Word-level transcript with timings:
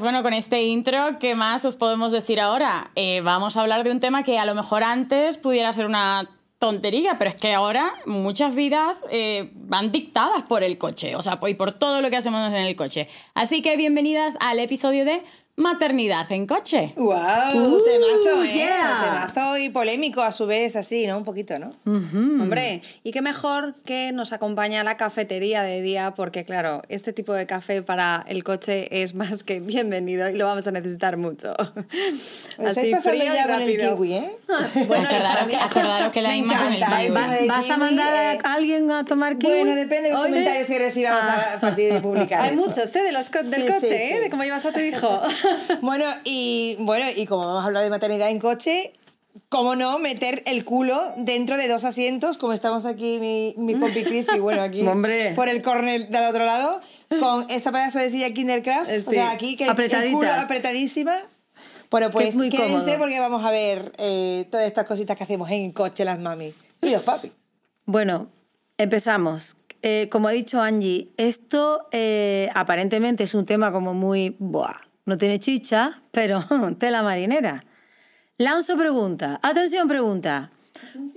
Bueno, 0.00 0.22
con 0.22 0.34
este 0.34 0.64
intro, 0.64 1.18
¿qué 1.18 1.34
más 1.34 1.64
os 1.64 1.76
podemos 1.76 2.12
decir 2.12 2.40
ahora? 2.40 2.90
Eh, 2.94 3.22
vamos 3.22 3.56
a 3.56 3.62
hablar 3.62 3.84
de 3.84 3.90
un 3.90 4.00
tema 4.00 4.22
que 4.22 4.38
a 4.38 4.44
lo 4.44 4.54
mejor 4.54 4.84
antes 4.84 5.38
pudiera 5.38 5.72
ser 5.72 5.86
una 5.86 6.28
tontería, 6.58 7.16
pero 7.16 7.30
es 7.30 7.36
que 7.36 7.54
ahora 7.54 7.94
muchas 8.04 8.54
vidas 8.54 9.02
eh, 9.10 9.50
van 9.54 9.92
dictadas 9.92 10.42
por 10.42 10.62
el 10.62 10.76
coche, 10.76 11.16
o 11.16 11.22
sea, 11.22 11.40
y 11.48 11.54
por 11.54 11.72
todo 11.72 12.02
lo 12.02 12.10
que 12.10 12.16
hacemos 12.18 12.46
en 12.48 12.54
el 12.54 12.76
coche. 12.76 13.08
Así 13.32 13.62
que 13.62 13.78
bienvenidas 13.78 14.36
al 14.40 14.58
episodio 14.58 15.06
de 15.06 15.22
Maternidad 15.58 16.30
en 16.32 16.46
coche. 16.46 16.92
¡Wow! 16.96 17.14
Uh, 17.14 17.82
temazo, 17.82 18.44
¿eh? 18.44 18.52
yeah. 18.52 19.30
Temazo 19.32 19.56
y 19.56 19.70
polémico 19.70 20.20
a 20.20 20.30
su 20.30 20.46
vez, 20.46 20.76
así, 20.76 21.06
¿no? 21.06 21.16
Un 21.16 21.24
poquito, 21.24 21.58
¿no? 21.58 21.74
Hombre, 21.86 22.82
y 23.02 23.10
qué 23.12 23.22
mejor 23.22 23.74
que 23.86 24.12
nos 24.12 24.34
acompaña 24.34 24.84
la 24.84 24.98
cafetería 24.98 25.62
de 25.62 25.80
día, 25.80 26.12
porque 26.14 26.44
claro, 26.44 26.82
este 26.90 27.14
tipo 27.14 27.32
de 27.32 27.46
café 27.46 27.82
para 27.82 28.22
el 28.28 28.44
coche 28.44 29.02
es 29.02 29.14
más 29.14 29.44
que 29.44 29.60
bienvenido 29.60 30.28
y 30.28 30.34
lo 30.36 30.44
vamos 30.44 30.66
a 30.66 30.72
necesitar 30.72 31.16
mucho. 31.16 31.54
Estáis 32.58 32.94
pasando 32.94 33.24
ya 33.24 33.46
con 33.46 33.62
el 33.62 33.78
kiwi, 33.78 34.12
¿eh? 34.12 34.30
Bueno, 34.86 35.08
acordaros, 35.08 35.46
que, 35.48 35.56
acordaros 35.56 36.12
que 36.12 36.20
la 36.22 36.28
Me 36.36 36.46
con 36.46 36.72
el 36.72 36.84
kiwi. 36.84 37.40
de 37.40 37.46
¿Vas 37.48 37.70
a 37.70 37.76
mandar 37.78 38.34
eh, 38.34 38.38
a 38.44 38.52
alguien 38.52 38.90
a 38.90 39.04
tomar 39.04 39.38
kiwi? 39.38 39.52
Bueno, 39.60 39.74
depende 39.74 40.08
de 40.08 40.10
los 40.10 40.20
Oye. 40.20 40.30
comentarios 40.32 40.66
que 40.66 40.78
recibamos 40.78 41.24
a 41.24 41.54
a 41.54 41.60
partir 41.60 41.92
de 41.94 42.00
publicar 42.00 42.42
Hay 42.42 42.50
esto. 42.54 42.60
muchos, 42.66 42.94
¿eh? 42.94 43.02
De 43.02 43.12
los 43.12 43.30
co- 43.30 43.42
del 43.42 43.62
Sí, 43.66 43.72
coche, 43.72 43.80
sí, 43.88 43.94
¿eh? 43.94 44.10
sí. 44.16 44.20
De 44.20 44.30
cómo 44.30 44.42
llevas 44.44 44.66
a 44.66 44.72
tu 44.72 44.80
hijo. 44.80 45.22
Bueno, 45.82 46.04
y 46.24 46.76
bueno, 46.80 47.06
y 47.14 47.26
como 47.26 47.46
vamos 47.46 47.62
a 47.62 47.66
hablar 47.66 47.82
de 47.84 47.90
maternidad 47.90 48.30
en 48.30 48.38
coche, 48.38 48.92
¿cómo 49.48 49.76
no 49.76 49.98
meter 49.98 50.42
el 50.46 50.64
culo 50.64 51.00
dentro 51.16 51.56
de 51.56 51.68
dos 51.68 51.84
asientos, 51.84 52.38
como 52.38 52.52
estamos 52.52 52.84
aquí 52.86 53.18
mi, 53.20 53.54
mi 53.58 53.74
compi 53.78 54.02
Chris, 54.04 54.26
y 54.34 54.38
bueno, 54.38 54.62
aquí 54.62 54.80
Hombre. 54.86 55.34
por 55.34 55.48
el 55.48 55.62
corner 55.62 56.08
del 56.08 56.24
otro 56.24 56.44
lado, 56.46 56.80
con 57.20 57.46
esta 57.50 57.70
pedazo 57.72 57.98
de 57.98 58.10
silla 58.10 58.32
Kindercraft, 58.32 58.90
o 58.90 58.94
Sí. 58.94 59.00
sea, 59.16 59.30
aquí 59.30 59.56
que 59.56 59.64
el- 59.66 60.12
culo 60.12 60.32
apretadísima. 60.32 61.16
Bueno, 61.90 62.10
pues 62.10 62.28
es 62.28 62.34
muy 62.34 62.50
quédense 62.50 62.74
cómodo. 62.78 62.98
porque 62.98 63.20
vamos 63.20 63.44
a 63.44 63.50
ver 63.50 63.92
eh, 63.98 64.46
todas 64.50 64.66
estas 64.66 64.86
cositas 64.86 65.16
que 65.16 65.22
hacemos 65.24 65.48
en 65.50 65.70
coche 65.72 66.04
las 66.04 66.18
mami 66.18 66.52
y 66.82 66.90
los 66.90 67.02
papi. 67.04 67.30
Bueno, 67.84 68.26
empezamos. 68.76 69.54
Eh, 69.82 70.08
como 70.10 70.26
ha 70.26 70.32
dicho 70.32 70.60
Angie, 70.60 71.08
esto 71.16 71.86
eh, 71.92 72.48
aparentemente 72.54 73.22
es 73.24 73.34
un 73.34 73.44
tema 73.46 73.70
como 73.70 73.94
muy... 73.94 74.34
Buah, 74.40 74.74
no 75.06 75.16
tiene 75.16 75.38
chicha, 75.40 76.02
pero 76.10 76.44
tela 76.78 77.02
marinera. 77.02 77.64
Lanzo 78.38 78.76
pregunta. 78.76 79.40
Atención, 79.42 79.88
pregunta. 79.88 80.50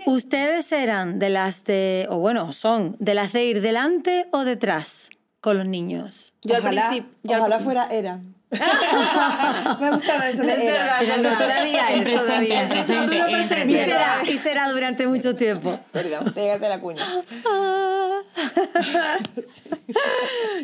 ¿Ustedes 0.05 0.71
eran 0.71 1.19
de 1.19 1.29
las 1.29 1.65
de... 1.65 2.07
o 2.09 2.19
bueno, 2.19 2.53
son 2.53 2.95
de 2.99 3.13
las 3.13 3.33
de 3.33 3.43
ir 3.45 3.61
delante 3.61 4.27
o 4.31 4.45
detrás 4.45 5.09
con 5.41 5.57
los 5.57 5.67
niños? 5.67 6.31
Yo 6.43 6.55
al 6.55 6.61
ojalá, 6.61 6.87
principio- 6.89 7.11
yo 7.23 7.33
al- 7.35 7.39
ojalá 7.41 7.59
fuera 7.59 7.87
era. 7.87 8.21
Me 9.80 9.88
ha 9.88 9.92
gustado 9.92 10.23
eso 10.23 10.42
de 10.44 10.53
Es 10.53 10.59
era. 10.59 11.00
verdad, 11.02 11.17
no 11.31 11.38
todavía 11.38 11.89
En 11.89 12.00
es, 12.00 12.03
presente, 12.03 12.25
todavía 12.25 12.61
es. 12.64 12.69
presente, 12.69 13.03
futuro 13.17 13.25
presente. 13.31 13.72
Y 13.72 13.75
será, 13.86 14.22
y 14.28 14.38
será 14.38 14.72
durante 14.72 15.08
mucho 15.08 15.36
tiempo. 15.36 15.80
Perdón, 15.92 16.33
te 16.33 16.42
llegaste 16.42 16.66
a 16.66 16.70
la 16.70 16.80
cuña. 16.80 17.03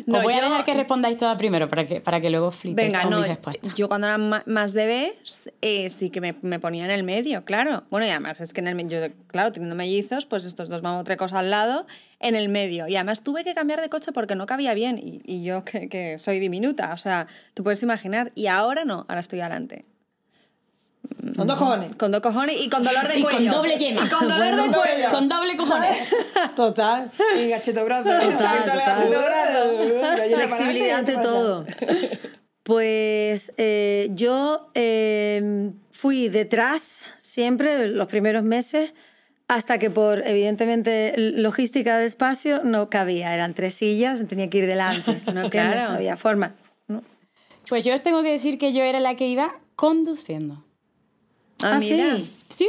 No, 0.06 0.18
Os 0.18 0.24
voy 0.24 0.34
a 0.34 0.38
yo- 0.38 0.44
dejar 0.44 0.64
que 0.64 0.74
respondáis 0.74 1.18
todas 1.18 1.36
primero 1.36 1.68
para 1.68 1.86
que, 1.86 2.00
para 2.00 2.20
que 2.20 2.30
luego 2.30 2.52
flipéis 2.52 2.88
Venga, 2.88 3.02
con 3.02 3.10
no, 3.10 3.18
mis 3.18 3.28
respuestas. 3.28 3.74
yo 3.74 3.88
cuando 3.88 4.06
era 4.06 4.18
más 4.18 4.72
bebé 4.72 5.18
eh, 5.62 5.90
sí 5.90 6.10
que 6.10 6.20
me, 6.20 6.36
me 6.42 6.60
ponía 6.60 6.84
en 6.84 6.90
el 6.92 7.02
medio, 7.02 7.44
claro. 7.44 7.84
Bueno, 7.90 8.06
y 8.06 8.10
además 8.10 8.40
es 8.40 8.52
que 8.52 8.60
en 8.60 8.68
el 8.68 8.74
medio, 8.76 9.04
yo, 9.08 9.12
claro, 9.26 9.52
teniendo 9.52 9.74
mellizos, 9.74 10.26
pues 10.26 10.44
estos 10.44 10.68
dos 10.68 10.82
mamotrecos 10.82 11.32
al 11.32 11.50
lado, 11.50 11.86
en 12.20 12.34
el 12.34 12.48
medio. 12.48 12.88
Y 12.88 12.96
además 12.96 13.22
tuve 13.22 13.44
que 13.44 13.54
cambiar 13.54 13.80
de 13.80 13.88
coche 13.88 14.12
porque 14.12 14.34
no 14.34 14.46
cabía 14.46 14.74
bien. 14.74 14.98
Y, 14.98 15.20
y 15.24 15.44
yo 15.44 15.64
que, 15.64 15.88
que 15.88 16.18
soy 16.18 16.38
diminuta, 16.38 16.92
o 16.92 16.96
sea, 16.96 17.26
tú 17.54 17.62
puedes 17.64 17.82
imaginar. 17.82 18.32
Y 18.34 18.46
ahora 18.46 18.84
no, 18.84 19.04
ahora 19.08 19.20
estoy 19.20 19.40
adelante. 19.40 19.84
Con 21.36 21.46
dos 21.46 21.58
cojones. 21.58 21.94
Con 21.96 22.10
dos 22.10 22.20
cojones 22.20 22.56
y 22.58 22.68
con 22.68 22.82
dolor 22.82 23.06
de 23.06 23.18
Y 23.18 23.22
con 23.22 23.32
cuello. 23.32 23.52
doble 23.52 23.78
yema. 23.78 24.04
Y 24.04 24.08
con 24.08 24.28
dolor 24.28 24.48
Bueno, 24.48 24.62
de 24.64 24.72
cuello. 24.72 25.10
Con 25.10 25.28
doble 25.28 25.56
cojones. 25.56 26.14
Total. 26.56 27.10
Y 27.38 27.48
gacheto 27.48 27.84
brazo. 27.84 28.04
Total, 28.04 28.64
total. 28.64 29.08
Flexibilidad 30.34 30.98
ante 30.98 31.14
todo. 31.14 31.64
todo. 31.64 31.66
Pues 32.62 33.52
eh, 33.56 34.08
yo 34.12 34.70
eh, 34.74 35.70
fui 35.92 36.28
detrás 36.28 37.12
siempre 37.18 37.86
los 37.88 38.08
primeros 38.08 38.42
meses 38.42 38.92
hasta 39.48 39.78
que 39.78 39.90
por 39.90 40.26
evidentemente 40.26 41.14
logística 41.16 41.98
de 41.98 42.06
espacio 42.06 42.62
no 42.64 42.90
cabía. 42.90 43.32
Eran 43.34 43.54
tres 43.54 43.74
sillas, 43.74 44.26
tenía 44.26 44.50
que 44.50 44.58
ir 44.58 44.66
delante. 44.66 45.18
No, 45.34 45.48
Claro. 45.50 45.90
no 45.90 45.96
había 45.96 46.16
forma. 46.16 46.54
¿no? 46.88 47.02
Pues 47.68 47.84
yo 47.84 47.94
os 47.94 48.02
tengo 48.02 48.22
que 48.22 48.30
decir 48.30 48.58
que 48.58 48.72
yo 48.72 48.82
era 48.82 49.00
la 49.00 49.14
que 49.14 49.26
iba 49.28 49.56
conduciendo. 49.76 50.64
Ah, 51.62 51.72
Ah, 51.74 51.78
mira. 51.78 52.16
sí. 52.16 52.32
Sí, 52.48 52.68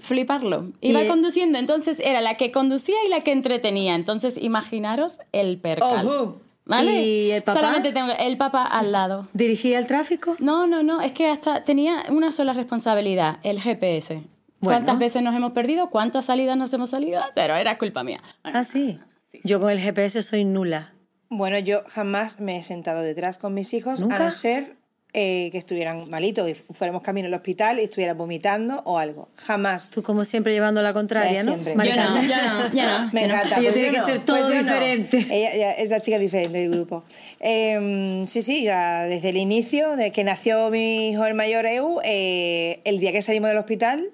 fliparlo. 0.00 0.70
Iba 0.80 1.02
Y, 1.04 1.08
conduciendo, 1.08 1.58
entonces 1.58 1.98
era 2.00 2.20
la 2.20 2.36
que 2.36 2.52
conducía 2.52 2.96
y 3.06 3.08
la 3.10 3.20
que 3.22 3.32
entretenía. 3.32 3.94
Entonces 3.94 4.36
imaginaros 4.40 5.18
el 5.32 5.58
percal. 5.58 6.06
Ojo. 6.06 6.40
¿Vale? 6.66 7.02
¿Y 7.02 7.30
el 7.30 7.42
papá? 7.42 7.60
Solamente 7.60 7.92
tengo 7.92 8.12
el 8.18 8.36
papá 8.36 8.64
al 8.64 8.92
lado. 8.92 9.26
¿Dirigía 9.32 9.78
el 9.78 9.86
tráfico? 9.86 10.36
No, 10.38 10.66
no, 10.66 10.82
no, 10.82 11.00
es 11.00 11.12
que 11.12 11.26
hasta 11.26 11.64
tenía 11.64 12.04
una 12.10 12.30
sola 12.30 12.52
responsabilidad, 12.52 13.38
el 13.42 13.58
GPS. 13.60 14.20
¿Cuántas 14.60 14.86
Bueno. 14.94 14.98
veces 15.00 15.22
nos 15.22 15.34
hemos 15.36 15.52
perdido? 15.52 15.90
¿Cuántas 15.90 16.24
salidas 16.26 16.56
nos 16.56 16.72
hemos 16.72 16.90
salido? 16.90 17.22
Pero 17.34 17.54
era 17.56 17.78
culpa 17.78 18.02
mía. 18.04 18.20
Bueno, 18.42 18.58
Ah, 18.58 18.64
sí. 18.64 18.98
Yo 19.44 19.60
con 19.60 19.70
el 19.70 19.78
GPS 19.78 20.22
soy 20.22 20.44
nula. 20.44 20.94
Bueno, 21.30 21.58
yo 21.58 21.82
jamás 21.88 22.40
me 22.40 22.56
he 22.56 22.62
sentado 22.62 23.02
detrás 23.02 23.38
con 23.38 23.54
mis 23.54 23.72
hijos, 23.74 24.00
a 24.00 24.02
¿Nunca? 24.02 24.18
no 24.18 24.30
ser 24.30 24.76
eh, 25.14 25.48
que 25.52 25.58
estuvieran 25.58 26.08
malitos 26.10 26.48
y 26.48 26.54
fuéramos 26.54 27.02
camino 27.02 27.28
al 27.28 27.34
hospital 27.34 27.78
y 27.78 27.84
estuvieran 27.84 28.16
vomitando 28.18 28.82
o 28.84 28.98
algo. 28.98 29.28
Jamás. 29.36 29.90
Tú 29.90 30.02
como 30.02 30.24
siempre 30.24 30.52
llevando 30.52 30.82
la 30.82 30.92
contraria, 30.92 31.42
¿no? 31.44 31.52
siempre. 31.52 31.74
yo 31.74 31.96
no, 31.96 32.22
yo 32.22 32.36
no, 32.36 32.66
yo 32.74 32.82
no. 32.98 33.10
Me 33.12 33.22
yo 33.22 33.28
no. 33.28 33.34
encanta. 33.34 33.58
Ella 33.60 33.70
pues 33.70 33.74
tiene 33.74 33.86
yo 33.88 33.92
que 33.92 33.98
no, 34.00 34.06
ser 34.06 34.24
todo 34.24 34.36
pues 34.38 34.48
yo 34.48 34.54
no. 34.54 34.62
diferente. 34.62 35.26
Ella 35.30 35.56
ya 35.56 35.72
es 35.72 35.88
la 35.90 36.00
chica 36.00 36.18
diferente 36.18 36.58
del 36.58 36.70
grupo. 36.70 37.04
Eh, 37.40 38.24
sí, 38.26 38.42
sí, 38.42 38.64
ya 38.64 39.02
desde 39.04 39.28
el 39.30 39.36
inicio, 39.36 39.90
desde 39.96 40.12
que 40.12 40.24
nació 40.24 40.70
mi 40.70 41.10
hijo 41.10 41.24
el 41.26 41.34
mayor 41.34 41.66
Eu, 41.66 42.00
eh, 42.04 42.80
el 42.84 42.98
día 42.98 43.12
que 43.12 43.22
salimos 43.22 43.48
del 43.50 43.58
hospital, 43.58 44.10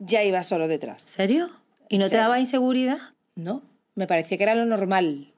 ya 0.00 0.24
iba 0.24 0.42
solo 0.42 0.66
detrás. 0.66 1.02
¿Serio? 1.02 1.50
¿Y 1.88 1.98
no 1.98 2.08
te 2.08 2.16
daba 2.16 2.40
inseguridad? 2.40 2.98
No, 3.36 3.62
me 3.94 4.06
parecía 4.08 4.36
que 4.36 4.42
era 4.44 4.54
lo 4.56 4.66
normal. 4.66 5.28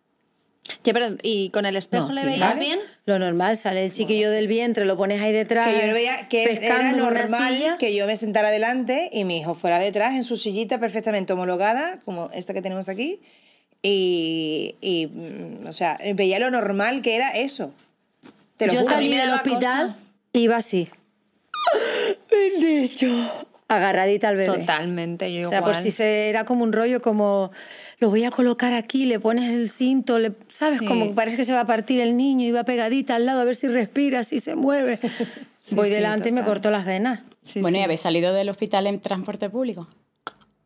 Ya, 0.85 0.93
pero, 0.93 1.17
¿Y 1.23 1.51
con 1.51 1.67
el 1.67 1.77
espejo 1.77 2.09
No, 2.09 2.15
le 2.15 2.25
veías 2.25 2.55
¿Vale? 2.55 2.61
bien? 2.61 2.81
Lo 3.05 3.19
normal, 3.19 3.57
sale 3.57 3.85
el 3.85 3.93
chiquillo 3.93 4.31
del 4.31 4.47
vientre, 4.47 4.85
lo 4.85 4.97
pones 4.97 5.21
ahí 5.21 5.33
detrás. 5.33 5.67
Que 5.67 5.87
yo 5.89 5.93
veía 5.93 6.29
que 6.29 6.45
era 6.45 6.93
normal 6.93 7.77
que 7.79 7.95
yo 7.97 8.07
me 8.07 8.17
sentara 8.17 8.51
delante 8.51 9.11
y 9.13 9.25
mi 9.25 9.39
hijo 9.39 9.57
fuera 9.57 9.81
detrás 9.81 10.15
en 10.15 10.23
su 10.23 10.37
sillita 10.37 10.79
perfectamente 10.79 11.33
homologada, 11.33 11.99
como 12.05 12.31
esta 12.33 12.55
que 12.55 12.63
tenemos 12.63 12.89
aquí. 12.89 13.21
Y, 13.83 14.77
y, 14.81 15.09
mm, 15.09 15.67
o 15.67 15.73
sea, 15.73 15.99
veía 16.15 16.39
lo 16.39 16.51
normal 16.53 17.03
que 17.03 17.17
era 17.17 17.31
eso. 17.31 17.73
Te 18.57 18.69
lo 18.69 18.75
Yo 18.75 18.83
juro. 18.83 18.95
Salí 18.95 19.09
del 19.09 19.31
hospital, 19.31 19.89
cosa. 19.89 19.99
iba 20.35 20.57
así. 20.57 20.89
Agarradita 23.77 24.29
al 24.29 24.37
bebé. 24.37 24.59
Totalmente, 24.59 25.33
yo 25.33 25.47
O 25.47 25.51
sea, 25.51 25.61
por 25.61 25.71
igual. 25.71 25.83
si 25.83 25.91
se, 25.91 26.29
era 26.29 26.45
como 26.45 26.63
un 26.65 26.73
rollo 26.73 27.01
como 27.01 27.51
lo 27.99 28.11
voy 28.11 28.25
a 28.25 28.31
colocar 28.31 28.73
aquí, 28.75 29.07
le 29.07 29.21
pones 29.21 29.53
el 29.53 29.69
cinto, 29.71 30.19
le, 30.19 30.33
¿sabes? 30.49 30.79
Sí. 30.81 30.87
Como 30.87 31.15
parece 31.15 31.37
que 31.37 31.45
se 31.45 31.53
va 31.53 31.61
a 31.61 31.67
partir 31.67 32.01
el 32.01 32.17
niño, 32.17 32.45
iba 32.47 32.65
pegadita 32.65 33.15
al 33.17 33.27
lado 33.27 33.41
a 33.41 33.45
ver 33.45 33.55
si 33.57 33.69
respira, 33.69 34.25
si 34.25 34.41
se 34.41 34.55
mueve. 34.55 34.99
Sí, 35.65 35.77
Voy 35.77 35.87
sí, 35.87 35.95
delante 35.95 36.31
y 36.31 36.33
me 36.33 36.41
total. 36.41 36.55
corto 36.55 36.71
las 36.73 36.85
venas. 36.85 37.23
Sí, 37.41 37.61
bueno, 37.61 37.77
sí. 37.77 37.81
¿y 37.81 37.85
habéis 37.85 38.01
salido 38.01 38.33
del 38.33 38.49
hospital 38.49 38.89
en 38.89 38.99
transporte 39.01 39.49
público? 39.49 39.87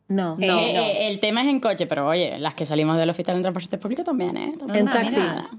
No. 0.09 0.39
Eh, 0.41 0.47
Eh, 0.47 0.49
no. 0.49 0.59
eh, 0.59 1.09
el 1.09 1.21
tema 1.21 1.43
es 1.43 1.49
en 1.49 1.61
coche, 1.61 1.87
pero 1.87 2.09
oye, 2.09 2.39
las 2.39 2.55
que 2.55 2.65
salimos 2.65 2.97
del 2.97 3.11
hospital 3.11 3.37
en 3.37 3.43
transporte 3.43 3.77
público 3.77 4.05
también, 4.05 4.35
¿eh? 4.39 4.53
También. 4.59 4.79
En 4.85 4.89
Ah, 4.89 4.93
taxi. 4.93 5.17
mira. 5.21 5.51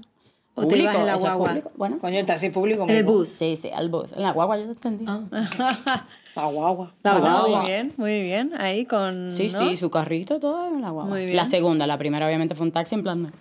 O 0.56 0.66
te 0.66 0.76
ibas 0.76 0.96
en 0.96 1.06
la 1.06 1.14
guagua. 1.16 1.48
público. 1.50 1.70
Bueno, 1.76 1.98
Coño, 2.00 2.24
taxi 2.26 2.50
público. 2.50 2.82
En 2.82 2.90
el 2.90 3.04
bus. 3.04 3.28
sí, 3.28 3.54
sí, 3.54 3.70
al 3.72 3.88
bus. 3.90 4.10
En 4.12 4.22
la 4.22 4.32
guagua 4.32 4.58
yo 4.58 4.64
te 4.74 4.88
entendí. 4.88 5.06
La 6.38 6.46
guagua. 6.46 6.94
La 7.02 7.18
guagua. 7.18 7.58
Muy 7.58 7.66
bien, 7.66 7.92
muy 7.96 8.22
bien. 8.22 8.52
Ahí 8.58 8.84
con. 8.84 9.30
Sí, 9.32 9.48
¿no? 9.52 9.58
sí, 9.58 9.74
su 9.74 9.90
carrito, 9.90 10.38
todo 10.38 10.68
en 10.68 10.80
la 10.80 10.90
guagua. 10.90 11.10
Muy 11.10 11.24
bien. 11.24 11.36
La 11.36 11.44
segunda, 11.44 11.84
la 11.88 11.98
primera 11.98 12.26
obviamente 12.26 12.54
fue 12.54 12.64
un 12.64 12.72
taxi 12.72 12.94
en 12.94 13.02
plan... 13.02 13.32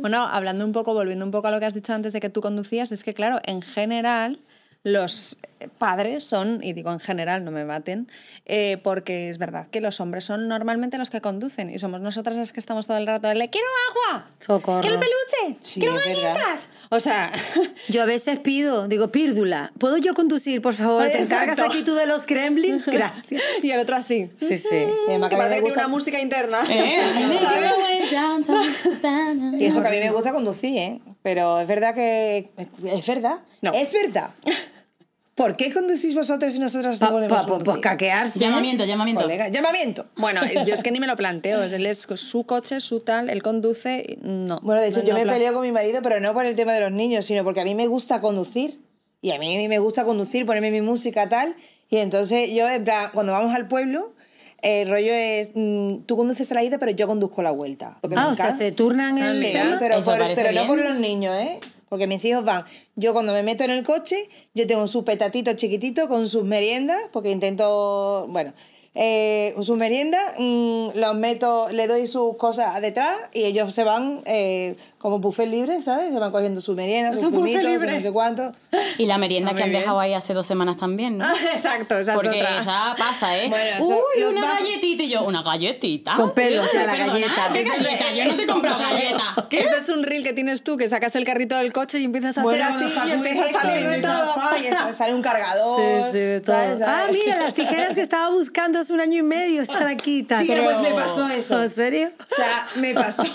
Bueno, 0.00 0.18
hablando 0.18 0.64
un 0.64 0.70
poco, 0.70 0.94
volviendo 0.94 1.24
un 1.24 1.32
poco 1.32 1.48
a 1.48 1.50
lo 1.50 1.58
que 1.58 1.66
has 1.66 1.74
dicho 1.74 1.92
antes 1.92 2.12
de 2.12 2.20
que 2.20 2.30
tú 2.30 2.40
conducías, 2.40 2.92
es 2.92 3.02
que, 3.02 3.12
claro, 3.12 3.40
en 3.44 3.60
general 3.60 4.38
los 4.86 5.36
padres 5.78 6.22
son, 6.22 6.62
y 6.62 6.74
digo 6.74 6.92
en 6.92 7.00
general, 7.00 7.44
no 7.44 7.50
me 7.50 7.64
maten, 7.64 8.08
eh, 8.44 8.78
porque 8.84 9.28
es 9.30 9.38
verdad 9.38 9.66
que 9.66 9.80
los 9.80 10.00
hombres 10.00 10.22
son 10.22 10.46
normalmente 10.46 10.96
los 10.96 11.10
que 11.10 11.20
conducen 11.20 11.70
y 11.70 11.80
somos 11.80 12.00
nosotras 12.00 12.36
las 12.36 12.52
que 12.52 12.60
estamos 12.60 12.86
todo 12.86 12.96
el 12.96 13.04
rato 13.06 13.26
de 13.26 13.34
le 13.34 13.50
quiero 13.50 13.66
agua, 13.90 14.30
Socorro. 14.38 14.80
quiero 14.80 14.94
el 14.96 15.00
peluche, 15.00 15.58
Sí, 15.60 15.80
quiero 15.80 15.96
galletas. 15.96 16.68
O 16.90 17.00
sea, 17.00 17.32
Yo 17.88 18.02
a 18.02 18.06
veces 18.06 18.38
pido, 18.38 18.86
digo, 18.86 19.10
pírdula, 19.10 19.72
¿puedo 19.78 19.96
yo 19.96 20.14
conducir, 20.14 20.62
por 20.62 20.74
favor? 20.74 21.08
¿Te 21.08 21.22
encargas 21.22 21.58
aquí 21.58 21.82
tú 21.82 21.94
de 21.94 22.06
los 22.06 22.24
gremlins? 22.26 22.86
Gracias. 22.86 23.42
y 23.60 23.70
el 23.72 23.80
otro 23.80 23.96
así. 23.96 24.30
Sí, 24.38 24.56
sí. 24.56 24.68
Y 25.08 25.10
además 25.10 25.30
Que 25.30 25.36
que 25.36 25.48
tiene 25.62 25.72
una 25.72 25.88
música 25.88 26.20
interna. 26.20 26.58
Eh, 26.68 27.02
Y 29.58 29.64
eso 29.66 29.82
que 29.82 29.88
a 29.88 29.90
mí 29.90 29.98
me 29.98 30.10
gusta 30.10 30.32
conducir, 30.32 30.78
¿eh? 30.78 31.00
Pero 31.22 31.58
es 31.58 31.66
verdad 31.66 31.92
que... 31.92 32.50
Es 32.84 33.06
verdad. 33.06 33.40
No. 33.62 33.72
Es 33.72 33.92
verdad. 33.92 34.30
¿Por 35.36 35.54
qué 35.56 35.70
conducís 35.72 36.14
vosotros 36.14 36.56
y 36.56 36.58
nosotros 36.58 36.98
no 37.00 37.06
Pa- 37.08 37.12
podemos 37.12 37.36
pa- 37.42 37.46
pues 37.46 37.58
conducir? 37.58 37.82
caquearse. 37.82 38.38
Llamamiento, 38.40 38.84
llamamiento. 38.86 39.22
Colega, 39.22 39.48
llamamiento. 39.48 40.06
Bueno, 40.16 40.40
yo 40.66 40.72
es 40.74 40.82
que 40.82 40.90
ni 40.90 40.98
me 40.98 41.06
lo 41.06 41.14
planteo. 41.22 41.62
Él 41.62 41.84
es 41.86 42.08
su 42.14 42.44
coche, 42.46 42.80
su 42.80 43.00
tal, 43.00 43.28
él 43.28 43.42
conduce. 43.42 44.18
No. 44.22 44.60
Bueno, 44.62 44.80
de 44.80 44.88
hecho, 44.88 45.00
No, 45.00 45.04
yo 45.04 45.12
no 45.12 45.18
me 45.18 45.24
plan- 45.24 45.34
peleo 45.36 45.52
con 45.52 45.62
mi 45.62 45.72
marido, 45.72 46.00
pero 46.02 46.20
no 46.20 46.32
por 46.32 46.46
el 46.46 46.56
tema 46.56 46.72
de 46.72 46.80
los 46.80 46.90
niños, 46.90 47.26
sino 47.26 47.44
porque 47.44 47.60
a 47.60 47.64
mí 47.64 47.74
me 47.74 47.86
gusta 47.86 48.20
conducir. 48.22 48.80
Y 49.20 49.32
a 49.32 49.38
mí 49.38 49.68
me 49.68 49.78
gusta 49.78 50.04
conducir, 50.04 50.46
ponerme 50.46 50.70
mi 50.70 50.80
música 50.80 51.28
tal. 51.28 51.54
Y 51.90 51.98
entonces 51.98 52.50
yo, 52.52 52.68
en 52.68 52.84
plan, 52.84 53.10
cuando 53.12 53.32
vamos 53.32 53.54
al 53.54 53.68
pueblo, 53.68 54.14
el 54.62 54.88
rollo 54.88 55.12
es, 55.12 55.50
mm, 55.54 55.98
tú 56.06 56.16
conduces 56.16 56.50
a 56.50 56.54
la 56.54 56.62
ida, 56.64 56.78
pero 56.78 56.92
yo 56.92 57.06
conduzco 57.06 57.42
la 57.42 57.50
vuelta. 57.50 57.98
Me 58.08 58.16
Ah, 58.16 58.28
o 58.28 58.34
sea, 58.34 58.56
se 58.56 58.72
turnan 58.72 59.18
el 59.18 59.38
mira. 59.38 59.62
tema. 59.64 59.76
pero, 59.78 60.00
por- 60.00 60.18
pero 60.34 60.52
no 60.52 60.66
por 60.66 60.78
los 60.78 60.96
niños, 60.98 61.34
¿eh? 61.36 61.60
Porque 61.88 62.06
mis 62.06 62.24
hijos 62.24 62.44
van. 62.44 62.64
Yo 62.96 63.12
cuando 63.12 63.32
me 63.32 63.42
meto 63.42 63.64
en 63.64 63.70
el 63.70 63.84
coche, 63.84 64.28
yo 64.54 64.66
tengo 64.66 64.88
su 64.88 65.04
petatito 65.04 65.52
chiquitito 65.54 66.08
con 66.08 66.28
sus 66.28 66.44
meriendas, 66.44 67.00
porque 67.12 67.30
intento, 67.30 68.26
bueno, 68.28 68.52
eh, 68.98 69.54
sus 69.60 69.76
meriendas, 69.76 70.22
mm, 70.38 70.88
los 70.94 71.14
meto, 71.14 71.68
le 71.70 71.86
doy 71.86 72.06
sus 72.06 72.36
cosas 72.38 72.80
detrás 72.80 73.14
y 73.34 73.44
ellos 73.44 73.74
se 73.74 73.84
van 73.84 74.22
eh, 74.24 74.74
como 75.06 75.20
buffet 75.20 75.48
libre, 75.48 75.80
¿sabes? 75.82 76.12
Se 76.12 76.18
van 76.18 76.32
cogiendo 76.32 76.60
sus 76.60 76.74
meriendas, 76.74 77.14
Es 77.14 77.20
sus 77.20 77.28
un 77.30 77.36
buffet 77.38 77.52
zumitos, 77.62 77.70
libre. 77.80 77.88
sus 77.94 77.98
no 77.98 78.08
sé 78.08 78.12
cuánto. 78.12 78.52
Y 78.98 79.06
la 79.06 79.18
merienda 79.18 79.52
Ah, 79.52 79.54
que 79.54 79.62
han 79.62 79.68
bien. 79.68 79.82
dejado 79.82 80.00
ahí 80.00 80.12
hace 80.14 80.34
dos 80.34 80.44
semanas 80.48 80.78
también, 80.78 81.16
¿no? 81.18 81.24
Exacto, 81.54 81.96
esa 81.96 82.14
Porque 82.14 82.40
es 82.40 82.44
otra. 82.44 82.60
esa 82.60 82.94
pasa, 82.98 83.38
¿eh? 83.38 83.46
Bueno, 83.48 83.64
eso- 83.84 83.84
Uy, 84.16 84.24
una 84.24 84.54
galletita 84.54 85.02
y 85.04 85.08
yo, 85.08 85.22
¿una 85.22 85.42
galletita? 85.44 86.14
Con 86.14 86.32
pelo, 86.34 86.60
o 86.64 86.66
sea, 86.66 86.86
la 86.86 86.92
Perdona, 86.94 87.12
galleta. 87.12 87.50
¿Qué 87.52 87.62
galleta? 87.62 88.12
Yo 88.16 88.24
no 88.24 88.34
te 88.34 88.42
he 88.42 88.46
comprado 88.48 88.78
galleta. 88.80 89.46
¿Qué? 89.48 89.58
Ese 89.60 89.76
es 89.76 89.88
un 89.90 90.02
reel 90.02 90.24
que 90.24 90.32
tienes 90.32 90.64
tú, 90.64 90.76
que 90.76 90.88
sacas 90.88 91.14
el 91.14 91.24
carrito 91.24 91.56
del 91.56 91.72
coche 91.72 92.00
y 92.00 92.04
empiezas 92.04 92.36
a 92.38 92.42
Bueno, 92.42 92.64
hacer 92.64 92.74
así 92.76 92.86
y 92.86 92.90
sacudes 92.98 93.14
empieza 93.26 93.58
a 93.58 93.62
salir 93.62 93.88
de 93.88 93.98
todo. 94.02 94.34
y 94.60 94.66
eso, 94.66 94.92
sale 94.92 95.14
un 95.14 95.22
cargador. 95.22 95.80
Sí, 96.02 96.10
sí, 96.10 96.18
de 96.18 96.40
todo. 96.40 96.56
¿sabes? 96.56 96.82
Ah, 96.84 97.04
mira, 97.12 97.36
las 97.44 97.54
tijeras 97.54 97.94
que 97.94 98.00
estaba 98.02 98.30
buscando 98.30 98.80
hace 98.80 98.92
un 98.92 98.98
año 99.00 99.20
y 99.20 99.22
medio 99.22 99.62
están 99.62 99.86
aquí. 99.86 100.24
tan- 100.24 100.42
Tía, 100.44 100.64
pues 100.64 100.80
me 100.80 100.90
pasó 100.90 101.28
eso. 101.28 101.62
¿En 101.62 101.70
serio? 101.70 102.10
O 102.28 102.34
sea, 102.34 102.66
me 102.74 102.92
pasó. 102.92 103.22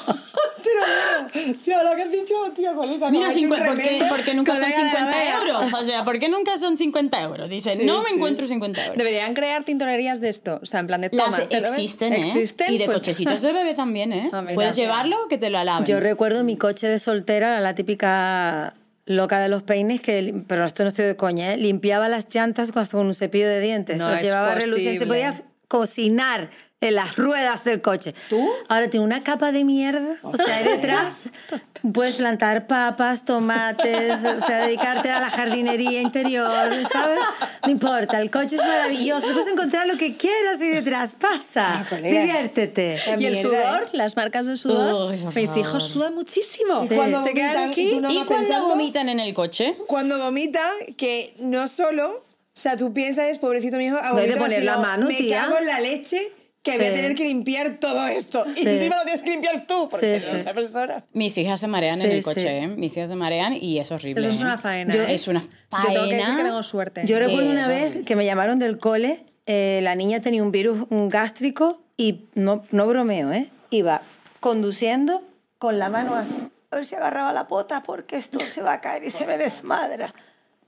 Te 0.61 0.69
lo 0.75 0.81
juro. 0.81 1.10
Tío, 1.63 1.83
lo 1.83 1.95
que 1.95 2.01
has 2.03 2.11
dicho, 2.11 2.33
tío, 2.55 2.73
colega. 2.75 3.09
Mira, 3.11 3.27
ha 3.27 3.29
hecho 3.31 3.37
un 3.39 3.41
50, 3.43 3.65
¿por, 3.67 3.77
qué, 3.77 3.83
remember. 3.83 4.09
por 4.09 4.23
qué 4.23 4.33
nunca 4.33 4.51
son 4.53 4.61
Colega 4.63 4.77
de 4.77 4.83
la 4.83 4.91
50 4.91 5.17
vea. 5.17 5.37
euros? 5.39 5.73
O 5.73 5.83
sea, 5.83 6.03
¿por 6.05 6.19
qué 6.19 6.29
nunca 6.29 6.57
son 6.57 6.77
50 6.77 7.21
euros? 7.21 7.49
Dice, 7.49 7.75
Sí, 7.75 7.85
no 7.85 7.99
me 7.99 8.09
sí. 8.09 8.15
encuentro 8.15 8.47
50 8.47 8.83
euros. 8.83 8.97
Deberían 8.97 9.33
crear 9.33 9.63
tintorerías 9.63 10.21
de 10.21 10.29
esto. 10.29 10.59
O 10.61 10.65
sea, 10.65 10.79
en 10.79 10.87
plan 10.87 11.01
de 11.01 11.09
toma. 11.09 11.29
Las 11.29 11.39
existen, 11.49 12.13
¿eh? 12.13 12.17
Existen. 12.17 12.73
Y 12.73 12.77
de 12.77 12.85
pues- 12.85 12.97
cochecitos 12.97 13.41
de 13.41 13.53
bebé 13.53 13.73
también, 13.75 14.13
¿eh? 14.13 14.29
Ah, 14.33 14.41
mira. 14.41 14.55
Puedes 14.55 14.75
llevarlo 14.75 15.17
que 15.29 15.37
te 15.37 15.49
lo 15.49 15.57
alaben. 15.59 15.85
Yo 15.85 15.99
recuerdo 15.99 16.43
mi 16.43 16.57
coche 16.57 16.87
de 16.87 16.99
soltera, 16.99 17.59
la 17.59 17.75
típica 17.75 18.75
loca 19.05 19.39
de 19.39 19.49
los 19.49 19.63
peines, 19.63 19.99
que, 20.01 20.43
pero 20.47 20.65
esto 20.65 20.83
no 20.83 20.89
estoy 20.89 21.05
de 21.05 21.15
coña, 21.15 21.53
¿eh? 21.53 21.57
limpiaba 21.57 22.07
las 22.07 22.33
llantas 22.33 22.71
con 22.71 22.85
un 23.05 23.13
cepillo 23.13 23.47
de 23.47 23.59
dientes. 23.59 23.97
No 23.97 24.09
es 24.11 24.21
llevaba. 24.21 24.59
Se 24.61 25.05
podía 25.05 25.33
cocinar 25.67 26.49
en 26.81 26.95
las 26.95 27.15
ruedas 27.15 27.63
del 27.63 27.79
coche. 27.81 28.15
¿Tú? 28.27 28.49
Ahora 28.67 28.89
tiene 28.89 29.05
una 29.05 29.21
capa 29.21 29.51
de 29.51 29.63
mierda. 29.63 30.15
O 30.23 30.35
sea, 30.35 30.57
ahí 30.57 30.63
detrás 30.63 31.31
puedes 31.93 32.15
plantar 32.15 32.65
papas, 32.67 33.23
tomates, 33.23 34.25
o 34.25 34.41
sea, 34.41 34.65
dedicarte 34.65 35.09
a 35.11 35.19
la 35.21 35.29
jardinería 35.29 36.01
interior, 36.01 36.47
¿sabes? 36.91 37.19
No 37.65 37.71
importa, 37.71 38.19
el 38.19 38.31
coche 38.31 38.55
es 38.55 38.61
maravilloso. 38.63 39.27
Puedes 39.31 39.47
encontrar 39.47 39.87
lo 39.87 39.95
que 39.97 40.17
quieras 40.17 40.59
ahí 40.59 40.69
detrás. 40.69 41.15
Pasa, 41.15 41.85
Ah, 41.91 41.95
diviértete. 41.95 42.95
La 43.07 43.17
Y 43.19 43.25
el 43.27 43.37
sudor, 43.37 43.83
¿eh? 43.83 43.89
las 43.93 44.15
marcas 44.15 44.47
de 44.47 44.57
sudor. 44.57 45.11
Uy, 45.11 45.19
Mis 45.35 45.55
hijos 45.57 45.87
sudan 45.87 46.15
muchísimo. 46.15 46.83
Y 46.83 46.87
cuando 46.95 47.23
Se 47.23 47.33
quedan 47.33 47.53
vomitan, 47.53 47.69
aquí. 47.69 48.15
y 48.17 48.17
¿Y 48.17 48.25
cuando 48.25 48.67
vomitan 48.67 49.09
en 49.09 49.19
el 49.19 49.33
coche? 49.33 49.75
Cuando 49.87 50.17
vomita, 50.17 50.67
que 50.97 51.35
no 51.39 51.67
solo, 51.67 52.09
o 52.09 52.23
sea, 52.53 52.75
tú 52.75 52.91
piensas, 52.91 53.37
pobrecito 53.37 53.77
mi 53.77 53.85
hijo, 53.85 53.97
ha 53.97 54.09
No 54.13 54.17
hay 54.17 54.29
de 54.29 54.33
vomitado, 54.33 54.45
poner 54.45 54.63
la 54.63 54.73
sino, 54.73 54.81
mano, 54.87 55.07
me 55.07 55.13
tía. 55.15 55.41
cago 55.43 55.57
en 55.59 55.67
la 55.67 55.79
leche 55.79 56.21
que 56.63 56.77
voy 56.77 56.85
a 56.85 56.89
Sí. 56.89 56.95
tener 56.95 57.15
que 57.15 57.23
limpiar 57.25 57.77
todo 57.79 58.05
esto. 58.07 58.45
Sí. 58.53 58.63
Y 58.63 58.67
encima 58.69 58.97
lo 58.97 59.03
tienes 59.03 59.21
que 59.23 59.29
limpiar 59.31 59.65
tú, 59.67 59.87
porque 59.89 60.19
Sí, 60.19 60.27
sí. 60.31 60.35
otra 60.37 60.53
persona. 60.53 61.03
Mis 61.13 61.37
hijas 61.37 61.59
se 61.59 61.67
marean 61.67 61.99
Sí, 61.99 62.05
en 62.05 62.11
el 62.11 62.17
sí. 62.19 62.23
coche, 62.23 62.57
¿eh? 62.59 62.67
Mis 62.67 62.95
hijas 62.97 63.09
se 63.09 63.15
marean 63.15 63.53
y 63.53 63.79
es 63.79 63.91
horrible. 63.91 64.21
Eso 64.21 64.29
es 64.29 64.39
¿eh? 64.41 64.43
una 64.43 64.57
faena. 64.57 64.93
Yo- 64.93 65.03
¿eh? 65.03 65.13
Es 65.13 65.27
una 65.27 65.41
Yo 65.41 65.47
faena. 65.69 65.87
tengo 65.93 66.09
que 66.09 66.15
decir 66.15 66.35
que 66.35 66.43
tengo 66.43 66.63
suerte. 66.63 67.01
Yo 67.05 67.17
recuerdo 67.19 67.41
Sí, 67.43 67.47
una 67.47 67.67
vez 67.67 67.97
que 68.05 68.15
me 68.15 68.25
llamaron 68.25 68.59
del 68.59 68.77
cole, 68.77 69.25
eh, 69.47 69.79
la 69.81 69.95
niña 69.95 70.21
tenía 70.21 70.43
un 70.43 70.51
virus 70.51 70.85
un 70.91 71.09
gástrico 71.09 71.81
y 71.97 72.25
no, 72.35 72.63
no 72.71 72.85
bromeo, 72.87 73.31
¿eh? 73.33 73.49
Iba 73.71 74.01
conduciendo 74.39 75.23
con 75.57 75.79
la 75.79 75.89
mano 75.89 76.15
así. 76.15 76.35
A 76.69 76.75
ver 76.77 76.85
si 76.85 76.95
agarraba 76.95 77.33
la 77.33 77.47
pota 77.47 77.83
porque 77.83 78.17
esto 78.17 78.39
se 78.39 78.61
va 78.61 78.73
a 78.73 78.81
caer 78.81 79.03
y 79.03 79.09
se 79.09 79.25
me 79.25 79.37
desmadra. 79.37 80.13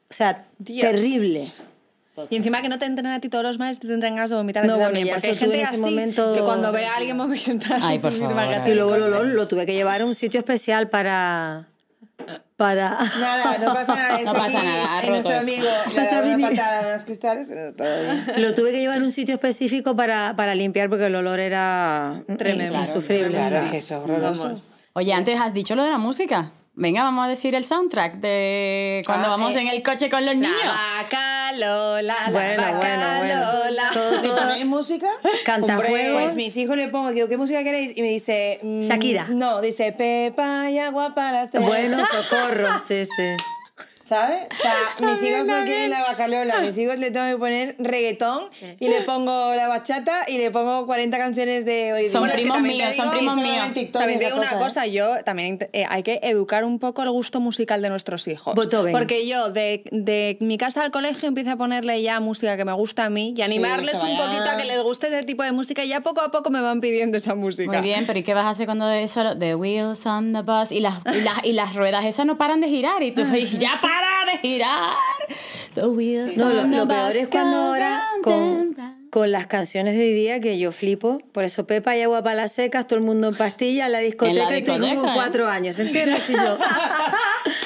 O 0.09 0.13
sea, 0.13 0.45
Dios. 0.57 0.81
terrible. 0.91 1.39
Y 2.29 2.35
encima 2.35 2.61
que 2.61 2.69
no 2.69 2.77
te 2.79 2.85
entren 2.85 3.07
a 3.07 3.19
ti 3.19 3.29
todos 3.29 3.43
los 3.43 3.57
males, 3.59 3.79
te 3.79 3.87
tendrán 3.87 4.15
ganas 4.15 4.29
de 4.29 4.35
vomitar 4.35 4.63
a 4.63 4.67
No, 4.67 4.73
ti 4.73 4.77
bueno, 4.77 4.87
también. 4.89 5.07
ya 5.07 5.13
Porque 5.13 5.27
hay 5.29 5.35
gente 5.35 5.55
en 5.55 5.61
ese 5.63 5.71
así 5.71 5.81
momento- 5.81 6.33
que 6.33 6.41
cuando 6.41 6.71
ve 6.71 6.85
a 6.85 6.95
alguien 6.97 7.17
vomitar... 7.17 7.79
Ay, 7.81 7.99
por 7.99 8.11
favor, 8.13 8.67
Y 8.67 8.73
luego 8.75 8.97
lo, 8.97 9.07
lo- 9.07 9.23
lo 9.23 9.47
tuve 9.47 9.65
que 9.65 9.73
llevar 9.73 10.01
a 10.01 10.05
un 10.05 10.13
sitio 10.15 10.39
especial 10.39 10.89
para... 10.89 11.67
para... 12.55 12.99
Nada, 13.19 13.57
no 13.57 13.73
pasa 13.73 13.95
nada. 13.95 14.19
No 14.21 14.33
pasa 14.33 14.63
nada, 14.63 14.99
en 15.01 15.09
nuestro 15.09 15.39
amigo 15.39 15.63
le 15.95 15.99
a 15.99 16.03
ha 16.03 16.11
dado 16.21 16.35
una 16.35 16.49
patada 16.49 16.83
a 16.83 16.87
unos 16.89 17.03
cristales, 17.03 17.47
pero 17.49 17.73
todo 17.73 17.87
bien. 18.03 18.41
Lo 18.43 18.53
tuve 18.53 18.71
que 18.71 18.79
llevar 18.79 19.01
a 19.01 19.03
un 19.03 19.11
sitio 19.11 19.33
específico 19.35 19.95
para, 19.95 20.35
para 20.35 20.53
limpiar 20.55 20.89
porque 20.89 21.07
el 21.07 21.15
olor 21.15 21.39
era 21.39 22.23
Tremendo. 22.37 22.79
insufrible. 22.79 23.29
Claro, 23.29 23.45
o 23.57 23.61
sea. 23.61 23.71
que 23.71 23.77
eso 23.77 23.95
es 23.97 24.01
horroroso. 24.03 24.55
Oye, 24.93 25.11
antes 25.13 25.39
has 25.39 25.53
dicho 25.53 25.75
lo 25.75 25.83
de 25.83 25.89
la 25.89 25.97
música. 25.97 26.51
Venga, 26.75 27.03
vamos 27.03 27.25
a 27.25 27.27
decir 27.27 27.53
el 27.53 27.63
soundtrack 27.65 28.15
de 28.15 29.03
cuando 29.05 29.27
Ah, 29.27 29.29
vamos 29.31 29.55
eh. 29.55 29.61
en 29.61 29.67
el 29.67 29.83
coche 29.83 30.09
con 30.09 30.25
los 30.25 30.35
niños. 30.35 30.49
La 30.65 31.03
vaca 31.03 31.51
Lola, 31.51 32.15
la 32.25 32.31
Bueno, 32.31 32.63
vaca 32.63 32.77
bueno, 32.77 33.17
bueno. 33.19 33.35
Lola. 33.65 33.89
Todo, 33.93 34.11
¿Me 34.21 34.27
todo- 34.27 34.37
ponéis 34.37 34.65
música? 34.65 35.07
Cantajuegos. 35.45 36.21
Pues 36.23 36.33
mis 36.33 36.57
hijos 36.57 36.75
le 36.75 36.87
pongo, 36.87 37.11
digo, 37.11 37.27
¿qué 37.27 37.37
música 37.37 37.63
queréis? 37.63 37.95
Y 37.95 38.01
me 38.01 38.07
dice... 38.09 38.59
mm, 38.63 38.79
Shakira. 38.79 39.27
No, 39.29 39.61
dice 39.61 39.91
Pepa 39.91 40.71
y 40.71 40.79
agua 40.79 41.13
para 41.13 41.43
este. 41.43 41.59
Bueno, 41.59 42.03
socorro, 42.11 42.67
sí, 42.83 43.05
sí. 43.05 43.35
¿Sabes? 44.13 44.43
O 44.51 44.61
sea, 44.61 44.75
mis 45.11 45.23
hijos 45.23 45.47
no 45.47 45.63
quieren 45.65 45.89
la 45.89 46.01
bacalola, 46.03 46.59
mis 46.59 46.77
hijos 46.77 46.99
le 46.99 47.11
tengo 47.11 47.27
que 47.31 47.37
poner 47.37 47.75
reggaetón 47.79 48.43
y 48.79 48.87
le 48.87 49.01
pongo 49.01 49.55
la 49.55 49.67
bachata 49.67 50.25
y 50.27 50.37
le 50.37 50.51
pongo 50.51 50.85
40 50.85 51.17
canciones 51.17 51.65
de 51.65 51.93
hoy 51.93 52.01
día. 52.03 52.11
Son 52.11 52.21
Bueno, 52.21 52.33
primos 52.35 52.55
también 52.57 52.77
te 52.77 52.83
míos, 52.83 52.95
son 52.95 53.05
digo- 53.05 53.17
primos 53.17 53.37
y 53.37 53.41
míos. 53.41 53.91
También 53.91 54.19
digo 54.19 54.37
una 54.37 54.51
¿eh? 54.51 54.57
cosa, 54.59 54.85
yo 54.87 55.23
también 55.23 55.59
eh, 55.73 55.85
hay 55.89 56.03
que 56.03 56.19
educar 56.23 56.63
un 56.63 56.79
poco 56.79 57.03
el 57.03 57.09
gusto 57.11 57.39
musical 57.39 57.81
de 57.81 57.89
nuestros 57.89 58.27
hijos. 58.27 58.55
Beethoven. 58.55 58.91
Porque 58.93 59.27
yo 59.27 59.49
de, 59.49 59.83
de 59.91 60.37
mi 60.41 60.57
casa 60.57 60.83
al 60.83 60.91
colegio 60.91 61.27
empiezo 61.27 61.51
a 61.51 61.55
ponerle 61.55 62.01
ya 62.01 62.19
música 62.19 62.55
que 62.57 62.65
me 62.65 62.73
gusta 62.73 63.05
a 63.05 63.09
mí 63.09 63.33
y 63.35 63.41
animarles 63.41 63.95
un 63.95 64.15
poquito 64.17 64.49
a 64.49 64.57
que 64.57 64.65
les 64.65 64.81
guste 64.83 65.07
ese 65.07 65.23
tipo 65.23 65.43
de 65.43 65.51
música 65.51 65.83
y 65.83 65.87
ya 65.89 66.01
poco 66.01 66.21
a 66.21 66.31
poco 66.31 66.49
me 66.49 66.61
van 66.61 66.81
pidiendo 66.81 67.17
esa 67.17 67.35
música. 67.35 67.71
Muy 67.71 67.81
bien, 67.81 68.05
pero 68.05 68.19
¿y 68.19 68.23
qué 68.23 68.33
vas 68.33 68.45
a 68.45 68.49
hacer 68.49 68.65
cuando 68.65 68.89
eso, 68.91 69.37
The 69.37 69.55
Wheels 69.55 70.05
on 70.05 70.33
the 70.33 70.41
Bus 70.41 70.71
y 70.71 70.79
las, 70.79 70.95
y 71.15 71.21
las, 71.21 71.43
y 71.45 71.53
las 71.53 71.75
ruedas 71.75 72.05
esas 72.05 72.25
no 72.25 72.37
paran 72.37 72.61
de 72.61 72.67
girar? 72.69 73.01
Y 73.03 73.11
tú 73.11 73.23
dices, 73.31 73.57
ya 73.59 73.79
para 73.81 74.02
de 74.31 74.37
girar. 74.39 74.93
The 75.73 75.87
wheels 75.87 76.37
No, 76.37 76.49
lo, 76.51 76.63
lo 76.67 76.87
peor 76.87 77.15
es 77.15 77.27
cuando 77.27 77.57
ahora 77.57 78.03
con, 78.23 78.75
con 79.09 79.31
las 79.31 79.47
canciones 79.47 79.95
de 79.95 80.01
hoy 80.01 80.13
día 80.13 80.39
que 80.39 80.57
yo 80.59 80.71
flipo. 80.71 81.19
Por 81.31 81.43
eso 81.43 81.65
Pepa 81.67 81.95
y 81.95 82.01
agua 82.01 82.23
para 82.23 82.35
las 82.35 82.51
secas, 82.53 82.87
todo 82.87 82.97
el 82.99 83.05
mundo 83.05 83.27
en 83.29 83.35
pastillas, 83.35 83.89
la 83.89 83.99
discoteca, 83.99 84.31
En 84.31 84.37
la 84.37 84.43
y 84.55 84.59
estoy 84.59 84.73
discoteca, 84.75 84.95
como 85.01 85.11
¿eh? 85.11 85.15
cuatro 85.15 85.47
años. 85.47 85.77
¿En 85.79 85.87
serio? 85.87 86.15
Sí, 86.23 86.33
yo. 86.33 86.57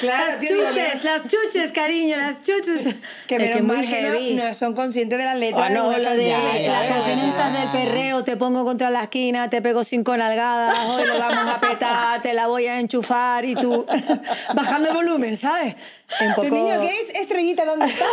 Claro, 0.00 0.26
las 0.26 0.38
tío, 0.38 0.48
chuches, 0.50 1.04
las 1.04 1.22
chuches, 1.22 1.72
cariño, 1.72 2.16
las 2.16 2.40
chuches. 2.42 2.94
que 3.26 3.38
menos 3.38 3.56
es 3.56 3.62
muy 3.64 3.76
mal 3.76 3.88
que 3.88 4.36
no, 4.36 4.44
no 4.44 4.54
son 4.54 4.74
conscientes 4.74 5.18
de 5.18 5.24
las 5.24 5.34
O 5.36 5.38
letras. 5.38 5.72
no, 5.72 5.90
de 5.90 5.98
lo 5.98 6.10
de 6.10 6.28
las 6.28 6.60
ya, 6.62 6.88
canciones 6.88 7.22
ya. 7.22 7.28
estas 7.30 7.52
del 7.58 7.70
perreo, 7.72 8.22
te 8.22 8.36
pongo 8.36 8.64
contra 8.64 8.90
la 8.90 9.04
esquina, 9.04 9.50
te 9.50 9.60
pego 9.60 9.82
cinco 9.82 10.16
nalgadas, 10.16 10.78
hoy 10.90 11.02
lo 11.04 11.18
vamos 11.18 11.52
a 11.52 11.60
petar, 11.60 12.20
te 12.22 12.32
la 12.32 12.46
voy 12.46 12.66
a 12.66 12.78
enchufar 12.78 13.44
y 13.44 13.56
tú 13.56 13.86
bajando 14.54 14.90
el 14.90 14.94
volumen, 14.94 15.36
¿sabes? 15.36 15.74
Un 16.20 16.28
Tu 16.34 16.34
poco... 16.42 16.54
niño, 16.54 16.80
¿qué 16.80 16.88
es? 17.00 17.10
Estrellita, 17.20 17.64
¿dónde 17.66 17.86
está? 17.86 18.06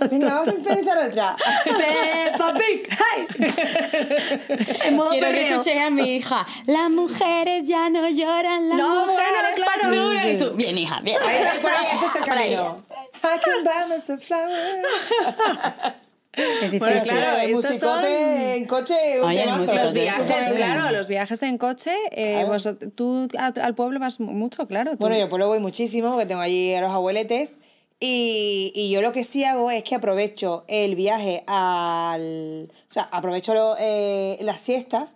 Venga, 0.10 0.34
vamos 0.34 0.48
a 0.48 0.52
sintonizar 0.52 0.98
otra. 0.98 1.36
Peppa 1.64 2.52
Pig, 2.54 2.88
¡ay! 3.14 3.26
En 4.84 4.96
modo 4.96 5.10
Quiero 5.10 5.26
que 5.28 5.32
perreo. 5.32 5.52
escuchen 5.60 5.78
a 5.82 5.90
mi 5.90 6.16
hija. 6.16 6.46
Las 6.66 6.90
mujeres 6.90 7.64
ya 7.64 7.88
no 7.88 8.08
lloran, 8.08 8.68
las 8.68 8.78
No, 8.78 9.06
mujeres 9.06 9.30
bueno, 9.30 9.48
claro. 9.54 9.80
facturan. 9.82 10.30
Y 10.30 10.38
tú, 10.38 10.50
Bien, 10.52 10.76
hija, 10.76 11.00
bien. 11.00 11.16
Ahí, 11.24 11.58
por 11.62 11.70
ahí, 11.70 11.86
ese 11.94 12.06
es 12.06 12.16
el 12.16 12.24
camino. 12.24 12.82
I 13.22 13.38
can 13.42 13.64
buy 13.64 13.88
myself 13.94 14.22
flowers. 14.24 14.86
Es 16.36 16.60
difícil. 16.70 16.78
Bueno, 16.78 17.02
claro, 17.02 17.40
el 17.42 17.50
estos 17.54 17.78
son- 17.78 18.04
en 18.04 18.64
coche, 18.66 18.94
un 19.22 19.28
Ay, 19.28 19.38
temazo. 19.38 19.74
Los 19.74 19.92
viajes, 19.94 20.52
claro, 20.54 20.90
los 20.96 21.08
viajes 21.08 21.42
en 21.42 21.56
coche. 21.58 21.92
eh, 22.12 22.42
Claro. 22.44 22.52
vosot- 22.54 22.92
tú 22.94 23.28
a- 23.38 23.52
al 23.62 23.74
pueblo 23.74 23.98
vas 24.00 24.20
mucho, 24.20 24.66
claro. 24.68 24.92
tú. 24.92 24.98
Bueno, 24.98 25.16
yo 25.18 25.28
por 25.28 25.40
lo 25.40 25.48
voy 25.48 25.60
muchísimo, 25.60 26.10
porque 26.10 26.26
tengo 26.26 26.40
allí 26.42 26.74
a 26.74 26.80
los 26.82 26.90
abueletes. 26.92 27.52
Y, 27.98 28.72
y 28.74 28.90
yo 28.90 29.00
lo 29.00 29.12
que 29.12 29.24
sí 29.24 29.44
hago 29.44 29.70
es 29.70 29.82
que 29.82 29.94
aprovecho 29.94 30.64
el 30.68 30.94
viaje 30.96 31.42
al. 31.46 32.68
O 32.90 32.92
sea, 32.92 33.08
aprovecho 33.10 33.54
lo- 33.54 33.76
eh, 33.78 34.36
las 34.42 34.60
siestas 34.60 35.14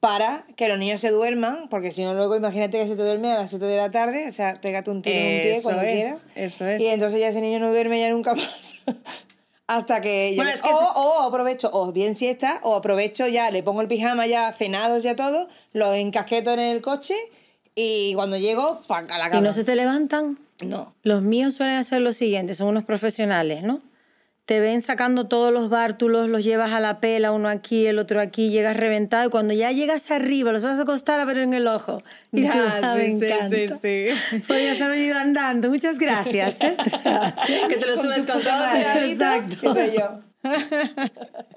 para 0.00 0.44
que 0.56 0.68
los 0.68 0.78
niños 0.78 1.00
se 1.00 1.10
duerman, 1.10 1.68
porque 1.70 1.92
si 1.92 2.02
no 2.02 2.12
luego 2.12 2.36
imagínate 2.36 2.78
que 2.78 2.86
se 2.88 2.96
te 2.96 3.02
duerme 3.02 3.30
a 3.32 3.36
las 3.38 3.50
7 3.50 3.64
de 3.66 3.76
la 3.76 3.90
tarde, 3.90 4.28
o 4.28 4.32
sea, 4.32 4.54
pégate 4.60 4.90
un 4.90 5.00
tiro 5.02 5.16
en 5.16 5.36
un 5.36 5.42
pie 5.42 5.60
cuando 5.62 5.82
es, 5.82 5.92
quieras. 5.94 6.26
eso 6.34 6.66
es. 6.66 6.82
Y 6.82 6.88
entonces 6.88 7.20
ya 7.20 7.28
ese 7.28 7.40
niño 7.40 7.58
no 7.60 7.70
duerme 7.70 8.00
ya 8.00 8.10
nunca 8.10 8.34
más. 8.34 8.74
Hasta 9.66 10.00
que... 10.00 10.32
Bueno, 10.36 10.50
llegue- 10.50 10.54
es 10.56 10.62
que 10.62 10.72
o, 10.72 10.78
se- 10.78 10.84
o 10.94 11.20
aprovecho, 11.22 11.70
o 11.72 11.90
bien 11.92 12.16
siesta, 12.16 12.60
o 12.62 12.74
aprovecho 12.74 13.26
ya, 13.28 13.50
le 13.50 13.62
pongo 13.62 13.80
el 13.80 13.86
pijama 13.88 14.26
ya 14.26 14.52
cenados 14.52 15.02
ya 15.02 15.16
todo, 15.16 15.48
lo 15.72 15.94
encasqueto 15.94 16.52
en 16.52 16.60
el 16.60 16.82
coche 16.82 17.14
y 17.74 18.12
cuando 18.14 18.36
llego, 18.36 18.80
a 18.88 19.02
la 19.18 19.30
cama. 19.30 19.38
¿Y 19.38 19.40
no 19.42 19.52
se 19.52 19.64
te 19.64 19.74
levantan? 19.74 20.38
No. 20.64 20.94
Los 21.02 21.22
míos 21.22 21.54
suelen 21.54 21.76
hacer 21.76 22.00
lo 22.02 22.12
siguiente, 22.12 22.54
son 22.54 22.68
unos 22.68 22.84
profesionales, 22.84 23.62
¿no? 23.62 23.80
Te 24.46 24.60
ven 24.60 24.82
sacando 24.82 25.26
todos 25.26 25.50
los 25.54 25.70
bártulos, 25.70 26.28
los 26.28 26.44
llevas 26.44 26.70
a 26.72 26.80
la 26.80 27.00
pela, 27.00 27.32
uno 27.32 27.48
aquí, 27.48 27.86
el 27.86 27.98
otro 27.98 28.20
aquí, 28.20 28.50
llegas 28.50 28.76
reventado 28.76 29.26
y 29.26 29.30
cuando 29.30 29.54
ya 29.54 29.72
llegas 29.72 30.10
arriba 30.10 30.52
los 30.52 30.62
vas 30.62 30.78
a 30.78 30.82
acostar 30.82 31.18
a 31.18 31.24
ver 31.24 31.38
en 31.38 31.54
el 31.54 31.66
ojo. 31.66 32.02
Y 32.30 32.42
tú, 32.42 32.48
Ya, 32.48 32.80
"Ah, 32.82 32.94
me 32.94 33.06
sí, 33.06 33.20
sí, 33.20 33.66
sí, 33.68 33.74
sí. 33.80 34.40
Podrías 34.46 34.80
haber 34.82 34.98
ido 34.98 35.16
andando, 35.18 35.70
muchas 35.70 35.98
gracias. 35.98 36.60
¿eh? 36.60 36.76
Que 37.68 37.76
te 37.76 37.86
lo 37.86 37.94
Con 37.94 38.02
subes 38.04 38.26
con 38.26 38.38
puta 38.40 38.50
todo. 38.50 39.04
Exacto. 39.04 39.56
¿Qué 39.62 39.68
soy 39.68 39.96
yo? 39.98 40.33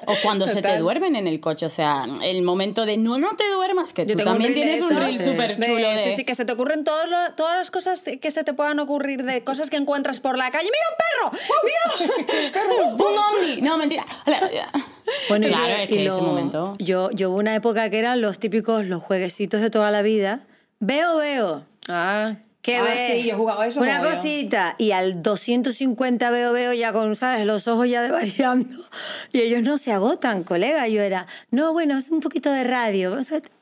O 0.06 0.14
cuando 0.24 0.48
se 0.48 0.56
te 0.56 0.62
Total. 0.62 0.80
duermen 0.80 1.16
en 1.16 1.28
el 1.28 1.40
coche, 1.40 1.66
o 1.66 1.70
sea, 1.70 2.06
el 2.24 2.42
momento 2.42 2.86
de 2.86 2.98
no, 2.98 3.18
no 3.18 3.36
te 3.36 3.44
duermas, 3.50 3.92
que 3.94 4.06
Yo 4.06 4.16
tú 4.16 4.24
también 4.24 4.54
tienes 4.54 4.82
un 4.82 4.96
reel 4.96 5.18
sí. 5.20 5.26
súper 5.26 5.58
De- 5.58 5.66
chulo 5.68 5.90
de... 5.90 5.98
Sí, 5.98 6.12
sí, 6.18 6.24
que 6.24 6.36
se 6.36 6.46
te 6.46 6.54
ocurren 6.54 6.84
todos 6.84 7.08
lo- 7.10 7.34
todas 7.36 7.58
las 7.58 7.72
cosas 7.72 8.02
que 8.04 8.32
se 8.32 8.44
te 8.44 8.54
puedan 8.54 8.80
ocurrir 8.80 9.24
de 9.24 9.44
cosas 9.44 9.70
que 9.70 9.78
encuentras 9.78 10.20
por 10.22 10.38
la 10.38 10.50
calle. 10.52 10.70
¡Mira 10.70 11.32
un 11.32 11.32
perro! 11.32 11.44
¡Mira! 11.66 12.94
¡Un 12.94 13.18
ovni! 13.18 13.62
No, 13.68 13.78
mentira. 13.78 14.06
Bueno, 15.30 15.48
y 15.48 15.50
claro, 15.50 15.68
lo- 15.68 15.74
es 15.84 15.90
que 15.90 15.96
y 15.96 16.08
ese 16.08 16.18
lo- 16.18 16.22
momento... 16.24 16.74
Yo, 16.80 17.12
yo 17.12 17.30
hubo 17.32 17.38
una 17.40 17.56
época 17.56 17.90
que 17.90 18.00
eran 18.00 18.22
los 18.22 18.40
típicos, 18.40 18.86
los 18.86 19.04
jueguecitos 19.04 19.62
de 19.62 19.70
toda 19.70 19.92
la 19.92 20.02
vida. 20.02 20.42
Veo, 20.80 21.18
veo. 21.18 21.66
Ah, 21.90 22.36
¿Qué 22.68 22.76
Ah, 22.76 22.84
ves? 22.84 23.00
sí, 23.22 23.24
yo 23.26 23.34
he 23.34 23.38
jugado 23.38 23.64
eso 23.64 23.80
Una 23.80 24.02
cosita. 24.02 24.76
Y 24.78 24.92
al 24.92 25.24
250 25.24 26.30
veo, 26.32 26.52
veo 26.52 26.74
ya 26.74 26.92
con, 26.92 27.16
¿sabes? 27.16 27.46
Los 27.46 27.66
ojos 27.70 27.90
ya 27.90 28.02
desvariando. 28.04 28.84
Y 29.32 29.40
ellos 29.40 29.64
no 29.64 29.78
se 29.78 29.94
agotan, 29.94 30.44
colega. 30.44 30.86
Yo 30.90 31.02
era, 31.02 31.28
no, 31.50 31.72
bueno, 31.72 31.98
es 31.98 32.10
un 32.12 32.20
poquito 32.20 32.52
de 32.52 32.66
radio. 32.66 33.18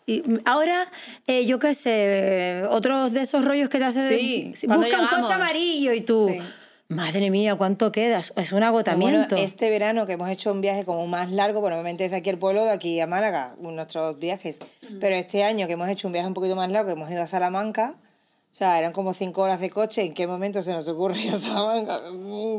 Y 0.07 0.23
ahora, 0.45 0.87
eh, 1.27 1.45
yo 1.45 1.59
qué 1.59 1.75
sé, 1.75 2.63
otros 2.67 3.13
de 3.13 3.21
esos 3.21 3.45
rollos 3.45 3.69
que 3.69 3.77
te 3.77 3.85
hacen... 3.85 4.07
Sí, 4.09 4.53
de- 4.63 4.67
busca 4.75 4.99
un 5.01 5.07
coche 5.21 5.33
amarillo 5.33 5.93
y 5.93 6.01
tú... 6.01 6.29
Sí. 6.31 6.39
Madre 6.87 7.29
mía, 7.31 7.55
¿cuánto 7.55 7.91
queda? 7.91 8.19
Es 8.19 8.29
un 8.31 8.45
Bueno, 8.51 8.67
agotamiento. 8.67 9.35
este 9.37 9.69
verano 9.71 10.05
que 10.07 10.13
hemos 10.13 10.29
hecho 10.29 10.51
un 10.51 10.61
viaje 10.61 10.83
como 10.83 11.05
más 11.07 11.31
largo, 11.31 11.59
bueno, 11.61 11.75
obviamente 11.77 12.03
desde 12.03 12.17
aquí 12.17 12.29
al 12.31 12.37
pueblo, 12.37 12.63
de 12.63 12.69
aquí 12.71 12.99
a 12.99 13.07
Málaga, 13.07 13.55
nuestros 13.59 14.19
viajes, 14.19 14.59
pero 14.99 15.15
este 15.15 15.43
año 15.43 15.65
que 15.65 15.73
hemos 15.73 15.89
hecho 15.89 16.07
un 16.07 16.11
viaje 16.13 16.27
un 16.27 16.35
poquito 16.35 16.55
más 16.55 16.69
largo, 16.71 16.87
que 16.87 16.93
hemos 16.93 17.09
ido 17.09 17.23
a 17.23 17.27
Salamanca, 17.27 17.95
o 18.55 18.57
sea, 18.57 18.79
eran 18.79 18.93
como 18.93 19.13
cinco 19.13 19.41
horas 19.41 19.59
de 19.59 19.69
coche, 19.69 20.01
¿en 20.01 20.13
qué 20.13 20.27
momento 20.27 20.61
se 20.61 20.71
nos 20.71 20.87
ocurre 20.87 21.19
ir 21.19 21.33
a 21.33 21.37
Salamanca? 21.37 21.99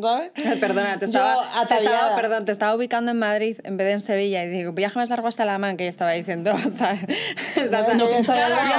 ¿Sabes? 0.03 0.31
Perdona, 0.61 0.99
te 0.99 1.07
estaba, 1.07 1.37
te 1.67 1.75
estaba, 1.77 2.15
perdón, 2.15 2.45
te 2.45 2.53
estaba 2.53 2.75
ubicando 2.75 3.13
en 3.13 3.19
Madrid 3.19 3.57
en 3.65 3.79
vez 3.79 3.87
de 3.87 3.93
en 3.95 4.01
Sevilla 4.03 4.45
y 4.45 4.49
digo, 4.51 4.73
viaje 4.73 4.99
más 4.99 5.09
largo 5.09 5.27
hasta 5.29 5.47
La 5.47 5.57
Manca 5.57 5.85
y 5.85 5.87
estaba 5.87 6.11
diciendo, 6.11 6.51
hasta, 6.53 6.91
hasta- 6.91 7.95
No, 7.95 8.05
Los 8.05 8.27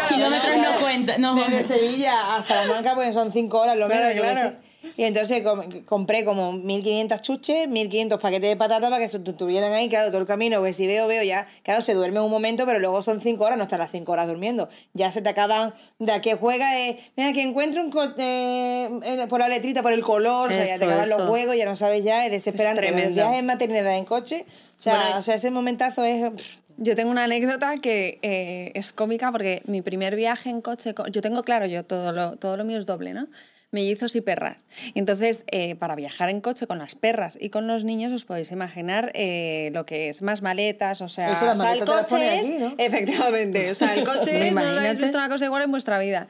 kilómetros 0.08 0.58
no 0.58 0.80
cuentan. 0.80 1.20
No. 1.20 1.34
Desde 1.34 1.64
Sevilla 1.64 2.36
a 2.38 2.42
Salamanca, 2.44 2.94
pues 2.94 3.16
son 3.16 3.32
cinco 3.32 3.62
horas 3.62 3.78
lo 3.78 3.88
Claro, 3.88 4.10
menos, 4.10 4.16
yo 4.16 4.22
qué 4.22 4.32
claro. 4.34 4.56
Y 4.96 5.04
entonces 5.04 5.42
com- 5.42 5.84
compré 5.86 6.24
como 6.24 6.54
1.500 6.54 7.22
chuches, 7.22 7.68
1.500 7.68 8.20
paquetes 8.20 8.50
de 8.50 8.56
patata 8.56 8.90
para 8.90 9.00
que 9.02 9.10
se 9.10 9.18
estuvieran 9.18 9.74
ahí, 9.74 9.90
claro, 9.90 10.10
todo 10.10 10.22
el 10.22 10.28
camino, 10.28 10.58
porque 10.60 10.74
si 10.74 10.88
veo, 10.88 11.08
veo 11.08 11.24
ya, 11.24 11.48
claro, 11.64 11.82
se 11.82 11.94
duerme 11.94 12.22
un 12.22 12.32
momento, 12.32 12.66
pero 12.66 12.80
luego 12.80 13.02
son 13.02 13.20
5 13.22 13.44
horas, 13.46 13.58
no 13.58 13.64
están 13.64 13.80
las 13.80 13.92
5 13.92 14.12
horas 14.12 14.28
durmiendo. 14.28 14.70
Ya 14.94 15.12
se 15.12 15.22
te 15.22 15.30
acaban, 15.30 15.74
de 16.00 16.12
a 16.12 16.22
que 16.22 16.36
juega, 16.36 16.80
eh, 16.80 16.98
mira, 17.16 17.34
que 17.34 17.42
encuentro 17.42 17.82
un 17.84 17.90
co- 17.90 18.14
eh, 18.18 19.26
por 19.30 19.40
la 19.40 19.50
letrita, 19.50 19.82
por 19.82 19.92
el 19.94 20.04
color, 20.04 20.50
o 20.50 20.54
sea, 20.54 20.66
ya 20.66 20.72
Eso, 20.76 20.80
te 20.80 20.86
acaban 20.86 21.10
los 21.10 21.20
eso. 21.20 21.28
juegos, 21.28 21.56
ya 21.58 21.66
no 21.66 21.76
sabes 21.76 22.04
ya, 22.04 22.26
es 22.26 22.32
desesperante. 22.32 22.86
Es 22.88 22.92
Los 23.06 23.14
viajes 23.16 23.40
en 23.40 23.46
maternidad 23.46 23.98
en 23.98 24.06
coche, 24.06 24.46
o 24.78 24.82
sea, 24.82 24.96
Bueno, 24.96 25.18
o 25.18 25.22
sea 25.22 25.36
ese 25.36 25.52
momentazo 25.52 26.04
es... 26.04 26.30
pff, 26.30 26.56
Yo 26.78 26.96
tengo 26.96 27.10
una 27.12 27.24
anécdota 27.24 27.76
que 27.82 28.20
eh, 28.22 28.72
es 28.76 28.94
cómica 28.94 29.32
porque 29.32 29.62
mi 29.66 29.82
primer 29.82 30.16
viaje 30.16 30.50
en 30.50 30.62
coche, 30.62 30.94
co- 30.94 31.08
yo 31.08 31.22
tengo 31.22 31.44
claro, 31.44 31.66
yo 31.66 31.84
todo 31.84 32.12
lo, 32.12 32.36
todo 32.38 32.56
lo 32.58 32.64
mío 32.66 32.78
es 32.78 32.86
doble, 32.86 33.14
¿no? 33.14 33.28
Mellizos 33.72 34.16
y 34.16 34.22
perras. 34.22 34.68
Entonces, 34.96 35.44
eh, 35.52 35.76
para 35.76 35.96
viajar 35.96 36.30
en 36.30 36.40
coche 36.42 36.68
con 36.68 36.78
las 36.78 36.96
perras 36.96 37.38
y 37.40 37.50
con 37.50 37.68
los 37.68 37.84
niños, 37.84 38.14
os 38.14 38.24
podéis 38.24 38.52
imaginar 38.52 39.12
eh, 39.14 39.72
lo 39.74 39.86
que 39.86 40.10
es 40.10 40.22
más 40.22 40.42
maletas, 40.42 41.02
o 41.02 41.10
sea, 41.10 41.32
o 41.52 41.64
el 41.74 41.80
coche 41.86 42.40
es, 42.40 42.48
aquí, 42.48 42.58
¿no? 42.60 42.76
efectivamente, 42.78 43.70
o 43.72 43.76
sea, 43.76 43.94
el 43.96 44.04
coche 44.06 44.52
no 44.52 44.62
lo 44.62 44.80
habéis 44.80 44.98
visto 45.00 45.18
una 45.18 45.30
cosa 45.30 45.46
igual 45.46 45.64
en 45.64 45.72
vuestra 45.72 46.00
vida. 46.00 46.28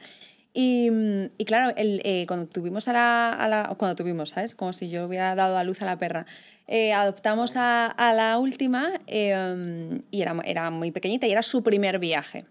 Y, 0.52 0.90
y 1.36 1.44
claro, 1.44 1.72
el, 1.76 2.00
eh, 2.04 2.24
cuando 2.26 2.46
tuvimos 2.48 2.88
a 2.88 2.92
la, 2.92 3.32
a 3.32 3.46
la- 3.48 3.74
Cuando 3.78 3.94
tuvimos, 3.94 4.30
¿sabes? 4.30 4.54
Como 4.56 4.72
si 4.72 4.88
yo 4.88 5.04
hubiera 5.06 5.34
dado 5.36 5.56
a 5.56 5.62
luz 5.62 5.80
a 5.82 5.84
la 5.84 5.98
perra. 5.98 6.26
Eh, 6.66 6.92
adoptamos 6.92 7.56
a, 7.56 7.86
a 7.86 8.12
la 8.14 8.36
última 8.38 8.92
eh, 9.06 10.00
y 10.10 10.22
era, 10.22 10.34
era 10.44 10.70
muy 10.70 10.90
pequeñita 10.90 11.26
y 11.26 11.30
era 11.32 11.42
su 11.42 11.62
primer 11.62 11.98
viaje. 12.00 12.46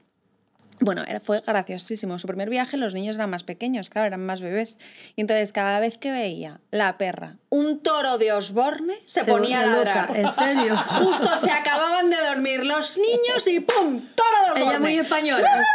Bueno, 0.80 1.04
era, 1.08 1.20
fue 1.20 1.42
graciosísimo. 1.42 2.20
Su 2.20 2.28
primer 2.28 2.50
viaje, 2.50 2.78
los 2.78 2.94
niños 2.94 3.16
eran 3.16 3.30
más 3.30 3.44
pequeños, 3.44 3.90
claro, 3.90 4.08
eran 4.08 4.26
más 4.26 4.42
bebés. 4.42 4.78
Y 5.16 5.22
entonces, 5.22 5.52
cada 5.52 5.80
vez 5.80 5.98
que 5.98 6.12
veía 6.12 6.60
la 6.72 6.98
perra 6.98 7.38
un 7.50 7.80
toro 7.80 8.18
de 8.18 8.34
Osborne, 8.34 8.94
se, 9.08 9.24
ponía 9.24 9.62
a 9.62 9.66
ladrar. 9.66 10.10
loca, 10.10 10.20
¿En 10.20 10.34
serio? 10.34 10.76
Justo 11.00 11.30
se 11.42 11.50
acababan 11.50 12.10
de 12.10 12.18
dormir 12.28 12.66
los 12.66 12.98
niños 12.98 13.48
y 13.48 13.62
¡pum! 13.62 14.02
¡Toro 14.16 14.28
de 14.46 14.52
Osborne! 14.52 14.70
Ella 14.70 14.80
muy 14.80 14.98
española. 14.98 15.66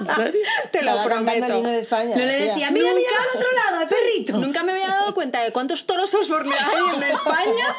¿En 0.00 0.06
serio? 0.14 0.40
Te 0.70 0.82
lo 0.84 1.02
prometo. 1.02 1.62
de 1.62 1.78
España. 1.80 2.14
No 2.16 2.24
le 2.24 2.38
tía. 2.38 2.46
decía, 2.46 2.70
mira, 2.70 2.94
mira 2.94 3.10
al 3.10 3.36
otro 3.36 3.52
lado, 3.52 3.76
al 3.82 3.88
perrito. 3.88 4.38
Nunca 4.38 4.62
me 4.62 4.72
había 4.72 4.86
dado 4.86 5.12
cuenta 5.12 5.42
de 5.42 5.50
cuántos 5.50 5.86
toros 5.86 6.14
Osborne 6.14 6.54
hay 6.54 6.96
en 6.96 7.02
España 7.02 7.74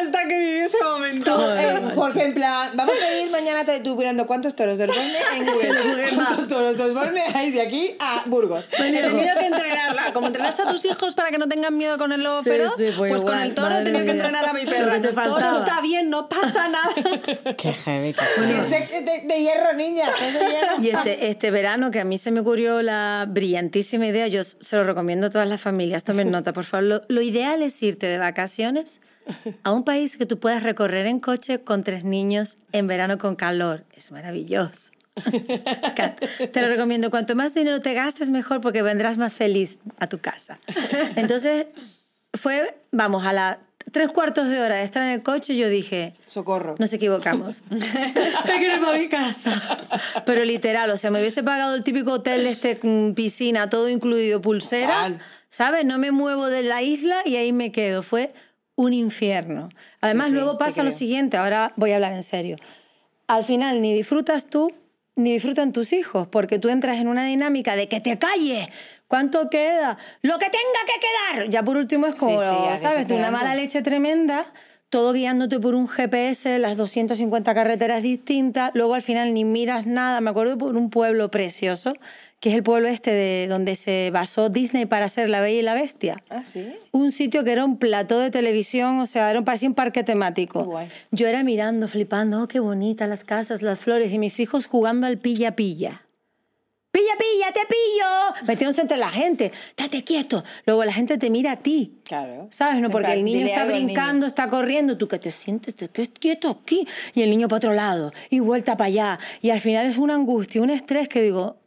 hasta 0.00 0.26
que 0.26 0.38
viví 0.38 0.58
ese 0.58 0.82
momento. 0.82 1.56
Eh, 1.56 1.92
Jorge, 1.94 2.24
en 2.24 2.34
plan, 2.34 2.70
vamos 2.74 2.96
a 3.00 3.14
ir 3.20 3.30
mañana 3.30 3.64
te- 3.64 3.78
tú 3.80 3.94
mirando 3.94 4.26
cuántos 4.26 4.41
toros 4.50 4.78
de 4.78 4.84
Osborne 4.84 5.12
en 5.36 5.46
Google. 5.46 6.08
¿Cuántos 6.14 6.46
toros 6.48 6.76
de 6.76 6.82
Osborne 6.90 7.22
hay 7.34 7.50
de 7.50 7.62
aquí 7.62 7.94
a 7.98 8.22
Burgos? 8.26 8.68
He 8.72 8.76
tenido 8.92 9.10
que 9.16 9.46
entrenarla. 9.46 10.12
Como 10.12 10.26
entrenas 10.26 10.58
a 10.60 10.66
tus 10.70 10.84
hijos 10.84 11.14
para 11.14 11.30
que 11.30 11.38
no 11.38 11.48
tengan 11.48 11.76
miedo 11.76 11.96
con 11.98 12.12
el 12.12 12.22
lobo 12.22 12.42
Sí, 12.42 12.50
feroz, 12.50 12.72
sí, 12.76 12.86
pues 12.96 13.10
pues 13.12 13.24
con 13.24 13.38
el 13.38 13.54
toro 13.54 13.76
he 13.76 13.82
tenido 13.82 14.04
que 14.04 14.10
entrenar 14.10 14.44
a 14.46 14.52
mi 14.52 14.64
perra. 14.66 14.94
que 14.94 15.00
te 15.00 15.08
El 15.08 15.14
toro 15.14 15.30
faltaba. 15.30 15.58
está 15.60 15.80
bien, 15.80 16.10
no 16.10 16.28
pasa 16.28 16.68
nada. 16.68 16.90
Qué 17.56 17.72
heavy. 17.72 18.12
qué 18.14 18.22
Y 18.22 18.40
heavy. 18.42 18.74
es 18.74 19.04
de, 19.04 19.26
de- 19.26 19.40
hierro, 19.42 19.72
niña. 19.74 20.06
de 20.10 20.32
hierro. 20.50 20.82
Y 20.82 20.90
este, 20.90 21.28
este 21.28 21.50
verano, 21.50 21.90
que 21.90 22.00
a 22.00 22.04
mí 22.04 22.18
se 22.18 22.30
me 22.30 22.40
ocurrió 22.40 22.82
la 22.82 23.26
brillantísima 23.28 24.06
idea, 24.06 24.26
yo 24.28 24.42
se 24.44 24.76
lo 24.76 24.84
recomiendo 24.84 25.28
a 25.28 25.30
todas 25.30 25.48
las 25.48 25.60
familias, 25.60 26.04
tomen 26.04 26.30
nota, 26.30 26.52
por 26.52 26.64
favor. 26.64 26.84
Lo, 26.84 27.00
lo 27.08 27.20
ideal 27.22 27.62
es 27.62 27.80
irte 27.82 28.06
de 28.06 28.18
vacaciones 28.18 29.00
a 29.62 29.72
un 29.72 29.84
país 29.84 30.16
que 30.16 30.26
tú 30.26 30.38
puedas 30.38 30.62
recorrer 30.62 31.06
en 31.06 31.20
coche 31.20 31.60
con 31.60 31.84
tres 31.84 32.04
niños 32.04 32.58
en 32.72 32.86
verano 32.86 33.18
con 33.18 33.36
calor. 33.36 33.84
Es 33.94 34.12
maravilloso. 34.12 34.92
Te 36.52 36.62
lo 36.62 36.68
recomiendo. 36.68 37.10
Cuanto 37.10 37.34
más 37.34 37.54
dinero 37.54 37.80
te 37.80 37.94
gastes, 37.94 38.30
mejor 38.30 38.60
porque 38.60 38.82
vendrás 38.82 39.18
más 39.18 39.34
feliz 39.34 39.78
a 39.98 40.06
tu 40.06 40.18
casa. 40.18 40.58
Entonces, 41.16 41.66
fue, 42.34 42.76
vamos, 42.90 43.24
a 43.26 43.32
las 43.32 43.58
tres 43.90 44.08
cuartos 44.08 44.48
de 44.48 44.60
hora 44.60 44.76
de 44.76 44.84
estar 44.84 45.02
en 45.02 45.10
el 45.10 45.22
coche, 45.22 45.54
yo 45.54 45.68
dije, 45.68 46.14
Socorro. 46.24 46.76
nos 46.78 46.92
equivocamos. 46.92 47.62
Me 47.70 48.58
quiero 48.58 48.76
ir 48.76 48.80
para 48.80 48.98
mi 48.98 49.08
casa. 49.08 49.60
Pero 50.24 50.44
literal, 50.44 50.90
o 50.90 50.96
sea, 50.96 51.10
me 51.10 51.20
hubiese 51.20 51.42
pagado 51.42 51.74
el 51.74 51.84
típico 51.84 52.12
hotel, 52.12 52.46
este, 52.46 52.80
piscina, 53.14 53.68
todo 53.68 53.88
incluido, 53.88 54.40
pulsera. 54.40 54.86
Total. 54.86 55.18
¿Sabes? 55.50 55.84
No 55.84 55.98
me 55.98 56.12
muevo 56.12 56.46
de 56.46 56.62
la 56.62 56.80
isla 56.80 57.20
y 57.26 57.36
ahí 57.36 57.52
me 57.52 57.72
quedo. 57.72 58.02
Fue 58.02 58.32
un 58.76 58.94
infierno. 58.94 59.68
Además, 60.00 60.26
Sí, 60.26 60.32
sí, 60.32 60.36
luego 60.36 60.58
pasa 60.58 60.82
lo 60.82 60.90
siguiente, 60.90 61.36
ahora 61.36 61.72
voy 61.76 61.92
a 61.92 61.96
hablar 61.96 62.12
en 62.12 62.22
serio. 62.22 62.56
Al 63.26 63.44
final, 63.44 63.80
ni 63.80 63.94
disfrutas 63.94 64.46
tú, 64.46 64.72
ni 65.14 65.32
disfrutan 65.32 65.72
tus 65.72 65.92
hijos, 65.92 66.26
porque 66.28 66.58
tú 66.58 66.68
entras 66.68 66.98
en 66.98 67.08
una 67.08 67.24
dinámica 67.26 67.76
de 67.76 67.88
que 67.88 68.00
te 68.00 68.18
calles. 68.18 68.68
¿Cuánto 69.08 69.50
queda? 69.50 69.98
Lo 70.22 70.38
que 70.38 70.46
tenga 70.46 70.80
que 70.86 71.36
quedar. 71.36 71.50
Ya 71.50 71.62
por 71.62 71.76
último 71.76 72.06
es 72.06 72.14
como, 72.14 72.40
Sí, 72.40 72.46
¿sabes? 72.80 73.10
Una 73.10 73.30
mala 73.30 73.54
leche 73.54 73.82
tremenda, 73.82 74.46
todo 74.88 75.12
guiándote 75.12 75.60
por 75.60 75.74
un 75.74 75.86
GPS, 75.86 76.58
las 76.58 76.76
250 76.76 77.54
carreteras 77.54 78.02
distintas, 78.02 78.70
luego 78.74 78.94
al 78.94 79.02
final 79.02 79.34
ni 79.34 79.44
miras 79.44 79.86
nada. 79.86 80.20
Me 80.22 80.30
acuerdo 80.30 80.56
por 80.56 80.76
un 80.76 80.88
pueblo 80.88 81.30
precioso, 81.30 81.94
que 82.42 82.48
es 82.48 82.56
el 82.56 82.64
pueblo 82.64 82.88
este 82.88 83.12
de 83.12 83.46
donde 83.48 83.76
se 83.76 84.10
basó 84.12 84.48
Disney 84.48 84.84
para 84.84 85.04
hacer 85.04 85.28
La 85.28 85.40
Bella 85.40 85.60
y 85.60 85.62
la 85.62 85.74
Bestia. 85.74 86.20
Ah, 86.28 86.42
sí. 86.42 86.66
Un 86.90 87.12
sitio 87.12 87.44
que 87.44 87.52
era 87.52 87.64
un 87.64 87.78
plató 87.78 88.18
de 88.18 88.32
televisión, 88.32 88.98
o 88.98 89.06
sea, 89.06 89.30
era 89.30 89.38
un, 89.38 89.44
parecía 89.44 89.68
un 89.68 89.76
parque 89.76 90.02
temático. 90.02 90.64
Guay. 90.64 90.88
Yo 91.12 91.28
era 91.28 91.44
mirando, 91.44 91.86
flipando, 91.86 92.42
oh, 92.42 92.48
qué 92.48 92.58
bonitas 92.58 93.08
las 93.08 93.22
casas, 93.22 93.62
las 93.62 93.78
flores, 93.78 94.12
y 94.12 94.18
mis 94.18 94.40
hijos 94.40 94.66
jugando 94.66 95.06
al 95.06 95.18
pilla-pilla. 95.18 96.02
pilla, 96.90 97.12
pilla, 97.16 97.52
te 97.52 97.60
pillo, 97.60 98.44
metiéndose 98.44 98.80
entre 98.80 98.96
la 98.96 99.10
gente, 99.10 99.52
date 99.76 100.02
quieto. 100.02 100.42
Luego 100.66 100.84
la 100.84 100.92
gente 100.92 101.18
te 101.18 101.30
mira 101.30 101.52
a 101.52 101.56
ti. 101.58 102.00
Claro. 102.02 102.48
¿Sabes? 102.50 102.80
No, 102.80 102.90
porque 102.90 103.12
el 103.12 103.22
niño 103.22 103.46
está 103.46 103.62
al 103.62 103.68
niño. 103.68 103.84
brincando, 103.84 104.26
está 104.26 104.48
corriendo, 104.48 104.98
tú 104.98 105.06
que 105.06 105.20
te 105.20 105.30
sientes, 105.30 105.76
te 105.76 105.88
quedes 105.88 106.08
quieto 106.08 106.50
aquí, 106.50 106.88
y 107.14 107.22
el 107.22 107.30
niño 107.30 107.46
para 107.46 107.58
otro 107.58 107.72
lado, 107.72 108.12
y 108.30 108.40
vuelta 108.40 108.76
para 108.76 108.88
allá. 108.88 109.18
Y 109.42 109.50
al 109.50 109.60
final 109.60 109.86
es 109.86 109.96
una 109.96 110.16
angustia, 110.16 110.60
un 110.60 110.70
estrés 110.70 111.08
que 111.08 111.22
digo, 111.22 111.61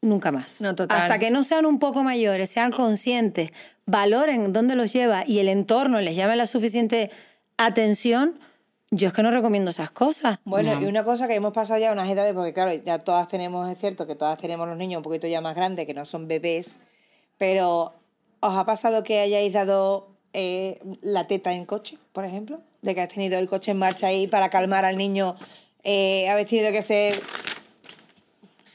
nunca 0.00 0.32
más. 0.32 0.60
No, 0.60 0.74
total. 0.74 0.98
Hasta 0.98 1.18
que 1.18 1.30
no 1.30 1.44
sean 1.44 1.66
un 1.66 1.78
poco 1.78 2.02
mayores, 2.02 2.50
sean 2.50 2.72
conscientes, 2.72 3.50
valoren 3.86 4.52
dónde 4.52 4.74
los 4.74 4.92
lleva 4.92 5.24
y 5.26 5.38
el 5.38 5.48
entorno 5.48 6.00
les 6.00 6.16
llame 6.16 6.36
la 6.36 6.46
suficiente 6.46 7.10
atención, 7.56 8.38
yo 8.90 9.08
es 9.08 9.12
que 9.12 9.22
no 9.22 9.30
recomiendo 9.30 9.70
esas 9.70 9.90
cosas. 9.90 10.38
Bueno, 10.44 10.80
y 10.80 10.86
una 10.86 11.04
cosa 11.04 11.28
que 11.28 11.34
hemos 11.34 11.52
pasado 11.52 11.80
ya 11.80 11.92
unas 11.92 12.08
edades, 12.08 12.32
porque 12.32 12.54
claro, 12.54 12.72
ya 12.72 12.98
todas 12.98 13.28
tenemos, 13.28 13.68
es 13.70 13.78
cierto 13.78 14.06
que 14.06 14.14
todas 14.14 14.38
tenemos 14.38 14.66
los 14.68 14.76
niños 14.76 14.98
un 14.98 15.02
poquito 15.02 15.26
ya 15.26 15.40
más 15.40 15.54
grandes, 15.54 15.86
que 15.86 15.94
no 15.94 16.04
son 16.04 16.28
bebés, 16.28 16.78
pero 17.36 17.92
¿os 18.40 18.56
ha 18.56 18.64
pasado 18.64 19.02
que 19.02 19.20
hayáis 19.20 19.52
dado 19.52 20.08
eh, 20.32 20.80
la 21.02 21.26
teta 21.26 21.52
en 21.52 21.66
coche, 21.66 21.98
por 22.12 22.24
ejemplo? 22.24 22.60
De 22.80 22.94
que 22.94 23.00
has 23.02 23.08
tenido 23.08 23.38
el 23.38 23.48
coche 23.48 23.72
en 23.72 23.78
marcha 23.78 24.06
ahí 24.06 24.26
para 24.26 24.48
calmar 24.48 24.84
al 24.84 24.96
niño, 24.96 25.36
eh, 25.82 26.28
habéis 26.28 26.48
tenido 26.48 26.72
que 26.72 26.82
ser... 26.82 27.20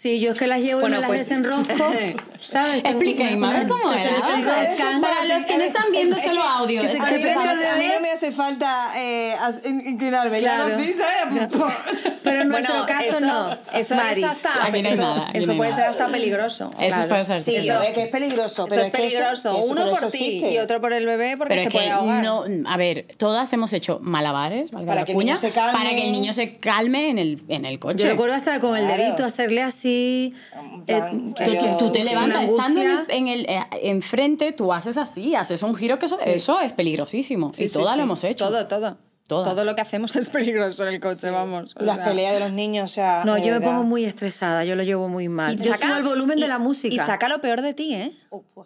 Sí, 0.03 0.19
yo 0.19 0.33
es 0.33 0.37
que 0.37 0.47
las 0.47 0.59
llevo 0.59 0.81
Bueno, 0.81 0.97
y 0.97 0.99
me 0.99 1.01
las 1.03 1.07
pues- 1.07 1.19
desenrosco, 1.21 1.73
¿sabes? 2.41 2.79
Explica, 2.83 3.23
Ima, 3.31 3.65
¿cómo 3.69 3.89
era? 3.93 4.17
Para 4.19 5.23
los 5.23 5.45
que 5.45 5.57
no 5.57 5.63
están 5.63 5.85
viendo 5.93 6.17
solo 6.17 6.41
audio, 6.43 6.81
que 6.81 6.91
es 6.91 6.99
A 6.99 7.09
mí, 7.09 7.23
me- 7.23 7.31
a 7.31 7.75
mí 7.77 7.87
no 7.87 7.99
me 8.01 8.11
hace 8.11 8.33
falta 8.33 8.91
eh, 8.97 9.33
inclinarme, 9.85 10.39
Claro. 10.41 10.77
sí, 10.77 10.93
¿sabes? 10.93 11.47
Pero 12.23 12.41
en 12.41 12.49
nuestro 12.49 12.73
Bueno, 12.73 12.85
caso 12.87 13.17
eso, 13.17 13.19
no. 13.25 13.57
Eso 13.73 13.95
Mari. 13.95 14.23
es 14.23 14.29
hasta. 14.29 14.69
No 14.69 14.75
eso 14.77 15.01
nada, 15.01 15.29
eso 15.33 15.55
puede 15.57 15.69
nada. 15.71 15.81
ser 15.83 15.91
hasta 15.91 16.07
peligroso. 16.09 16.71
Eso 16.79 16.95
claro. 16.95 17.09
puede 17.09 17.25
ser. 17.25 17.41
Sí, 17.41 17.55
eso. 17.55 17.79
ve 17.79 17.93
que 17.93 18.01
es 18.03 18.09
peligroso. 18.09 18.63
Eso 18.63 18.67
pero 18.69 18.81
es 18.81 18.87
eso- 18.89 18.97
peligroso. 18.97 19.51
eso- 19.61 19.71
Uno 19.71 19.89
por 19.89 20.11
ti 20.11 20.45
y 20.51 20.57
otro 20.57 20.81
por 20.81 20.91
el 20.93 21.05
bebé 21.05 21.37
porque 21.37 21.57
se 21.57 21.63
es 21.65 21.69
puede 21.73 21.89
ahogar. 21.91 22.21
no, 22.23 22.43
a 22.69 22.77
ver, 22.77 23.07
todas 23.17 23.51
hemos 23.53 23.71
hecho 23.73 23.99
malabares, 24.01 24.71
Para 24.71 25.05
que 25.05 25.11
el 25.11 25.15
cuña, 25.15 25.33
niño 25.33 25.37
se 25.37 25.51
calme. 25.51 25.77
para 25.77 25.89
que 25.91 26.05
el 26.05 26.11
niño 26.11 26.33
se 26.33 26.57
calme 26.57 27.09
en 27.09 27.19
el, 27.19 27.41
en 27.47 27.65
el 27.65 27.79
coche. 27.79 28.03
Yo 28.03 28.09
recuerdo 28.09 28.35
hasta 28.35 28.59
con 28.59 28.75
el 28.77 28.85
dedito 28.87 29.23
hacerle 29.25 29.61
así. 29.61 29.92
En 30.53 30.85
plan, 30.85 31.35
eh, 31.37 31.75
Tú, 31.79 31.91
te 31.91 32.03
levantas 32.03 32.43
estando 32.49 32.81
en 33.09 33.27
el, 33.27 33.45
en 33.49 33.61
eh, 33.61 33.65
enfrente, 33.83 34.51
tú 34.51 34.71
haces 34.73 34.97
así, 34.97 35.35
haces 35.35 35.63
un 35.63 35.75
giro 35.75 35.99
que 35.99 36.05
eso, 36.07 36.17
eso 36.25 36.59
es 36.61 36.73
peligrosísimo. 36.73 37.53
Sí, 37.53 37.63
y 37.65 37.69
sí, 37.69 37.73
todas 37.75 37.91
sí. 37.91 37.97
lo 37.97 38.03
hemos 38.03 38.23
hecho. 38.23 38.45
Todo, 38.47 38.67
todo. 38.67 38.97
Todo 39.25 39.63
lo 39.65 39.73
que 39.73 39.81
hacemos 39.81 40.15
es 40.17 40.29
peligroso 40.29 40.85
en 40.85 40.93
el 40.93 40.99
coche, 40.99 41.31
vamos. 41.31 41.75
o 41.75 41.81
Y 41.81 41.85
las 41.85 41.95
sea. 41.95 42.05
peleas 42.05 42.33
de 42.33 42.39
los 42.41 42.51
niños, 42.51 42.91
o 42.91 42.93
sea. 42.93 43.23
No, 43.25 43.37
yo 43.37 43.45
me 43.45 43.51
verdad. 43.53 43.71
pongo 43.71 43.83
muy 43.83 44.03
estresada, 44.05 44.63
yo 44.65 44.75
lo 44.75 44.83
llevo 44.83 45.07
muy 45.07 45.27
mal. 45.29 45.57
yo 45.57 45.73
subo 45.73 45.95
el 45.95 46.03
volumen 46.03 46.37
de 46.37 46.45
y- 46.45 46.49
la 46.49 46.59
música. 46.59 46.93
Y 46.93 46.99
saca 46.99 47.27
lo 47.29 47.39
peor 47.41 47.61
de 47.61 47.73
ti, 47.73 47.95
¿eh? 47.95 48.11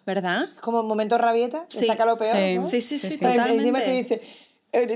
¿Verdad? 0.04 0.50
Es 0.54 0.60
como 0.60 0.80
un 0.80 0.88
momento 0.88 1.16
rabieta, 1.16 1.64
Sí. 1.68 1.86
saca 1.86 2.04
lo 2.04 2.18
peor. 2.18 2.36
Sí. 2.36 2.58
¿no? 2.58 2.64
Sí, 2.66 2.80
sí, 2.80 2.98
sí, 2.98 3.08
Sí, 3.08 3.16
sí. 3.16 3.24
Entonces, 3.24 3.36
totalmente. 3.38 3.54
Encima 3.68 3.78
te 3.80 3.92
dice, 3.92 4.20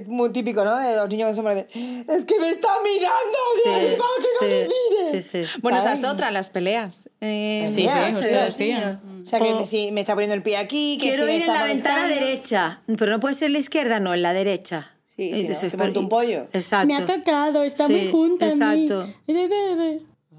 muy 0.06 0.30
típico, 0.30 0.64
¿no? 0.64 0.76
De 0.78 0.94
los 0.96 1.08
niños 1.08 1.30
que 1.30 1.34
son 1.36 1.44
de, 1.46 1.60
es 2.08 2.24
que 2.24 2.38
me 2.38 2.50
está 2.50 2.68
mirando, 2.84 3.38
Sí, 3.64 3.70
Dios, 3.70 3.80
que 3.90 4.46
no 4.46 4.50
me 4.50 4.68
mire. 5.08 5.22
sí, 5.22 5.44
sí. 5.46 5.60
Bueno, 5.62 5.78
esa 5.78 5.88
¿Sabes? 5.88 6.02
es 6.02 6.08
otra, 6.08 6.30
las 6.30 6.50
peleas. 6.50 7.08
Eh, 7.20 7.66
Sí, 7.72 7.88
sí, 7.88 7.98
los 8.10 8.20
decía. 8.20 9.00
niños. 9.02 9.22
O 9.22 9.26
sea, 9.26 9.40
que 9.40 9.54
me, 9.54 9.66
si 9.66 9.90
me 9.92 10.00
está 10.02 10.14
poniendo 10.14 10.34
el 10.34 10.42
pie 10.42 10.56
aquí, 10.56 10.98
que 11.00 11.08
Quiero 11.10 11.26
si 11.26 11.32
ir 11.32 11.42
en 11.42 11.48
la 11.48 11.64
ventana 11.64 12.08
derecha, 12.08 12.82
pero 12.98 13.12
no 13.12 13.20
puede 13.20 13.34
ser 13.34 13.50
la 13.50 13.58
izquierda, 13.58 13.98
no, 14.00 14.14
en 14.14 14.22
la 14.22 14.32
derecha. 14.32 14.90
Sí, 15.06 15.30
sí, 15.34 15.42
no, 15.42 15.48
dices, 15.50 15.72
te 15.76 15.98
un 15.98 16.08
pollo. 16.08 16.48
Exacto. 16.52 16.86
Me 16.86 16.96
ha 16.96 17.04
tocado, 17.06 17.62
está 17.62 17.86
Sí, 17.86 17.92
muy 17.92 18.10
junta 18.10 18.46
a 18.46 18.48
mí. 18.48 18.84
exacto. 18.86 19.08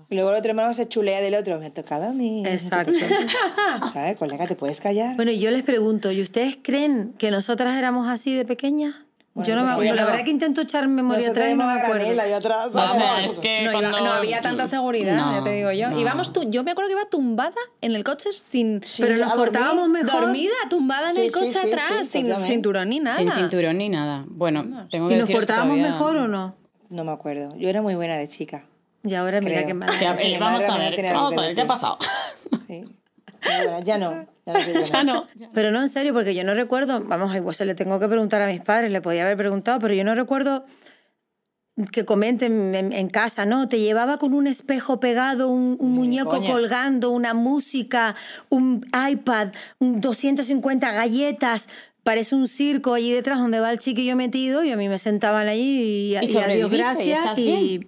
Y 0.09 0.15
luego 0.15 0.31
el 0.31 0.37
otro 0.37 0.49
hermano 0.51 0.73
se 0.73 0.87
chulea 0.87 1.21
del 1.21 1.33
otro, 1.35 1.59
me 1.59 1.67
ha 1.67 1.73
tocado 1.73 2.05
a 2.05 2.13
mí. 2.13 2.43
Exacto. 2.45 2.91
¿Sabes, 3.93 4.17
colega? 4.17 4.45
¿Te 4.47 4.55
puedes 4.55 4.79
callar? 4.81 5.15
Bueno, 5.15 5.31
y 5.31 5.39
yo 5.39 5.49
les 5.51 5.63
pregunto, 5.63 6.11
¿y 6.11 6.21
ustedes 6.21 6.57
creen 6.61 7.13
que 7.17 7.31
nosotras 7.31 7.75
éramos 7.77 8.07
así 8.07 8.35
de 8.35 8.45
pequeñas? 8.45 8.95
Bueno, 9.35 9.47
yo 9.49 9.55
no 9.55 9.65
me 9.65 9.71
acuerdo. 9.71 9.95
La 9.95 10.01
no. 10.03 10.07
verdad 10.09 10.25
que 10.25 10.29
intento 10.29 10.61
echar 10.61 10.87
memoria 10.87 11.29
atrás 11.29 11.49
y 11.49 11.55
no 11.55 11.65
me 11.65 11.71
acuerdo. 11.73 12.21
ahí 12.21 12.31
atrás. 12.31 12.71
Vamos, 12.71 12.97
¿sabes? 13.03 13.31
es 13.31 13.39
que 13.39 13.61
No, 13.63 13.71
iba- 13.71 13.89
cuando- 13.89 14.01
no 14.01 14.11
había 14.13 14.41
tanta 14.41 14.67
seguridad, 14.67 15.15
No, 15.15 15.33
ya 15.33 15.43
te 15.43 15.49
digo 15.51 15.71
yo. 15.71 15.89
no. 15.89 15.99
Íbamos 15.99 16.31
tú, 16.33 16.43
yo 16.51 16.63
me 16.63 16.69
acuerdo 16.71 16.89
que 16.89 16.93
iba 16.99 17.09
tumbada 17.09 17.55
en 17.81 17.95
el 17.95 18.03
coche 18.03 18.31
sin. 18.31 18.81
Pero 18.99 19.15
nos 19.17 19.29
dormir, 19.29 19.35
portábamos 19.37 19.89
mejor. 19.89 20.21
Dormida, 20.21 20.53
tumbada 20.69 21.09
en 21.09 21.15
Sí, 21.15 21.21
el 21.21 21.31
coche 21.31 21.49
sí, 21.49 21.59
sí, 21.63 21.67
atrás, 21.71 21.85
sí, 22.01 22.05
sin 22.05 22.23
totalmente. 22.25 22.53
cinturón 22.53 22.89
ni 22.89 22.99
nada. 22.99 23.17
Sin 23.17 23.31
cinturón 23.31 23.77
ni 23.79 23.89
nada. 23.89 24.23
Bueno, 24.27 24.87
tengo 24.91 25.07
que 25.07 25.15
¿Y 25.15 25.17
nos 25.17 25.27
deciros 25.27 25.27
que 25.27 25.33
portábamos 25.47 25.77
todavía- 25.77 25.91
mejor 25.93 26.15
o 26.17 26.27
no? 26.27 26.55
No 26.89 27.03
me 27.03 27.11
acuerdo. 27.11 27.55
Yo 27.57 27.69
era 27.69 27.81
muy 27.81 27.95
buena 27.95 28.17
de 28.17 28.27
chica. 28.27 28.65
Y 29.03 29.15
ahora 29.15 29.41
mira 29.41 29.65
qué 29.65 29.73
mal. 29.73 29.89
Vamos 30.39 30.61
a 30.69 30.77
ver, 30.77 30.93
tiene 30.93 31.09
algo 31.09 31.21
vamos 31.23 31.33
que 31.33 31.39
a 31.39 31.43
ver, 31.43 31.55
¿qué 31.55 31.61
ha 31.61 31.63
decir. 31.63 31.67
pasado? 31.67 31.97
Sí. 32.67 32.85
Ya 33.83 33.97
no. 33.97 34.25
Ya 34.91 35.03
no. 35.03 35.27
Ya. 35.35 35.49
Pero 35.53 35.71
no, 35.71 35.81
en 35.81 35.89
serio, 35.89 36.13
porque 36.13 36.35
yo 36.35 36.43
no 36.43 36.53
recuerdo, 36.53 37.01
vamos, 37.01 37.35
igual 37.35 37.55
se 37.55 37.65
le 37.65 37.75
tengo 37.75 37.99
que 37.99 38.07
preguntar 38.07 38.41
a 38.41 38.47
mis 38.47 38.61
padres, 38.61 38.91
le 38.91 39.01
podía 39.01 39.23
haber 39.23 39.37
preguntado, 39.37 39.79
pero 39.79 39.93
yo 39.93 40.03
no 40.03 40.15
recuerdo 40.15 40.65
que 41.91 42.05
comenten 42.05 42.75
en, 42.75 42.93
en 42.93 43.09
casa, 43.09 43.45
¿no? 43.45 43.67
Te 43.67 43.79
llevaba 43.79 44.17
con 44.17 44.33
un 44.33 44.45
espejo 44.45 44.99
pegado, 44.99 45.49
un, 45.49 45.77
muñeco 45.79 46.29
coña. 46.29 46.51
colgando, 46.51 47.09
una 47.09 47.33
música, 47.33 48.15
un 48.49 48.85
iPad, 49.09 49.49
un 49.79 49.99
250 49.99 50.91
galletas. 50.91 51.69
Parece 52.03 52.35
un 52.35 52.47
circo 52.47 52.93
allí 52.93 53.11
detrás 53.11 53.39
donde 53.39 53.59
va 53.59 53.71
el 53.71 53.79
chiquillo 53.79 54.15
metido 54.15 54.63
y 54.63 54.71
a 54.71 54.77
mí 54.77 54.89
me 54.89 54.97
sentaban 54.97 55.47
allí 55.47 56.13
y, 56.13 56.17
y, 56.17 56.27
sobreviviste 56.27 56.75
y 56.75 56.77
gracias 56.77 57.19
estás 57.19 57.39
y, 57.39 57.87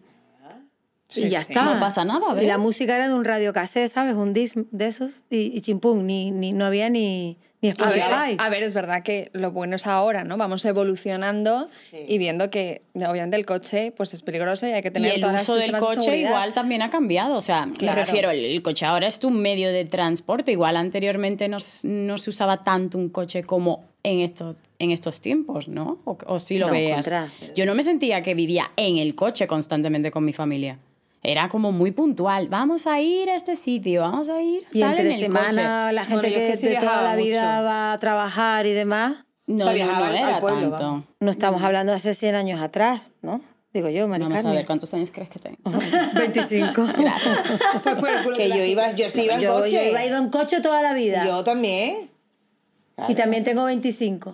bien. 1.15 1.27
y 1.27 1.31
ya 1.31 1.41
sí. 1.41 1.47
está. 1.51 1.63
No 1.65 1.79
pasa 1.79 2.03
nada, 2.05 2.41
Y 2.41 2.45
la 2.45 2.57
¿ves? 2.57 2.63
música 2.63 2.95
era 2.95 3.07
de 3.07 3.13
un 3.13 3.25
radio 3.25 3.53
cassette, 3.53 3.89
¿sabes? 3.89 4.15
Un 4.15 4.33
disc 4.33 4.55
de 4.71 4.87
esos 4.87 5.23
y, 5.29 5.55
y 5.55 5.61
chimpum, 5.61 6.05
ni, 6.05 6.31
ni, 6.31 6.53
no 6.53 6.65
había 6.65 6.89
ni, 6.89 7.37
ni 7.61 7.69
A 7.69 7.73
ver, 7.89 7.97
Spotify. 7.99 8.35
a 8.37 8.49
ver, 8.49 8.63
es 8.63 8.73
verdad 8.73 9.01
que 9.03 9.29
lo 9.33 9.51
bueno 9.51 9.75
es 9.75 9.87
ahora, 9.87 10.23
¿no? 10.23 10.37
Vamos 10.37 10.63
evolucionando 10.65 11.67
y 12.07 12.17
viendo 12.17 12.49
que 12.49 12.81
obviamente 12.95 13.37
el 13.37 13.45
coche 13.45 13.91
pues 13.95 14.13
es 14.13 14.21
peligroso 14.21 14.67
y 14.67 14.71
hay 14.71 14.81
que 14.81 14.89
Y 14.89 14.91
tener 14.91 15.13
el 15.15 15.21
todas 15.21 15.43
uso 15.43 15.55
las 15.55 15.63
del 15.63 15.71
de 15.73 15.79
coche 15.79 16.01
seguridad. 16.01 16.29
igual 16.29 16.53
también 16.53 16.81
ha 16.81 16.89
cambiado. 16.89 17.35
O 17.35 17.41
sea, 17.41 17.65
me 17.65 17.73
Claro. 17.73 17.99
refiero, 18.03 18.29
el, 18.31 18.39
el 18.45 18.61
coche 18.61 18.85
ahora 18.85 19.07
es 19.07 19.19
tu 19.19 19.31
medio 19.31 19.71
de 19.71 19.85
transporte. 19.85 20.51
Igual 20.51 20.77
anteriormente 20.77 21.47
no, 21.47 21.57
no 21.83 22.17
se 22.17 22.29
usaba 22.29 22.63
tanto 22.63 22.97
un 22.97 23.09
coche 23.09 23.43
como 23.43 23.83
en 24.03 24.19
estos, 24.19 24.55
en 24.77 24.91
estos 24.91 25.19
tiempos, 25.19 25.67
¿no? 25.67 25.97
O, 26.05 26.15
o 26.27 26.37
si 26.37 26.59
lo 26.59 26.67
No, 26.67 26.73
veas. 26.73 26.95
contra. 26.97 27.27
Yo 27.55 27.65
no 27.65 27.73
me 27.73 27.81
sentía 27.81 28.21
que 28.21 28.35
vivía 28.35 28.69
en 28.75 28.97
el 28.99 29.15
coche 29.15 29.47
constantemente 29.47 30.11
con 30.11 30.23
mi 30.23 30.33
familia. 30.33 30.77
Era 31.27 31.49
como 31.49 31.71
muy 31.71 31.91
puntual. 31.91 32.47
Vamos 32.49 32.85
a 32.87 32.99
ir 33.01 33.29
a 33.29 33.35
este 33.35 33.55
sitio, 33.55 34.01
vamos 34.01 34.29
a 34.29 34.41
ir 34.41 34.63
Y 34.71 34.79
tal, 34.81 34.91
entre 34.91 35.05
en 35.07 35.11
el 35.13 35.19
semana 35.19 35.79
coche. 35.81 35.93
la 35.93 36.05
gente 36.05 36.21
Bueno, 36.27 36.35
que, 36.35 36.47
que 36.51 36.57
sí 36.57 36.67
de 36.67 36.75
toda 36.75 36.81
viajaba 36.81 37.09
la 37.09 37.15
vida 37.15 37.41
mucho. 37.55 37.63
va 37.65 37.93
a 37.93 37.99
trabajar 37.99 38.65
y 38.67 38.73
demás, 38.73 39.25
No, 39.47 39.61
O 39.61 39.63
sea, 39.63 39.73
viajaba 39.73 40.09
no 40.09 40.15
era 40.15 40.35
al 40.35 40.39
pueblo, 40.41 40.69
tanto. 40.71 41.03
no 41.19 41.31
estamos 41.31 41.63
hablando 41.63 41.91
de 41.91 41.97
hace 41.97 42.13
100 42.13 42.35
años 42.35 42.61
atrás, 42.61 43.11
¿no? 43.21 43.41
Digo 43.73 43.89
yo, 43.89 44.07
Mari 44.07 44.23
Vamos 44.23 44.37
a 44.37 44.41
Carmen. 44.41 44.55
ver 44.57 44.65
cuántos 44.65 44.93
años 44.93 45.09
crees 45.11 45.29
que 45.29 45.39
tengo. 45.39 45.57
25. 46.15 46.85
Pues 47.83 47.95
por 47.95 48.09
el 48.09 48.23
culo 48.23 48.35
que 48.37 48.47
yo 48.49 48.63
iba, 48.63 48.91
yo 48.91 49.09
sí 49.09 49.23
iba 49.23 49.35
en 49.35 49.41
yo, 49.41 49.49
coche. 49.49 49.71
yo 49.83 49.89
iba 49.91 50.05
ido 50.05 50.17
en 50.17 50.29
coche 50.29 50.61
toda 50.61 50.81
la 50.81 50.93
vida. 50.93 51.25
Yo 51.25 51.43
también. 51.43 52.09
Y 53.09 53.15
también 53.15 53.43
tengo 53.43 53.65
25. 53.65 54.33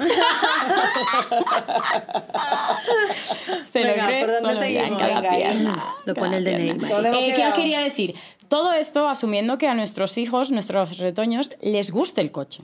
Se 3.72 3.82
Venga, 3.84 4.06
cree 4.06 4.20
¿por 4.24 4.32
dónde 4.42 4.56
seguimos? 4.56 4.98
Venga, 5.00 5.94
Lo 6.04 6.14
cada 6.14 6.16
pone 6.26 6.36
el 6.38 6.44
DNI, 6.44 6.56
pierna. 6.56 6.74
Mari. 6.82 6.94
¿Dónde 6.94 7.08
hemos 7.08 7.20
Eh, 7.22 7.32
¿Qué 7.36 7.46
os 7.46 7.54
quería 7.54 7.80
decir? 7.80 8.14
Todo 8.48 8.72
esto 8.72 9.08
asumiendo 9.08 9.58
que 9.58 9.68
a 9.68 9.74
nuestros 9.74 10.18
hijos, 10.18 10.50
nuestros 10.50 10.98
retoños, 10.98 11.50
les 11.60 11.90
guste 11.92 12.20
el 12.20 12.32
coche. 12.32 12.62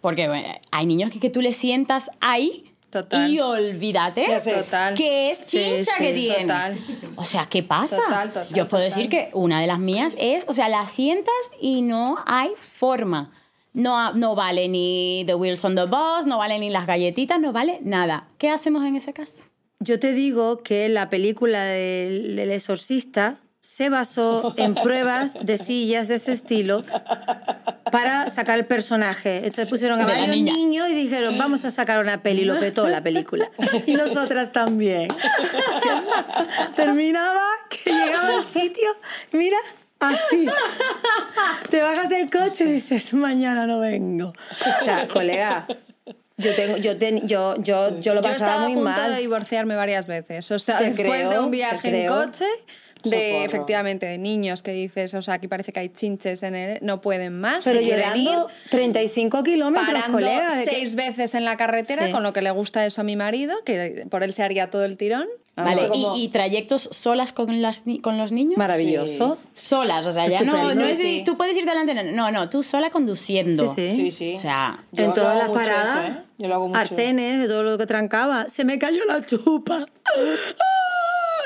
Porque 0.00 0.28
bueno, 0.28 0.48
hay 0.70 0.86
niños 0.86 1.10
que, 1.10 1.20
que 1.20 1.30
tú 1.30 1.42
le 1.42 1.52
sientas 1.52 2.10
ahí 2.20 2.72
Total. 2.90 3.30
y 3.30 3.40
olvídate. 3.40 4.26
Total. 4.54 4.94
que 4.94 5.30
es 5.30 5.38
Sí, 5.38 5.58
chincha 5.58 5.92
sí, 5.96 6.02
que 6.02 6.12
tiene. 6.12 6.40
total. 6.42 6.78
O 7.16 7.24
sea, 7.24 7.46
¿qué 7.46 7.62
pasa? 7.62 7.96
Total, 7.96 8.32
total, 8.32 8.48
Yo 8.54 8.68
puedo 8.68 8.84
total. 8.84 8.98
decir 9.02 9.10
que 9.10 9.30
una 9.34 9.60
de 9.60 9.66
las 9.66 9.78
mías 9.78 10.14
es, 10.18 10.44
o 10.48 10.52
sea, 10.54 10.68
la 10.68 10.86
sientas 10.86 11.34
y 11.60 11.82
no 11.82 12.18
hay 12.26 12.50
forma. 12.78 13.32
No, 13.72 14.12
no 14.14 14.34
vale 14.34 14.68
ni 14.68 15.24
The 15.26 15.34
Wheels 15.34 15.64
on 15.64 15.74
the 15.76 15.84
Bus, 15.84 16.26
no 16.26 16.38
vale 16.38 16.58
ni 16.58 16.70
las 16.70 16.86
galletitas, 16.86 17.40
no 17.40 17.52
vale 17.52 17.78
nada. 17.82 18.28
¿Qué 18.38 18.50
hacemos 18.50 18.84
en 18.84 18.96
ese 18.96 19.12
caso? 19.12 19.46
Yo 19.78 19.98
te 19.98 20.12
digo 20.12 20.58
que 20.58 20.88
la 20.88 21.08
película 21.08 21.64
del, 21.64 22.36
del 22.36 22.50
exorcista 22.50 23.38
se 23.60 23.88
basó 23.90 24.54
en 24.56 24.74
pruebas 24.82 25.38
de 25.44 25.56
sillas 25.56 26.08
de 26.08 26.16
ese 26.16 26.32
estilo 26.32 26.82
para 27.92 28.28
sacar 28.28 28.58
el 28.58 28.66
personaje. 28.66 29.36
Entonces 29.36 29.68
pusieron 29.68 30.00
a 30.00 30.06
varios 30.06 30.36
niños 30.36 30.88
y 30.88 30.94
dijeron, 30.94 31.36
vamos 31.38 31.64
a 31.64 31.70
sacar 31.70 32.00
una 32.00 32.22
peli. 32.22 32.44
Lo 32.44 32.58
petó 32.58 32.88
la 32.88 33.02
película. 33.02 33.50
Y 33.86 33.94
nosotras 33.94 34.52
también. 34.52 35.08
Terminaba 36.76 37.42
que 37.68 37.90
llegaba 37.90 38.36
al 38.36 38.44
sitio, 38.44 38.90
mira, 39.32 39.56
así. 40.00 40.46
Te 41.70 41.80
bajas 41.82 42.08
del 42.08 42.28
coche 42.30 42.64
y 42.64 42.72
dices, 42.72 43.12
mañana 43.14 43.66
no 43.66 43.80
vengo. 43.80 44.32
O 44.80 44.84
sea, 44.84 45.06
colega, 45.12 45.66
yo, 46.36 46.54
tengo, 46.54 46.76
yo, 46.78 46.96
ten- 46.96 47.26
yo, 47.28 47.54
yo, 47.62 48.00
yo 48.00 48.14
lo 48.14 48.22
Yo 48.22 48.28
pasaba 48.28 48.32
estaba 48.52 48.64
a 48.64 48.68
muy 48.68 48.74
punto 48.76 48.90
mal. 49.00 49.12
de 49.14 49.18
divorciarme 49.20 49.76
varias 49.76 50.06
veces. 50.06 50.50
O 50.50 50.58
sea, 50.58 50.78
Te 50.78 50.84
después 50.84 51.06
creo, 51.28 51.30
de 51.30 51.38
un 51.38 51.50
viaje 51.50 52.04
en 52.04 52.08
coche, 52.08 52.44
de 53.04 53.10
Socorro. 53.30 53.44
efectivamente 53.46 54.06
de 54.06 54.18
niños 54.18 54.62
que 54.62 54.72
dices, 54.72 55.14
o 55.14 55.22
sea, 55.22 55.34
aquí 55.34 55.48
parece 55.48 55.72
que 55.72 55.80
hay 55.80 55.88
chinches 55.90 56.42
en 56.42 56.54
el, 56.54 56.78
no 56.82 57.00
pueden 57.00 57.38
más, 57.40 57.64
Pero 57.64 57.80
llorando 57.80 58.48
35 58.70 59.42
kilómetros, 59.42 60.02
colega. 60.10 60.50
seis 60.64 60.94
veces 60.96 61.34
en 61.34 61.44
la 61.46 61.56
carretera, 61.56 62.06
Sí. 62.06 62.12
con 62.12 62.22
lo 62.22 62.32
que 62.34 62.42
le 62.42 62.50
gusta 62.50 62.84
eso 62.84 63.00
a 63.00 63.04
mi 63.04 63.16
marido, 63.16 63.56
que 63.64 64.06
por 64.10 64.22
él 64.22 64.32
se 64.34 64.42
haría 64.42 64.68
todo 64.70 64.84
el 64.84 64.96
tirón. 64.98 65.26
Vale, 65.64 65.88
Vamos, 65.88 66.18
¿y, 66.18 66.24
y 66.24 66.28
trayectos 66.28 66.88
solas 66.92 67.32
con, 67.32 67.62
las, 67.62 67.84
con 68.02 68.18
los 68.18 68.32
niños? 68.32 68.58
Maravilloso. 68.58 69.38
Solas, 69.54 70.06
o 70.06 70.12
sea, 70.12 70.28
ya 70.28 70.42
no, 70.42 70.74
no 70.74 70.84
es 70.84 70.98
Sí, 70.98 71.22
tú 71.24 71.36
puedes 71.36 71.56
ir 71.56 71.64
delante, 71.64 71.94
no, 71.94 72.02
no, 72.02 72.30
no, 72.30 72.50
tú 72.50 72.62
sola 72.62 72.90
conduciendo. 72.90 73.66
Sí, 73.66 73.90
sí. 73.90 73.96
Sí, 73.96 74.10
sí. 74.10 74.34
O 74.36 74.40
sea, 74.40 74.84
Yo 74.92 75.04
en 75.04 75.14
todas 75.14 75.38
las 75.38 75.50
paradas, 75.50 76.08
¿eh? 76.08 76.22
Yo 76.38 76.48
lo 76.48 76.54
hago 76.54 76.68
mucho. 76.68 76.80
arsenes, 76.80 77.40
de 77.40 77.46
todo 77.46 77.62
lo 77.62 77.78
que 77.78 77.86
trancaba, 77.86 78.48
se 78.48 78.64
me 78.64 78.78
cayó 78.78 79.04
la 79.06 79.24
chupa. 79.24 79.86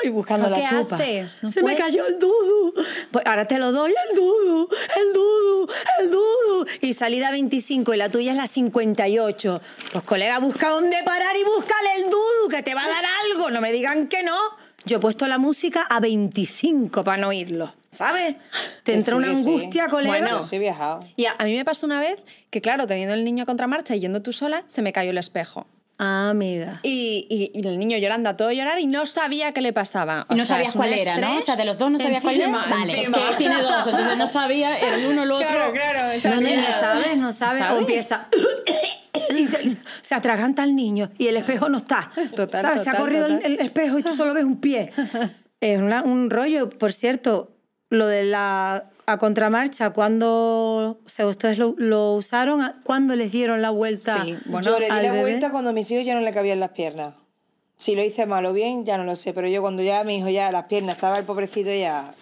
Y 0.05 0.09
buscando 0.09 0.47
¿Pero 0.49 0.61
la 0.61 0.69
qué 0.69 0.75
chupa. 0.75 0.95
haces? 0.97 1.37
No 1.41 1.49
se 1.49 1.63
me 1.63 1.75
cayó 1.75 2.05
el 2.05 2.19
dudu. 2.19 2.73
Pues 3.11 3.25
ahora 3.25 3.45
te 3.47 3.57
lo 3.57 3.71
doy, 3.71 3.91
el 4.09 4.15
dudu, 4.15 4.69
el 4.97 5.13
dudu, 5.13 5.67
el 5.99 6.11
dudu. 6.11 6.65
Y 6.81 6.93
salida 6.93 7.31
25 7.31 7.93
y 7.93 7.97
la 7.97 8.09
tuya 8.09 8.31
es 8.31 8.37
la 8.37 8.47
58. 8.47 9.61
Pues 9.91 10.03
colega, 10.03 10.39
busca 10.39 10.69
dónde 10.69 10.97
parar 11.03 11.35
y 11.35 11.43
búscale 11.43 11.95
el 11.97 12.09
dudu, 12.09 12.49
que 12.49 12.61
te 12.63 12.75
va 12.75 12.83
a 12.83 12.87
dar 12.87 13.03
algo. 13.31 13.49
No 13.51 13.61
me 13.61 13.71
digan 13.71 14.07
que 14.07 14.23
no. 14.23 14.37
Yo 14.85 14.97
he 14.97 14.99
puesto 14.99 15.25
la 15.27 15.39
música 15.39 15.81
a 15.81 15.99
25 15.99 17.03
para 17.03 17.17
no 17.17 17.29
oírlo, 17.29 17.73
¿sabes? 17.89 18.35
Te 18.83 18.91
Que 18.91 18.97
entra 18.99 19.13
sí, 19.13 19.17
una 19.17 19.29
que 19.29 19.35
sí. 19.35 19.49
angustia, 19.49 19.87
colega. 19.87 20.17
Bueno, 20.19 20.43
sí 20.43 20.57
he 20.57 20.59
viajado. 20.59 20.99
Y 21.15 21.25
a, 21.25 21.35
a 21.39 21.43
mí 21.45 21.55
me 21.55 21.65
pasó 21.65 21.87
una 21.87 21.99
vez 21.99 22.19
que, 22.51 22.61
claro, 22.61 22.85
teniendo 22.85 23.15
el 23.15 23.25
niño 23.25 23.41
a 23.43 23.45
contramarcha 23.47 23.95
y 23.95 24.01
yendo 24.01 24.21
tú 24.21 24.31
sola, 24.31 24.63
se 24.67 24.83
me 24.83 24.93
cayó 24.93 25.09
el 25.09 25.17
espejo. 25.17 25.65
Ah, 25.97 26.29
amiga. 26.31 26.79
Y, 26.83 27.25
y- 27.29 27.57
y 27.57 27.67
el 27.67 27.79
niño 27.79 27.97
llorando 27.97 28.29
a 28.29 28.35
todo 28.35 28.51
llorar 28.51 28.79
y 28.79 28.85
no 28.87 29.05
sabía 29.05 29.53
qué 29.53 29.61
le 29.61 29.71
pasaba. 29.71 30.25
y 30.29 30.33
O 30.33 30.35
no 30.35 30.43
sea, 30.43 30.57
sabías 30.57 30.75
cuál 30.75 30.93
era, 30.93 31.17
¿no? 31.17 31.37
O 31.37 31.41
sea, 31.41 31.55
de 31.55 31.63
los 31.65 31.77
dos 31.77 31.89
no 31.89 31.99
sabías 31.99 32.21
cuál 32.21 32.35
era. 32.35 32.49
Vale, 32.49 32.99
encima. 32.99 33.17
es 33.17 33.29
que 33.31 33.35
tiene 33.37 33.61
dos, 33.61 33.87
entonces 33.87 34.17
no 34.17 34.27
sabía, 34.27 34.77
el 34.77 35.05
uno 35.07 35.21
o 35.21 35.23
el 35.23 35.31
otro. 35.31 35.47
Claro, 35.47 35.71
claro. 35.73 35.99
No, 36.23 36.41
no, 36.41 36.55
no 36.57 36.71
sabes, 36.79 37.17
no 37.17 37.31
sabes. 37.31 37.57
¿Sabes? 37.59 37.71
O 37.71 37.79
empieza. 37.79 38.27
y 39.35 39.47
se, 40.01 40.15
atraganta 40.15 40.63
el 40.63 40.75
niño 40.75 41.09
y 41.17 41.27
el 41.27 41.37
espejo 41.37 41.69
no 41.69 41.77
está. 41.77 42.11
Total, 42.35 42.61
¿Sabes? 42.61 42.83
se 42.83 42.89
ha 42.89 42.93
total, 42.93 43.01
corrido 43.07 43.25
el, 43.27 43.35
total. 43.37 43.51
el 43.53 43.59
espejo 43.61 43.99
y 43.99 44.03
tú 44.03 44.15
solo 44.15 44.33
ves 44.33 44.43
un 44.43 44.59
pie. 44.59 44.91
Es 45.61 45.79
una- 45.79 46.03
un 46.03 46.29
rollo. 46.29 46.69
Por 46.69 46.91
cierto, 46.91 47.55
lo 47.89 48.05
de 48.07 48.23
la 48.25 48.89
a 49.05 49.17
contramarcha, 49.17 49.91
cuando. 49.91 50.99
O 51.05 51.09
sea, 51.09 51.27
ustedes 51.27 51.57
lo, 51.57 51.75
lo 51.77 52.13
usaron, 52.13 52.73
¿cuándo 52.83 53.15
les 53.15 53.31
dieron 53.31 53.61
la 53.61 53.69
vuelta? 53.69 54.23
Sí, 54.23 54.37
bueno, 54.45 54.65
yo 54.65 54.79
le 54.79 54.85
di 54.85 54.91
la 54.91 55.11
bebé? 55.11 55.19
vuelta 55.21 55.51
cuando 55.51 55.69
a 55.69 55.73
mis 55.73 55.89
hijos 55.91 56.05
ya 56.05 56.15
no 56.15 56.21
le 56.21 56.31
cabían 56.31 56.59
las 56.59 56.71
piernas. 56.71 57.13
Si 57.77 57.95
lo 57.95 58.03
hice 58.03 58.25
mal 58.25 58.45
o 58.45 58.53
bien, 58.53 58.85
ya 58.85 58.97
no 58.97 59.03
lo 59.03 59.15
sé. 59.15 59.33
Pero 59.33 59.47
yo 59.47 59.61
cuando 59.61 59.83
ya 59.83 60.03
mi 60.03 60.17
hijo 60.17 60.29
ya 60.29 60.51
las 60.51 60.67
piernas 60.67 60.95
estaba 60.95 61.17
el 61.17 61.25
pobrecito 61.25 61.73
ya 61.73 62.13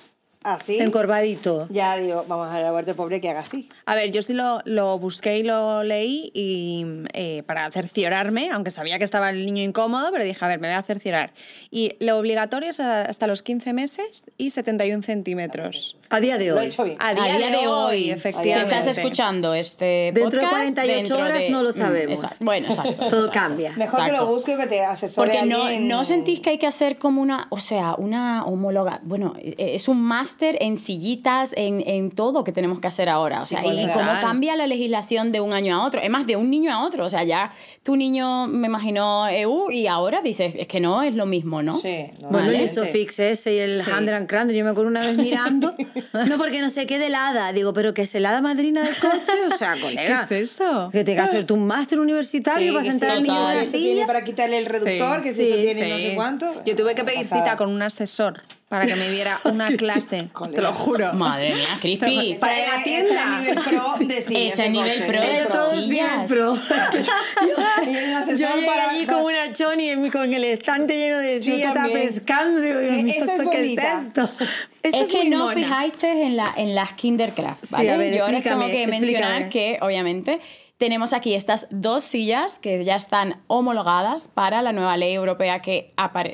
así, 0.44 0.80
Encorvadito. 0.80 1.68
ya 1.70 1.96
digo, 1.96 2.26
vamos 2.28 2.50
a 2.54 2.60
la 2.60 2.72
vuelta 2.72 2.92
al 2.92 2.98
pobre 2.98 3.22
que 3.22 3.30
haga 3.30 3.42
así. 3.42 3.70
A 3.86 3.96
ver, 3.96 4.12
yo 4.12 4.22
sí 4.22 4.34
lo, 4.34 4.60
lo 4.66 5.00
busqué 5.00 5.38
y 5.38 5.44
lo 5.44 5.84
leí 5.84 6.32
y 6.34 6.86
eh, 7.14 7.44
para 7.46 7.70
cerciorarme, 7.72 8.50
aunque 8.52 8.72
sabía 8.72 8.98
que 8.98 9.06
estaba 9.06 9.30
el 9.30 9.46
niño 9.46 9.64
incómodo, 9.64 10.12
pero 10.12 10.24
dije, 10.24 10.44
a 10.44 10.48
ver, 10.48 10.60
me 10.60 10.68
voy 10.68 10.76
a 10.76 10.84
cerciorar. 10.84 11.32
Y 11.72 11.96
lo 12.00 12.18
obligatorio 12.18 12.70
es 12.70 12.80
hasta 12.80 13.28
los 13.28 13.42
15 13.42 13.74
meses 13.74 14.26
y 14.38 14.50
71 14.50 15.04
centímetros. 15.04 15.98
A 16.16 16.20
día 16.20 16.38
de 16.38 16.48
Lo 16.50 16.58
he 16.58 16.60
hoy. 16.60 16.66
hecho 16.68 16.84
bien. 16.84 16.98
A 17.00 17.14
día, 17.14 17.50
de, 17.50 17.68
hoy, 17.68 18.04
Si 18.04 18.12
efectivamente. 18.12 18.62
estás 18.78 18.98
escuchando 18.98 19.54
este 19.56 20.12
Dentro 20.14 20.40
de 20.42 20.46
podcast, 20.46 20.52
48 20.52 20.94
dentro 21.00 21.18
horas 21.18 21.40
de- 21.40 21.50
no 21.50 21.64
lo 21.64 21.70
Mm, 21.70 21.74
sabemos. 21.74 22.20
exacto. 22.24 22.46
Bueno, 22.46 22.68
exacto. 22.68 22.94
Todo 22.94 23.06
exacto. 23.06 23.32
cambia. 23.32 23.70
Mejor 23.76 24.00
que 24.00 24.06
Exacto. 24.06 24.26
lo 24.26 24.32
busque 24.32 24.56
que 24.58 24.68
te 24.68 24.82
asesore 24.84 25.32
Porque 25.32 25.46
no, 25.48 25.64
alguien. 25.64 25.88
no 25.88 26.06
sentís 26.06 26.40
que 26.40 26.52
hay 26.52 26.58
que 26.60 26.68
hacer 26.68 27.00
como 27.00 27.20
una, 27.22 27.48
o 27.50 27.60
sea, 27.60 27.96
una 27.98 28.46
homóloga. 28.46 29.00
Bueno, 29.04 29.34
e- 29.40 29.56
es 29.76 29.88
un 29.88 30.02
máster 30.02 30.58
en 30.62 30.78
sillitas, 30.78 31.52
en, 31.58 31.82
en 31.88 32.12
todo 32.12 32.44
que 32.44 32.52
tenemos 32.52 32.80
que 32.80 32.88
hacer 32.88 33.10
ahora. 33.10 33.40
O 33.40 33.46
sea, 33.46 33.62
Sí, 33.62 33.68
y 33.68 33.88
cómo 33.88 34.12
cambia 34.22 34.56
la 34.56 34.68
legislación 34.68 35.32
de 35.32 35.42
un 35.42 35.52
año 35.52 35.76
a 35.82 35.86
otro. 35.88 36.00
Es 36.00 36.10
más, 36.12 36.28
de 36.28 36.36
un 36.36 36.52
niño 36.52 36.72
a 36.72 36.86
otro. 36.86 37.06
O 37.06 37.10
sea, 37.10 37.24
ya 37.24 37.52
tu 37.82 37.96
niño, 37.96 38.46
me 38.46 38.68
imagino, 38.68 39.28
EU, 39.30 39.72
y 39.72 39.88
ahora 39.88 40.22
dices, 40.22 40.54
es 40.56 40.68
que 40.68 40.80
no 40.80 41.02
es 41.02 41.16
lo 41.16 41.26
mismo, 41.26 41.64
¿no? 41.64 41.74
Sí, 41.74 42.06
no, 42.22 42.30
Bueno, 42.30 42.52
el. 42.52 42.62
Isofix 42.62 43.18
ese 43.20 43.54
y 43.56 43.58
el 43.58 43.82
Sí. 43.82 43.90
Hand 43.92 44.10
and 44.10 44.28
Cran, 44.30 44.50
yo 44.50 44.64
me 44.64 44.70
acuerdo 44.70 44.90
una 44.92 45.02
vez 45.02 45.18
mirando, 45.18 45.74
no 46.28 46.38
porque 46.38 46.62
no 46.62 46.70
sé 46.70 46.86
qué 46.86 47.00
de 47.00 47.08
helada, 47.08 47.52
digo, 47.54 47.74
pero 47.74 47.94
que 47.94 48.04
es 48.04 48.16
helada 48.16 48.42
madrina 48.42 48.84
del 48.84 48.96
coche, 48.96 49.48
o 49.52 49.58
sea, 49.58 49.76
colega. 49.82 50.26
¿Qué 50.28 50.42
es 50.42 50.52
eso? 50.52 50.90
Que 50.92 51.04
te 51.04 51.20
hacer 51.20 51.46
tú 51.46 51.56
un 51.56 51.66
máster 51.66 52.00
universitario 52.00 52.68
Sí, 52.68 52.74
para 52.74 52.84
que 52.84 52.92
sentar 52.92 53.10
al 53.12 53.24
niño 53.24 53.36
en 53.36 53.42
una 53.42 53.64
que 53.64 53.68
tiene 53.68 53.94
silla. 53.94 54.08
para 54.08 54.24
quitarle 54.24 54.58
el 54.58 54.66
reductor, 54.66 55.22
que 55.22 55.34
si 55.34 55.46
sí, 55.46 55.52
tú 55.52 55.62
tienes 55.62 55.90
no 55.90 55.98
sé 55.98 56.16
cuánto. 56.16 56.64
Yo 56.66 56.76
tuve 56.76 56.96
que 56.96 57.04
pedir 57.04 57.26
cita 57.26 57.56
con 57.58 57.70
un 57.70 57.82
asesor 57.82 58.42
para 58.74 58.88
que 58.88 58.96
me 58.96 59.08
diera 59.12 59.40
una 59.44 59.68
clase. 59.78 60.30
te 60.56 60.62
lo 60.64 60.74
juro. 60.74 61.14
Madre 61.14 61.54
mía, 61.54 61.78
Crispy. 61.80 62.38
Para 62.40 62.54
la 62.58 62.84
tienda. 62.84 63.14
está 63.14 63.36
a 63.36 63.40
nivel 63.40 63.60
pro 63.60 63.84
de 64.08 64.22
sillas 64.22 64.50
Está 64.50 64.64
a 64.64 64.66
de 64.66 64.72
nivel 64.72 65.04
pro 65.04 65.22
de 65.22 65.28
nivel 65.28 65.48
todo. 65.48 65.70
pro. 65.70 65.80
sillas. 65.80 66.28
pro. 66.28 66.56
Yo 67.46 68.36
llegué 68.36 68.66
para- 68.66 68.90
allí 68.90 69.06
como 69.06 69.26
una 69.26 69.54
choni 69.54 70.10
con 70.10 70.34
el 70.34 70.44
estante 70.46 70.98
lleno 70.98 71.20
de 71.20 71.40
sillas, 71.40 71.72
pescando. 71.92 72.60
Digo, 72.62 72.80
mío, 72.80 72.90
esta 72.90 73.26
es 73.26 73.30
¿esto 73.40 73.50
¿qué 73.52 73.58
bonita. 73.58 73.94
es 74.00 74.08
esto? 74.08 74.30
Esta 74.82 74.98
es 75.02 75.08
que 75.08 75.18
muy 75.20 75.30
no 75.30 75.38
mona. 75.46 75.54
fijáis 75.54 76.04
en, 76.04 76.36
la, 76.36 76.52
en 76.58 76.74
las 76.74 76.94
Kindercraft, 76.94 77.66
Sí, 77.66 77.70
¿vale? 77.74 77.92
a 77.92 77.98
ver, 77.98 78.16
Yo 78.16 78.26
ahora 78.26 78.42
tengo 78.42 78.66
que 78.66 78.88
mencionar 78.88 79.42
explícame. 79.44 79.50
que, 79.50 79.78
obviamente, 79.82 80.40
tenemos 80.80 81.14
aquí 81.14 81.36
estas 81.36 81.68
dos 81.70 82.04
sillas 82.04 82.58
que 82.58 82.84
ya 82.84 82.96
están 82.96 83.44
homologadas 83.46 84.28
para 84.28 84.64
la 84.64 84.74
nueva 84.74 84.98
ley 84.98 85.14
europea 85.14 85.62
que, 85.62 85.94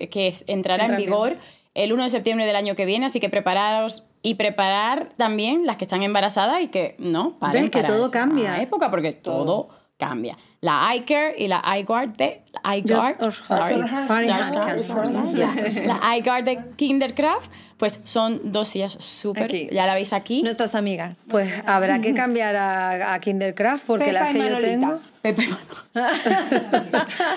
que 0.10 0.34
entrará 0.48 0.86
Entra 0.86 0.86
en 0.86 0.92
en 0.94 1.06
vigor 1.06 1.38
el 1.84 1.94
1 1.94 2.04
de 2.04 2.10
septiembre 2.10 2.46
del 2.46 2.58
año 2.58 2.76
que 2.76 2.86
viene, 2.86 3.06
así 3.06 3.20
que 3.22 3.30
prepararos 3.30 4.04
y 4.22 4.36
preparar 4.36 5.10
también 5.16 5.66
las 5.66 5.78
que 5.78 5.86
están 5.86 6.04
embarazadas 6.04 6.62
y 6.62 6.68
que 6.68 6.96
no 7.00 7.40
paren 7.40 7.64
¿Ves 7.64 7.72
que 7.72 7.82
para 7.82 7.94
todo 7.94 8.12
cambia? 8.12 8.62
época 8.62 8.92
porque 8.92 9.14
todo, 9.14 9.70
cambia. 9.98 10.38
La 10.60 10.94
iCare 10.94 11.36
y 11.38 11.48
la 11.48 11.64
iGuard 11.80 12.18
de 12.18 12.42
la 12.52 12.76
iGuard, 12.78 13.32
sorry, 13.32 13.82
Sorry, 14.08 14.28
la 14.28 16.18
iGuard 16.18 16.44
de 16.44 16.60
Kindercraft, 16.76 17.50
pues 17.80 18.02
son 18.04 18.52
dos 18.52 18.68
sillas 18.68 18.98
súper, 19.00 19.50
ya 19.72 19.86
la 19.86 19.94
veis 19.94 20.12
aquí. 20.12 20.44
Nuestras 20.44 20.76
amigas. 20.76 21.22
Pues 21.30 21.50
habrá 21.66 22.02
que 22.02 22.14
cambiar 22.14 22.58
a, 22.58 23.14
a 23.14 23.20
Kindercraft 23.22 23.86
porque 23.88 24.08
Pepa 24.08 24.20
las 24.20 24.36
y 24.36 24.40
que 24.40 24.50
yo 24.50 24.60
tengo. 24.60 25.00
Pepe, 25.22 25.50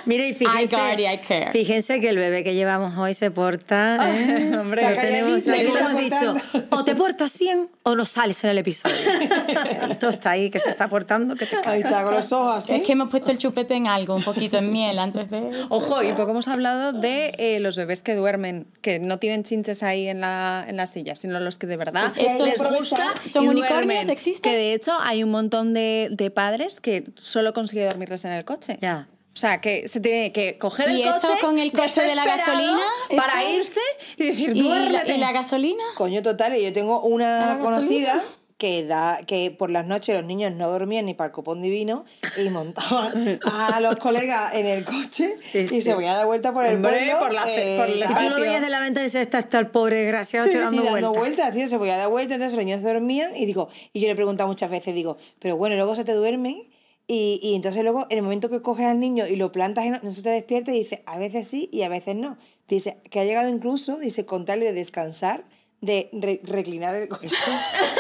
Mire, 0.05 0.29
y 0.29 0.35
fíjense, 0.35 0.77
guard 0.77 0.99
y 1.01 1.07
I 1.07 1.19
care. 1.19 1.51
fíjense 1.51 2.01
que 2.01 2.11
el 2.11 2.17
bebé 2.17 2.45
que 2.45 2.55
llevamos 2.55 2.97
hoy 2.97 3.15
se 3.15 3.33
porta. 3.33 3.99
¿eh? 4.09 4.57
hombre, 4.57 4.83
Lo 4.83 4.89
está 4.89 5.03
tenemos, 5.03 5.47
hemos 5.49 5.97
dicho, 5.97 6.35
o 6.71 6.85
te 6.85 6.95
portas 6.95 7.39
bien 7.41 7.69
o 7.83 7.97
no 7.97 8.05
sales 8.05 8.43
en 8.45 8.51
el 8.51 8.59
episodio. 8.59 8.95
Esto 9.91 10.11
está 10.11 10.31
ahí, 10.31 10.49
que 10.51 10.61
se 10.61 10.71
está 10.71 10.89
portando, 10.89 11.35
que 11.35 11.47
te 11.47 11.61
cae. 11.61 11.75
Ahí 11.75 11.81
está, 11.81 12.05
con 12.05 12.15
los 12.15 12.33
ojos 12.33 12.59
así. 12.59 12.75
Es 12.75 12.83
que 12.85 12.93
hemos 12.93 13.11
puesto 13.11 13.33
el 13.33 13.39
chupete 13.39 13.75
en 13.75 13.89
algo, 13.89 14.15
un 14.15 14.23
poquito 14.23 14.59
en 14.59 14.73
miel 14.73 15.01
antes 15.01 15.29
de... 15.29 15.51
Ojo, 15.69 16.05
y 16.05 16.13
poco 16.13 16.31
hemos 16.31 16.47
hablado 16.47 16.93
de 16.93 17.33
eh, 17.39 17.59
los 17.59 17.77
bebés 17.77 18.05
que 18.05 18.15
duermen, 18.15 18.69
que 18.81 19.01
no 19.01 19.19
tienen 19.19 19.43
chinches 19.43 19.83
ahí 19.83 20.07
en 20.07 20.21
la, 20.21 20.32
en 20.69 20.77
la 20.77 20.87
silla, 20.87 21.15
sino 21.15 21.41
los 21.41 21.59
que 21.59 21.67
de 21.67 21.77
verdad 21.77 22.13
Pues 22.15 22.27
que 22.27 22.43
les 22.43 22.63
gusta 22.63 23.15
¿Son 23.31 23.45
y 23.45 23.49
unicornios? 23.49 24.09
¿Existen? 24.09 24.51
Que 24.53 24.57
de 24.57 24.75
hecho 24.75 24.93
hay 25.01 25.23
un 25.25 25.31
montón 25.31 25.75
de, 25.75 26.09
de 26.11 26.31
padres 26.31 26.81
que 26.81 27.05
solo 27.19 27.53
consiguen 27.53 27.89
dormirles 27.89 28.25
en 28.25 28.33
el 28.33 28.45
coche. 28.45 28.79
Ya. 28.81 29.09
O 29.35 29.37
sea, 29.37 29.63
que 29.63 29.89
se 29.89 29.99
tiene 30.01 30.31
que 30.31 30.59
coger 30.59 30.91
¿Y 30.91 31.03
el 31.03 31.11
coche 31.11 31.29
con 31.41 31.59
el 31.59 31.73
coste 31.73 32.03
de 32.05 32.15
la 32.15 32.25
gasolina? 32.27 32.83
para 33.17 33.51
irse 33.51 33.81
y 34.19 34.27
decir, 34.27 34.55
¿Y 34.55 34.63
la, 34.63 35.09
y 35.09 35.17
la 35.17 35.33
gasolina? 35.33 35.83
Coño, 35.95 36.21
total, 36.21 36.55
y 36.55 36.63
yo 36.65 36.73
tengo 36.73 37.01
una 37.01 37.47
¿La 37.47 37.55
gasolina? 37.57 38.23
Que 38.63 38.87
da 38.87 39.19
que 39.27 39.51
por 39.51 39.73
las 39.73 39.85
noches 39.89 40.15
los 40.15 40.25
niños 40.25 40.53
no 40.53 40.69
dormían 40.71 41.07
ni 41.07 41.15
para 41.15 41.27
el 41.27 41.33
copón 41.33 41.61
divino 41.61 42.05
y 42.37 42.49
montaban 42.49 43.41
a 43.43 43.81
los 43.81 43.97
colegas 43.97 44.55
en 44.55 44.67
el 44.69 44.85
coche 44.85 45.35
Sí, 45.41 45.59
y 45.63 45.69
sí. 45.69 45.83
se 45.83 45.95
voy 45.95 46.05
a 46.05 46.15
dar 46.15 46.27
vuelta 46.27 46.53
por 46.53 46.65
el 46.65 46.77
Hombre, 46.77 46.93
pueblo. 46.93 47.19
por 47.19 47.33
la- 47.35 47.45
eh, 47.49 47.77
por 47.77 47.87
tal. 47.89 48.23
Y 48.23 48.25
tú 48.29 48.31
lo 48.37 48.41
veías 48.41 48.63
de 48.63 48.71
la 48.71 48.79
ventana 48.79 49.05
y 49.05 49.09
dices, 49.09 49.23
está, 49.23 49.41
está 49.41 49.59
el 49.59 49.67
pobre 49.73 49.97
desgraciado 49.97 50.47
Sí, 50.47 50.55
dando 50.55 50.81
sí, 50.83 50.89
dando 50.89 51.13
vueltas. 51.13 51.53
tío, 51.53 51.67
se 51.67 51.77
voy 51.77 51.91
a 51.91 51.97
dar 51.97 52.09
vueltas, 52.09 52.37
entonces 52.37 52.57
los 52.57 52.65
niños 52.65 52.83
dormían 52.83 53.37
y 53.37 53.47
digo, 53.47 53.69
y 53.93 53.99
yo 54.01 54.07
le 54.07 54.13
he 54.13 54.15
preguntado 54.17 54.47
muchas 54.49 54.71
veces, 54.71 54.95
digo, 54.95 55.17
pero 55.41 55.57
bueno, 55.57 55.75
luego 55.75 55.97
se 55.97 56.05
te 56.05 56.13
duermen 56.13 56.69
y, 57.09 57.41
y 57.43 57.57
entonces 57.57 57.83
luego 57.83 58.07
en 58.11 58.19
el 58.19 58.23
momento 58.23 58.49
que 58.49 58.63
coges 58.63 58.87
al 58.87 59.01
niño 59.01 59.27
y 59.27 59.35
lo 59.35 59.51
plantas, 59.51 59.87
en, 59.87 59.99
no 60.05 60.13
se 60.13 60.23
te 60.23 60.31
despierta 60.31 60.71
y 60.71 60.79
dice, 60.79 61.03
a 61.07 61.19
veces 61.19 61.49
sí 61.49 61.69
y 61.73 61.83
a 61.83 61.89
veces 61.89 62.15
no. 62.15 62.39
Dice 62.69 62.99
que 63.11 63.19
ha 63.19 63.25
llegado 63.25 63.49
incluso, 63.49 63.99
dice, 63.99 64.25
con 64.25 64.45
tal 64.45 64.61
de 64.61 64.73
descansar, 64.73 65.43
de 65.83 66.09
re- 66.13 66.41
reclinar 66.45 66.95
el 66.95 67.09
coche. 67.09 67.35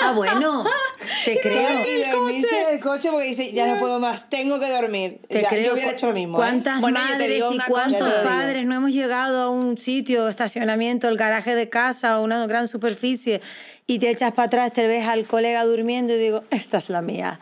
Ah, 0.02 0.12
bueno, 0.12 0.64
te 1.24 1.38
creo. 1.42 1.68
y 1.80 2.10
dormirse 2.10 2.62
en 2.68 2.74
el 2.74 2.80
coche 2.80 3.10
porque 3.10 3.26
dice, 3.26 3.52
ya 3.52 3.66
no 3.66 3.78
puedo 3.78 3.98
más, 3.98 4.30
tengo 4.30 4.58
que 4.60 4.70
dormir. 4.70 5.18
Te 5.28 5.42
Ya, 5.42 5.48
creo. 5.50 5.64
yo 5.66 5.72
hubiera 5.74 5.90
hecho 5.90 6.06
lo 6.06 6.12
mismo. 6.14 6.38
¿eh? 6.38 6.40
¿Cuántas 6.40 6.80
Bueno, 6.80 7.00
yo 7.00 7.06
te 7.06 7.12
madres 7.14 7.34
digo 7.34 7.52
y 7.52 7.58
cuántos 7.68 8.12
padres 8.24 8.66
no 8.66 8.76
hemos 8.76 8.92
llegado 8.92 9.42
a 9.42 9.50
un 9.50 9.76
sitio, 9.78 10.28
estacionamiento, 10.28 11.08
el 11.08 11.16
garaje 11.18 11.54
de 11.56 11.68
casa 11.68 12.18
o 12.20 12.22
una 12.24 12.46
gran 12.46 12.68
superficie 12.68 13.40
y 13.88 13.98
te 13.98 14.10
echas 14.10 14.32
para 14.32 14.46
atrás, 14.46 14.72
te 14.72 14.86
ves 14.86 15.06
al 15.06 15.24
colega 15.26 15.64
durmiendo 15.64 16.14
y 16.14 16.18
digo, 16.18 16.44
esta 16.50 16.78
es 16.78 16.88
la 16.88 17.02
mía. 17.02 17.40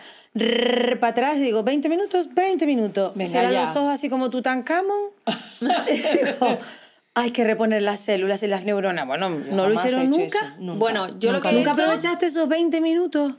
para 1.01 1.09
atrás 1.09 1.37
y 1.37 1.43
digo, 1.43 1.63
20 1.65 1.89
minutos, 1.91 2.33
20 2.33 2.65
minutos. 2.65 3.13
Venga, 3.15 3.31
Cierra 3.31 3.51
ya. 3.53 3.65
los 3.67 3.77
ojos 3.77 3.91
así 3.93 4.09
como 4.09 4.31
Tutankamón. 4.31 5.11
y 5.61 5.93
digo, 5.95 6.59
hay 7.15 7.31
que 7.33 7.45
reponer 7.45 7.83
las 7.83 8.01
células 8.01 8.43
y 8.43 8.47
las 8.47 8.65
neuronas. 8.65 9.07
Bueno, 9.07 9.31
¿no 9.31 9.69
lo 9.69 9.71
he 9.71 9.75
hicieron 9.75 10.01
hecho 10.03 10.11
nunca? 10.21 10.55
nunca. 10.59 10.79
Bueno, 10.79 11.07
yo 11.19 11.33
lo 11.33 11.39
¿Nunca, 11.39 11.49
que 11.51 11.55
he 11.55 11.59
¿Nunca 11.59 11.73
hecho- 11.73 11.83
aprovechaste 11.83 12.27
esos 12.27 12.49
20 12.49 12.81
minutos? 12.81 13.35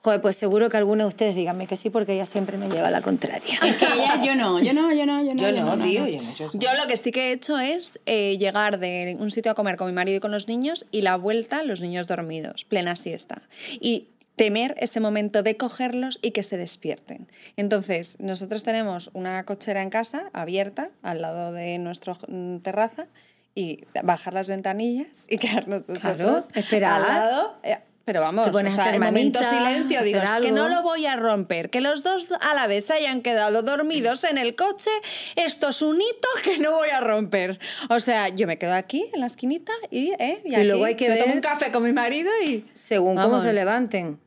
Joder, 0.00 0.20
pues 0.22 0.36
seguro 0.36 0.68
que 0.70 0.76
alguno 0.76 1.02
de 1.04 1.08
ustedes 1.08 1.34
díganme 1.34 1.66
que 1.66 1.74
sí, 1.74 1.90
porque 1.90 2.14
ella 2.14 2.24
siempre 2.24 2.56
me 2.56 2.68
lleva 2.68 2.86
a 2.86 2.90
la 2.92 3.02
contraria. 3.02 3.58
Es 3.66 3.76
que 3.78 3.84
ella, 3.86 4.22
yo 4.22 4.36
no, 4.36 4.60
yo 4.60 4.72
no, 4.72 4.92
yo 4.92 5.04
no, 5.04 5.20
yo 5.24 5.34
no. 5.34 5.40
Yo 5.40 5.50
no, 5.52 5.76
tío, 5.80 6.06
yo 6.06 6.22
no 6.22 6.28
he 6.28 6.32
hecho 6.32 6.44
eso. 6.46 6.56
Yo 6.58 6.68
lo 6.80 6.86
que 6.86 6.96
sí 6.96 7.10
que 7.10 7.30
he 7.30 7.32
hecho 7.32 7.58
es 7.58 7.98
eh, 8.06 8.38
llegar 8.38 8.78
de 8.78 9.16
un 9.18 9.32
sitio 9.32 9.50
a 9.50 9.54
comer 9.56 9.76
con 9.76 9.88
mi 9.88 9.92
marido 9.92 10.18
y 10.18 10.20
con 10.20 10.30
los 10.30 10.46
niños 10.46 10.86
y 10.92 11.02
la 11.02 11.16
vuelta 11.16 11.64
los 11.64 11.80
niños 11.80 12.06
dormidos, 12.06 12.64
plena 12.64 12.94
siesta. 12.94 13.42
Y 13.80 14.06
temer 14.38 14.74
ese 14.78 15.00
momento 15.00 15.42
de 15.42 15.56
cogerlos 15.58 16.18
y 16.22 16.30
que 16.30 16.42
se 16.42 16.56
despierten. 16.56 17.28
Entonces, 17.56 18.16
nosotros 18.20 18.64
tenemos 18.64 19.10
una 19.12 19.44
cochera 19.44 19.82
en 19.82 19.90
casa 19.90 20.30
abierta 20.32 20.88
al 21.02 21.20
lado 21.20 21.52
de 21.52 21.76
nuestra 21.78 22.16
terraza 22.62 23.06
y 23.54 23.80
bajar 24.02 24.32
las 24.32 24.48
ventanillas 24.48 25.26
y 25.28 25.36
quedarnos 25.36 25.82
Claro, 25.82 26.24
nosotros 26.26 26.44
esperar. 26.54 27.02
al 27.02 27.08
lado. 27.08 27.58
eh, 27.64 27.78
Pero 28.04 28.22
vamos, 28.22 28.48
o 28.48 28.70
sea, 28.70 28.94
en 28.94 29.02
momento 29.02 29.38
silencio, 29.42 30.02
digo, 30.02 30.20
es 30.20 30.38
que 30.40 30.50
no 30.50 30.64
algo". 30.64 30.76
lo 30.76 30.82
voy 30.82 31.04
a 31.04 31.16
romper. 31.16 31.68
Que 31.68 31.82
los 31.82 32.02
dos 32.02 32.24
a 32.40 32.54
la 32.54 32.66
vez 32.66 32.86
se 32.86 32.94
hayan 32.94 33.20
quedado 33.20 33.62
dormidos 33.62 34.24
en 34.24 34.38
el 34.38 34.54
coche, 34.56 34.88
esto 35.36 35.68
es 35.68 35.82
un 35.82 35.96
hito 36.00 36.28
que 36.42 36.56
no 36.56 36.72
voy 36.72 36.88
a 36.88 37.00
romper. 37.00 37.58
O 37.90 38.00
sea, 38.00 38.28
yo 38.30 38.46
me 38.46 38.56
quedo 38.56 38.72
aquí 38.72 39.04
en 39.12 39.20
la 39.20 39.26
esquinita 39.26 39.72
y, 39.90 40.12
eh, 40.18 40.40
y, 40.44 40.52
Y 40.52 40.54
aquí 40.54 40.64
luego 40.64 40.84
hay 40.86 40.94
que 40.94 41.06
me 41.08 41.16
tomo 41.16 41.26
ver- 41.26 41.34
un 41.34 41.40
café 41.42 41.70
con 41.70 41.82
mi 41.82 41.92
marido 41.92 42.30
y... 42.46 42.64
Según 42.72 43.16
cómo 43.16 43.28
Vamos. 43.28 43.42
se 43.42 43.52
levanten. 43.52 44.18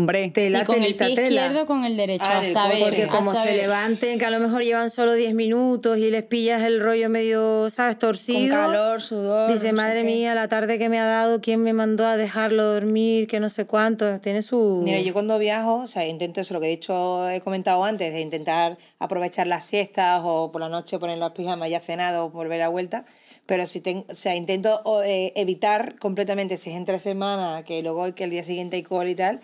Hombre, 0.00 0.30
Tela, 0.30 0.60
Sí, 0.60 0.64
con 0.66 0.76
el 0.76 0.82
telita, 0.96 1.06
pie 1.06 1.14
tela. 1.14 1.28
izquierdo 1.46 1.66
con 1.66 1.84
el 1.84 1.96
derecho, 1.96 2.24
Ah, 2.26 2.38
a 2.38 2.46
el 2.46 2.52
saber. 2.52 2.78
Porque 2.80 3.02
a 3.04 3.08
como 3.08 3.32
se 3.32 3.36
saber. 3.38 3.56
levanten, 3.56 4.18
que 4.18 4.24
a 4.24 4.30
lo 4.30 4.40
mejor 4.40 4.62
llevan 4.62 4.90
solo 4.90 5.12
10 5.14 5.34
minutos 5.34 5.98
y 5.98 6.10
les 6.10 6.22
pillas 6.22 6.62
el 6.62 6.80
rollo 6.80 7.08
medio, 7.10 7.68
¿sabes? 7.70 7.98
Torcido. 7.98 8.38
con 8.40 8.48
calor, 8.48 9.02
sudor... 9.02 9.52
Dice, 9.52 9.72
no 9.72 9.82
madre 9.82 10.00
qué". 10.00 10.06
mía, 10.06 10.34
la 10.34 10.48
tarde 10.48 10.78
que 10.78 10.88
me 10.88 10.98
ha 10.98 11.04
dado, 11.06 11.40
¿quién 11.40 11.62
me 11.62 11.72
mandó 11.74 12.06
a 12.06 12.16
dejarlo 12.16 12.64
dormir? 12.72 13.26
Que 13.26 13.40
no 13.40 13.48
sé 13.50 13.66
cuánto. 13.66 14.20
Tiene 14.20 14.42
su... 14.42 14.80
Mira, 14.82 15.00
yo 15.00 15.12
cuando 15.12 15.38
viajo, 15.38 15.76
o 15.82 15.86
sea, 15.86 16.06
intento 16.06 16.40
eso, 16.40 16.54
lo 16.54 16.60
que 16.60 16.66
he 16.66 16.70
dicho, 16.70 17.28
he 17.28 17.40
comentado 17.40 17.84
antes, 17.84 18.12
de 18.12 18.20
intentar 18.20 18.78
aprovechar 18.98 19.46
las 19.46 19.64
siestas 19.66 20.22
o 20.24 20.50
por 20.50 20.60
la 20.62 20.68
noche 20.70 20.98
poner 20.98 21.18
los 21.18 21.32
pijamas 21.32 21.68
ya 21.68 21.80
cenado, 21.80 22.30
volver 22.30 22.62
a 22.62 22.68
vuelta. 22.68 23.04
Pero 23.46 23.66
si 23.66 23.80
tengo, 23.80 24.04
o 24.08 24.14
sea, 24.14 24.36
intento 24.36 24.80
eh, 25.04 25.32
evitar 25.34 25.96
completamente, 25.98 26.56
si 26.56 26.70
es 26.70 26.76
entre 26.76 26.98
semana, 27.00 27.64
que 27.64 27.82
luego 27.82 28.14
que 28.14 28.24
el 28.24 28.30
día 28.30 28.44
siguiente 28.44 28.76
hay 28.76 28.82
call 28.82 29.08
y 29.08 29.14
tal, 29.16 29.40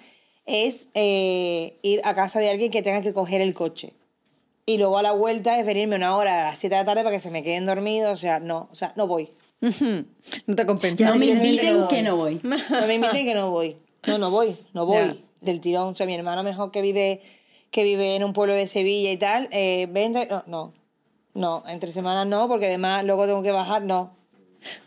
es 0.47 0.89
eh, 0.95 1.79
ir 1.83 2.01
a 2.05 2.15
casa 2.15 2.39
de 2.39 2.51
alguien 2.51 2.71
que 2.71 2.83
tenga 2.83 3.03
que 3.03 3.13
coger 3.13 3.41
el 3.41 3.53
coche. 3.55 3.93
Y 4.65 4.79
luego 4.79 4.99
a 4.99 5.03
la 5.03 5.13
vuelta 5.13 5.59
es 5.59 5.67
venirme 5.67 5.97
una 5.97 6.17
hora 6.17 6.43
a 6.43 6.45
las 6.47 6.59
7 6.59 6.75
de 6.75 6.81
la 6.81 6.85
tarde 6.85 7.03
para 7.05 7.15
que 7.15 7.21
se 7.21 7.31
me 7.31 7.45
queden 7.45 7.67
dormidos, 7.67 8.13
o 8.13 8.17
sea, 8.17 8.41
no, 8.41 8.69
o 8.71 8.75
sea, 8.75 8.93
no 8.97 9.07
voy. 9.07 9.29
no 9.61 10.57
te 10.57 10.67
compensa. 10.67 11.05
No 11.05 11.17
me 11.17 11.27
inviten 11.27 11.81
no 11.81 11.89
que 11.89 11.97
voy. 11.97 12.05
no 12.05 12.17
voy. 12.17 12.41
No 12.43 12.87
me 12.87 12.95
inviten 12.95 13.27
que 13.27 13.35
no 13.35 13.51
voy. 13.51 13.77
No, 14.07 14.19
no 14.19 14.31
voy, 14.31 14.57
no 14.73 14.87
voy. 14.87 15.25
Del 15.41 15.61
tirón. 15.61 15.89
O 15.89 15.95
sea, 15.95 16.07
mi 16.07 16.15
hermano 16.15 16.43
mejor 16.43 16.71
que 16.71 16.83
vive, 16.83 17.21
que 17.71 17.85
vive 17.85 18.17
en 18.17 18.25
un 18.25 18.33
pueblo 18.33 18.55
de 18.55 18.67
Sevilla 18.67 19.11
y 19.13 19.17
tal, 19.17 19.49
eh, 19.53 19.87
vente, 19.91 20.27
no, 20.31 20.45
no. 20.47 20.73
No, 21.35 21.63
entre 21.69 21.93
semanas 21.93 22.27
no, 22.27 22.49
porque 22.49 22.67
además 22.67 23.05
luego 23.05 23.27
tengo 23.27 23.43
que 23.43 23.53
bajar, 23.53 23.83
no. 23.83 24.17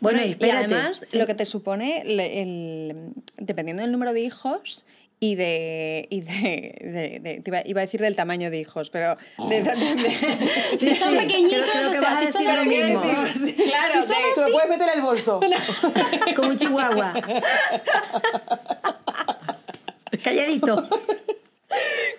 Bueno, 0.00 0.18
Bueno, 0.18 0.36
y 0.46 0.50
además 0.50 0.98
sí. 0.98 1.16
lo 1.16 1.26
que 1.26 1.34
te 1.34 1.44
supone, 1.44 2.02
el, 2.02 3.12
dependiendo 3.38 3.82
del 3.82 3.92
número 3.92 4.12
de 4.12 4.20
hijos 4.20 4.84
y 5.22 5.34
de... 5.34 6.06
Y 6.10 6.22
de, 6.22 6.74
de- 6.80 7.20
de- 7.20 7.40
te 7.42 7.50
iba, 7.50 7.60
iba 7.66 7.80
a 7.82 7.84
decir 7.84 8.00
del 8.00 8.16
tamaño 8.16 8.50
de 8.50 8.58
hijos, 8.58 8.88
pero... 8.90 9.16
De, 9.48 9.62
de- 9.62 9.76
de- 9.76 10.78
Si 10.78 10.94
son 10.94 11.14
pequeñitos, 11.16 11.66
creo 11.70 11.90
que 11.92 11.98
o 11.98 12.00
sea, 12.00 12.10
vas 12.10 12.16
a 12.16 12.20
si 12.20 12.26
decir 12.26 12.48
lo 12.54 12.64
mismo. 12.64 13.02
Claro, 13.70 14.06
de- 14.06 14.14
Te 14.34 14.40
lo 14.40 14.50
puedes 14.50 14.68
meter 14.70 14.88
en 14.88 14.94
el 14.98 15.02
bolso. 15.02 15.40
Como 16.36 16.48
un 16.48 16.56
chihuahua. 16.58 17.12
Calladito. 20.24 20.88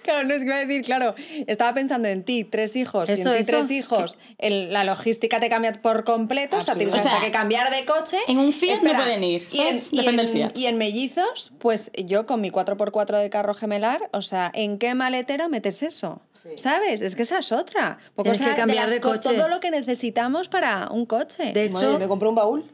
Claro, 0.03 0.27
no 0.27 0.33
es 0.33 0.41
que 0.41 0.47
iba 0.47 0.55
a 0.57 0.65
decir, 0.65 0.83
claro, 0.83 1.15
estaba 1.47 1.73
pensando 1.73 2.07
en 2.07 2.23
ti, 2.23 2.43
tres 2.43 2.75
hijos, 2.75 3.09
y 3.09 3.13
Eso, 3.13 3.29
en 3.29 3.35
ti 3.35 3.39
eso. 3.41 3.51
tres 3.51 3.71
hijos, 3.71 4.17
el- 4.39 4.73
la 4.73 4.83
logística 4.83 5.39
te 5.39 5.49
cambia 5.49 5.71
por 5.73 6.03
completo, 6.03 6.57
o 6.57 6.61
sea, 6.63 6.75
tienes 6.75 6.93
O 6.93 6.99
sea, 6.99 7.13
hasta 7.13 7.25
que 7.25 7.31
cambiar 7.31 7.69
de 7.71 7.85
coche. 7.85 8.17
en 8.27 8.39
un 8.39 8.51
Fiat 8.53 8.81
no 8.81 8.93
pueden 8.93 9.23
ir, 9.23 9.47
Y 9.51 9.59
en, 9.61 9.67
¿sabes? 9.79 9.93
y 9.93 9.97
Depende 9.97 10.21
en- 10.23 10.27
del 10.27 10.35
Fiat. 10.35 10.57
y 10.57 10.65
en 10.65 10.77
mellizos, 10.77 11.51
pues 11.59 11.91
yo 11.95 12.25
con 12.25 12.41
mi 12.41 12.49
4x4 12.51 13.19
de 13.19 13.29
carro 13.29 13.53
gemelar, 13.53 14.09
o 14.13 14.21
sea, 14.21 14.51
¿en 14.55 14.77
qué 14.77 14.93
maletero 14.95 15.49
metes 15.49 15.83
eso? 15.83 16.21
¿Sabes? 16.57 17.01
Es 17.01 17.15
que 17.15 17.21
esa 17.21 17.37
es 17.37 17.51
otra. 17.51 17.99
Porque, 18.15 18.31
Tienes 18.31 18.41
o 18.41 18.43
sea, 18.45 18.55
que 18.55 18.59
cambiar 18.61 18.89
de 18.89 18.99
co- 18.99 19.11
coche. 19.11 19.35
Todo 19.35 19.47
lo 19.47 19.59
que 19.59 19.69
necesitamos 19.69 20.49
para 20.49 20.87
un 20.89 21.05
coche. 21.05 21.53
De 21.53 21.69
Madre, 21.69 21.87
hecho, 21.89 21.99
me 21.99 22.07
compré 22.07 22.29
un 22.29 22.33
baúl. 22.35 22.65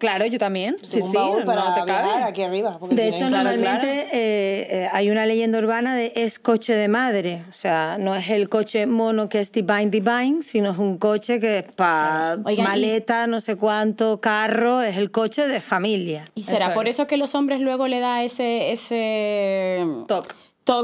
Claro, 0.00 0.26
yo 0.26 0.38
también. 0.38 0.74
Sí, 0.82 1.00
sí, 1.02 1.16
para 1.46 1.60
no 1.64 1.74
te 1.76 1.84
viajar 1.84 2.08
cabe. 2.10 2.22
aquí 2.24 2.42
arriba. 2.42 2.76
porque 2.80 2.96
de 2.96 3.02
si 3.02 3.08
hecho 3.14 3.30
normalmente 3.30 3.86
eh, 4.12 4.66
eh, 4.82 4.88
hay 4.92 5.08
una 5.10 5.26
leyenda 5.26 5.58
urbana 5.58 5.94
de 5.94 6.12
es 6.16 6.40
coche 6.40 6.72
de 6.74 6.88
madre. 6.88 7.44
O 7.48 7.52
sea, 7.52 7.96
no 8.00 8.16
es 8.16 8.28
el 8.30 8.48
coche 8.48 8.86
mono 8.86 9.28
que 9.28 9.38
es 9.38 9.52
divine 9.52 9.86
divine, 9.90 10.42
sino 10.42 10.72
es 10.72 10.78
un 10.78 10.98
coche 10.98 11.38
que 11.38 11.58
es 11.58 11.64
para 11.76 12.38
y- 12.50 12.60
maleta, 12.60 13.28
no 13.28 13.38
sé 13.38 13.54
cuánto, 13.54 14.20
carro, 14.20 14.82
es 14.82 14.96
el 14.96 15.12
coche 15.12 15.46
de 15.46 15.60
familia. 15.60 16.24
¿Y 16.34 16.42
será 16.42 16.66
Eso 16.66 16.74
por 16.74 16.88
es. 16.88 16.96
eso 16.96 17.06
que 17.06 17.16
los 17.16 17.34
hombres 17.36 17.60
luego 17.60 17.86
le 17.86 18.00
da 18.00 18.24
ese, 18.24 18.72
ese 18.72 19.84
Toc. 20.08 20.34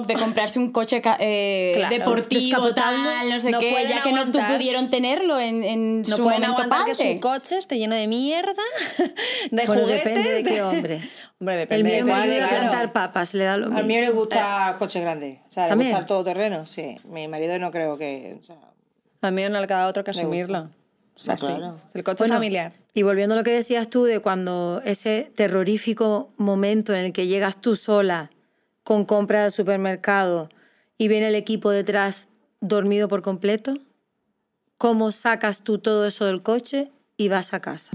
De 0.00 0.14
comprarse 0.14 0.58
un 0.58 0.72
coche 0.72 1.00
eh, 1.20 1.72
Claro, 1.76 1.94
deportivo, 1.96 2.74
tal, 2.74 3.28
no 3.30 3.40
sé 3.40 3.50
No 3.50 3.60
qué, 3.60 3.72
ya 3.88 4.02
que 4.02 4.12
no 4.12 4.24
pudieron 4.26 4.90
tenerlo 4.90 5.38
en, 5.40 5.62
en 5.64 6.02
No 6.02 6.16
su 6.16 6.22
pueden 6.24 6.40
momento 6.42 6.62
aguantar 6.62 6.84
que 6.84 6.94
su 6.94 7.20
coche 7.20 7.58
esté 7.58 7.78
lleno 7.78 7.94
de 7.94 8.06
mierda, 8.06 8.52
de 9.50 9.66
Bueno, 9.66 9.82
juguetes. 9.82 10.04
depende 10.04 10.30
de 10.32 10.44
qué 10.44 10.62
hombre. 10.62 11.00
Hombre, 11.38 11.54
El 11.54 11.60
depende 11.82 12.02
mío 12.02 12.04
de 12.06 12.12
a 12.12 12.48
claro. 12.48 12.48
plantar 12.62 12.92
papas, 12.92 13.34
le 13.34 13.44
da 13.44 13.56
lo 13.56 13.66
mismo. 13.66 13.78
A 13.78 13.82
mí 13.82 13.94
me 13.94 14.10
gusta 14.10 14.76
coche 14.78 15.00
grande. 15.00 15.40
O 15.48 15.52
sea, 15.52 15.64
le 15.64 15.68
¿También? 15.70 15.90
gusta 15.90 16.00
el 16.00 16.06
todoterreno, 16.06 16.66
sí. 16.66 16.96
Mi 17.04 17.28
marido 17.28 17.58
no 17.58 17.70
creo 17.70 17.96
que... 17.96 18.38
o 18.40 18.44
sea, 18.44 18.56
A 19.22 19.30
mí 19.30 19.42
no 19.48 19.60
le 19.60 19.66
queda 19.66 19.86
otro 19.86 20.02
que 20.04 20.10
asumirlo. 20.10 20.62
gusta. 20.62 20.76
O 21.14 21.18
sea, 21.18 21.36
sí. 21.36 21.46
claro. 21.46 21.80
El 21.94 22.04
coche 22.04 22.18
Bueno, 22.18 22.34
familiar. 22.34 22.72
Y 22.92 23.02
volviendo 23.02 23.34
a 23.34 23.38
lo 23.38 23.44
que 23.44 23.52
decías 23.52 23.88
tú 23.88 24.04
de 24.04 24.20
cuando 24.20 24.82
ese 24.84 25.30
terrorífico 25.34 26.30
momento 26.36 26.94
en 26.94 27.04
el 27.06 27.12
que 27.12 27.26
llegas 27.26 27.60
tú 27.60 27.76
sola 27.76 28.30
con 28.86 29.04
compra 29.04 29.42
del 29.42 29.50
supermercado 29.50 30.48
y 30.96 31.08
viene 31.08 31.26
el 31.26 31.34
equipo 31.34 31.70
detrás 31.72 32.28
dormido 32.60 33.08
por 33.08 33.20
completo, 33.20 33.74
¿cómo 34.78 35.10
sacas 35.10 35.62
tú 35.64 35.78
todo 35.80 36.06
eso 36.06 36.24
del 36.24 36.40
coche 36.40 36.92
y 37.16 37.26
vas 37.28 37.52
a 37.52 37.58
casa? 37.58 37.90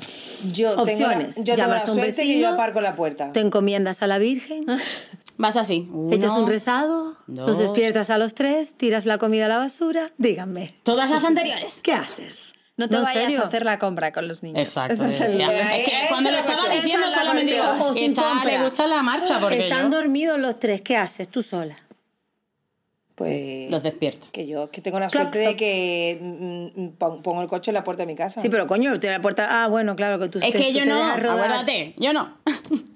yo 0.51 0.71
tengo 0.83 1.07
la, 1.07 1.07
Opciones. 1.13 1.35
yo 1.37 1.43
tengo 1.55 1.57
la 1.59 1.63
Llamas 1.67 1.87
a 1.87 1.91
un 1.93 2.01
vecino, 2.01 2.41
yo 2.41 2.49
aparco 2.49 2.81
la 2.81 2.93
puerta. 2.95 3.31
Te 3.31 3.39
encomiendas 3.39 4.01
a 4.01 4.07
la 4.07 4.17
Virgen, 4.17 4.65
Vas 5.37 5.55
así. 5.55 5.89
echas 6.11 6.33
un 6.33 6.45
rezado, 6.45 7.15
los 7.27 7.47
dos. 7.47 7.57
despiertas 7.57 8.09
a 8.09 8.17
los 8.17 8.33
tres, 8.35 8.73
tiras 8.75 9.05
la 9.05 9.17
comida 9.17 9.45
a 9.45 9.47
la 9.47 9.59
basura, 9.59 10.11
díganme, 10.17 10.75
Todas 10.83 11.09
las 11.09 11.23
anteriores. 11.31 11.79
¿qué 11.81 11.93
haces? 11.93 12.51
No 12.77 12.87
te 12.89 12.95
¿en 12.95 13.03
vayas 13.03 13.23
serio? 13.25 13.43
a 13.43 13.47
hacer 13.47 13.65
la 13.65 13.77
compra 13.77 14.11
con 14.11 14.27
los 14.27 14.43
niños. 14.43 14.67
Exacto. 14.67 14.93
Es 15.05 15.21
el- 15.21 15.41
Es 15.41 15.85
que 15.85 15.91
cuando 16.09 16.31
lo 16.31 16.37
estaba 16.37 16.69
diciendo 16.69 17.07
solamente 17.13 17.53
digo, 17.53 18.43
le 18.45 18.63
gusta 18.63 18.87
la 18.87 19.01
marcha 19.03 19.39
porque 19.39 19.63
Están 19.67 19.91
yo 19.91 19.97
dormidos 19.97 20.39
los 20.39 20.57
tres, 20.59 20.81
¿qué 20.81 20.97
haces 20.97 21.27
tú 21.29 21.43
sola? 21.43 21.77
Pues... 23.15 23.69
los 23.69 23.83
despierto. 23.83 24.27
Que 24.31 24.47
yo 24.47 24.71
que 24.71 24.81
tengo 24.81 24.99
la 24.99 25.09
suerte 25.09 25.37
de 25.39 25.55
que 25.55 26.17
mm, 26.21 26.81
mm, 26.81 26.89
pon- 26.97 27.21
pongo 27.21 27.41
el 27.41 27.47
coche 27.47 27.69
en 27.71 27.75
la 27.75 27.83
puerta 27.83 28.03
de 28.03 28.07
mi 28.07 28.15
casa. 28.15 28.41
Sí, 28.41 28.49
pero 28.49 28.65
coño, 28.67 28.99
tiene 28.99 29.17
la 29.17 29.21
puerta. 29.21 29.63
Ah, 29.63 29.67
bueno, 29.67 29.95
claro, 29.95 30.17
que 30.19 30.29
tú 30.29 30.39
Es 30.39 30.45
te- 30.45 30.57
que 30.57 30.71
tú 30.71 30.77
yo 30.79 30.83
te 30.83 30.89
no, 30.89 31.03
acuérdate, 31.11 31.93
yo 31.97 32.13
no. 32.13 32.37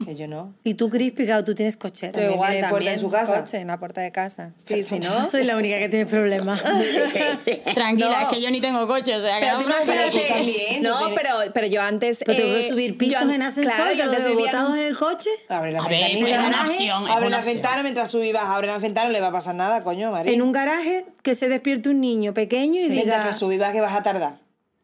Que 0.05 0.15
yo 0.15 0.27
no. 0.27 0.53
Y 0.63 0.75
tú, 0.75 0.89
Crispy, 0.89 1.25
claro, 1.25 1.43
tú 1.43 1.53
tienes 1.53 1.77
cochera. 1.77 2.13
Yo 2.21 2.31
igual 2.31 2.51
tiene 2.53 2.67
puerta 2.69 2.93
en 2.93 2.99
su 2.99 3.09
casa. 3.09 3.39
coche 3.41 3.57
en 3.59 3.67
la 3.67 3.77
puerta 3.79 4.01
de 4.01 4.11
casa. 4.11 4.53
Sí, 4.55 4.83
si 4.83 4.99
no... 4.99 5.25
Soy 5.25 5.43
la 5.43 5.57
única 5.57 5.77
que 5.79 5.89
tiene 5.89 6.05
problemas. 6.09 6.61
Tranquila, 7.73 8.21
No. 8.21 8.21
es 8.29 8.33
que 8.35 8.41
yo 8.41 8.49
ni 8.51 8.61
tengo 8.61 8.87
coche, 8.87 9.15
o 9.15 9.21
sea, 9.21 9.39
que 9.39 9.45
Pero 9.47 9.57
tú 9.59 9.69
no- 9.69 9.75
imagínate- 9.75 10.11
tú 10.11 10.17
también, 10.33 10.83
No, 10.83 10.97
tienes- 10.99 11.15
pero, 11.15 11.53
pero 11.53 11.67
yo 11.67 11.81
antes... 11.81 12.23
Pero 12.25 12.37
te 12.37 12.43
eh, 12.43 12.51
puedes 12.51 12.69
subir 12.69 12.97
pisos 12.97 13.23
yo 13.23 13.31
en 13.31 13.41
ascensor, 13.41 13.73
claro, 13.75 14.03
antes 14.03 14.23
de 14.23 14.31
en 14.31 14.37
botados 14.37 14.69
un- 14.71 14.77
en 14.77 14.83
el 14.85 14.97
coche. 14.97 15.29
Abre 15.49 15.71
la 15.71 15.79
A 15.79 15.87
ver, 15.87 15.99
ventanita. 16.11 16.41
es 16.41 16.47
una 16.47 16.63
opción, 16.65 17.03
es 17.07 17.11
abre 17.15 17.29
la 17.29 17.41
ventana 17.41 17.83
mientras 17.83 18.11
subas, 18.11 18.43
abre 18.43 18.67
la 18.67 18.77
ventana, 18.77 19.07
no 19.07 19.11
le 19.13 19.21
va 19.21 19.27
a 19.27 19.31
pasar 19.31 19.55
nada, 19.55 19.83
coño, 19.83 20.04
María. 20.11 20.33
En 20.33 20.41
un 20.41 20.51
garaje 20.51 21.05
que 21.23 21.35
se 21.35 21.49
despierte 21.49 21.89
un 21.89 22.01
niño 22.01 22.33
pequeño 22.33 22.81
y 22.81 22.89
Mientras 22.89 23.21
diga... 23.23 23.31
que 23.31 23.37
subas 23.37 23.71
que 23.73 23.81
vas 23.81 23.93
a 23.93 24.03
tardar. 24.03 24.39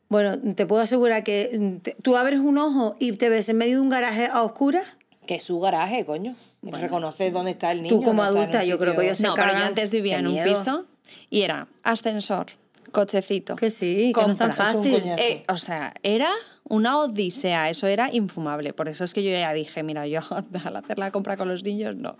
Bueno, 0.09 0.37
te 0.55 0.65
puedo 0.65 0.81
asegurar 0.81 1.23
que 1.23 1.57
mm, 1.57 1.77
te- 1.77 1.95
tú 2.01 2.17
abres 2.17 2.39
un 2.39 2.57
ojo 2.57 2.95
y 2.99 3.13
te 3.13 3.29
ves 3.29 3.47
en 3.49 3.57
medio 3.57 3.75
de 3.77 3.81
un 3.81 3.89
garaje 3.89 4.27
a 4.31 4.43
oscuras. 4.43 4.85
Que 5.25 5.35
es 5.35 5.43
su 5.43 5.59
garaje, 5.59 6.03
coño. 6.05 6.35
Reconoces 6.63 7.31
dónde 7.31 7.51
está 7.51 7.71
el 7.71 7.81
niño. 7.83 7.95
Tú 7.95 8.03
como 8.03 8.23
no 8.23 8.31
un 8.31 8.37
adulta, 8.37 8.63
yo 8.63 8.77
creo 8.77 8.95
que 8.97 9.07
yo 9.07 9.15
sé- 9.15 9.23
No, 9.23 9.33
pero 9.35 9.51
antes 9.51 9.91
vivía 9.91 10.19
en 10.19 10.27
un 10.27 10.33
miedo. 10.33 10.49
piso 10.49 10.85
y 11.29 11.41
era 11.43 11.67
ascensor, 11.83 12.47
cochecito. 12.91 13.55
Que 13.55 13.69
sí, 13.69 14.11
que 14.13 14.21
no 14.21 14.31
es 14.31 14.37
tan 14.37 14.49
compra. 14.49 14.69
Es 14.71 14.75
un 14.75 14.83
fácil. 14.83 15.01
coñazo. 15.01 15.23
Eh, 15.23 15.43
o 15.47 15.57
sea, 15.57 15.93
era 16.03 16.29
una 16.67 16.99
odisea, 16.99 17.69
eso 17.69 17.87
era 17.87 18.09
infumable. 18.13 18.73
Por 18.73 18.89
eso 18.89 19.03
es 19.03 19.13
que 19.13 19.23
yo 19.23 19.29
ya 19.31 19.53
dije, 19.53 19.83
mira, 19.83 20.07
yo 20.07 20.19
al 20.65 20.75
hacer 20.75 20.99
la 20.99 21.11
compra 21.11 21.37
con 21.37 21.47
los 21.47 21.63
niños, 21.63 21.95
no. 21.95 22.15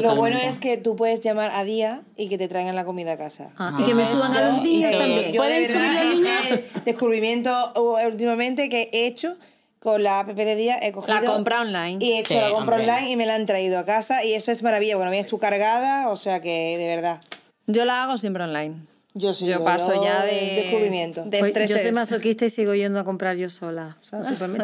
Lo 0.00 0.14
bueno 0.16 0.38
es 0.38 0.58
que 0.58 0.76
tú 0.76 0.96
puedes 0.96 1.20
llamar 1.20 1.50
a 1.52 1.64
día 1.64 2.02
y 2.16 2.28
que 2.28 2.38
te 2.38 2.48
traigan 2.48 2.74
la 2.76 2.84
comida 2.84 3.12
a 3.12 3.16
casa. 3.18 3.50
Ah, 3.58 3.76
y 3.80 3.84
que 3.84 3.94
me 3.94 4.04
suban 4.10 4.34
a 4.36 4.50
los 4.50 4.62
que 4.62 4.96
también. 4.98 5.32
Yo 5.32 5.36
¿Pueden 5.40 5.66
subir 5.66 5.78
verdad, 5.80 6.04
los 6.04 6.12
ese 6.12 6.22
niños? 6.22 6.44
es 6.68 6.74
de 6.74 6.80
descubrimiento 6.92 7.72
uh, 7.76 8.06
últimamente 8.06 8.68
que 8.68 8.88
he 8.92 9.06
hecho 9.06 9.36
con 9.78 10.02
la 10.02 10.20
app 10.20 10.28
de 10.28 10.54
día. 10.56 10.78
He 10.80 10.92
cogido 10.92 11.20
La 11.20 11.26
compra 11.26 11.60
online. 11.60 11.98
Y 12.04 12.12
he 12.12 12.18
hecho 12.20 12.28
Sí, 12.30 12.34
la 12.36 12.50
compra 12.50 12.76
hombre. 12.76 12.90
online 12.92 13.10
y 13.10 13.16
me 13.16 13.26
la 13.26 13.34
han 13.34 13.46
traído 13.46 13.78
a 13.78 13.84
casa. 13.84 14.24
Y 14.24 14.34
eso 14.34 14.52
es 14.52 14.62
maravilla, 14.62 14.94
porque 14.94 15.04
no 15.06 15.10
vienes 15.10 15.28
tú 15.28 15.38
cargada, 15.38 16.08
o 16.08 16.16
sea 16.16 16.40
que 16.40 16.76
de 16.78 16.86
verdad. 16.86 17.20
Yo 17.66 17.84
la 17.84 18.02
hago 18.04 18.16
siempre 18.18 18.44
online. 18.44 18.86
Yo 19.14 19.34
sí, 19.34 19.44
Yo 19.46 19.58
yo- 19.58 19.64
paso 19.64 19.94
yo 19.94 20.04
ya 20.04 20.24
de 20.24 20.62
descubrimiento. 20.62 21.22
de 21.24 21.38
Pues 21.40 21.68
yo 21.68 21.76
soy 21.76 21.92
masoquista 21.92 22.46
y 22.46 22.50
sigo 22.50 22.74
yendo 22.74 22.98
a 22.98 23.04
comprar 23.04 23.36
yo 23.36 23.50
sola. 23.50 23.98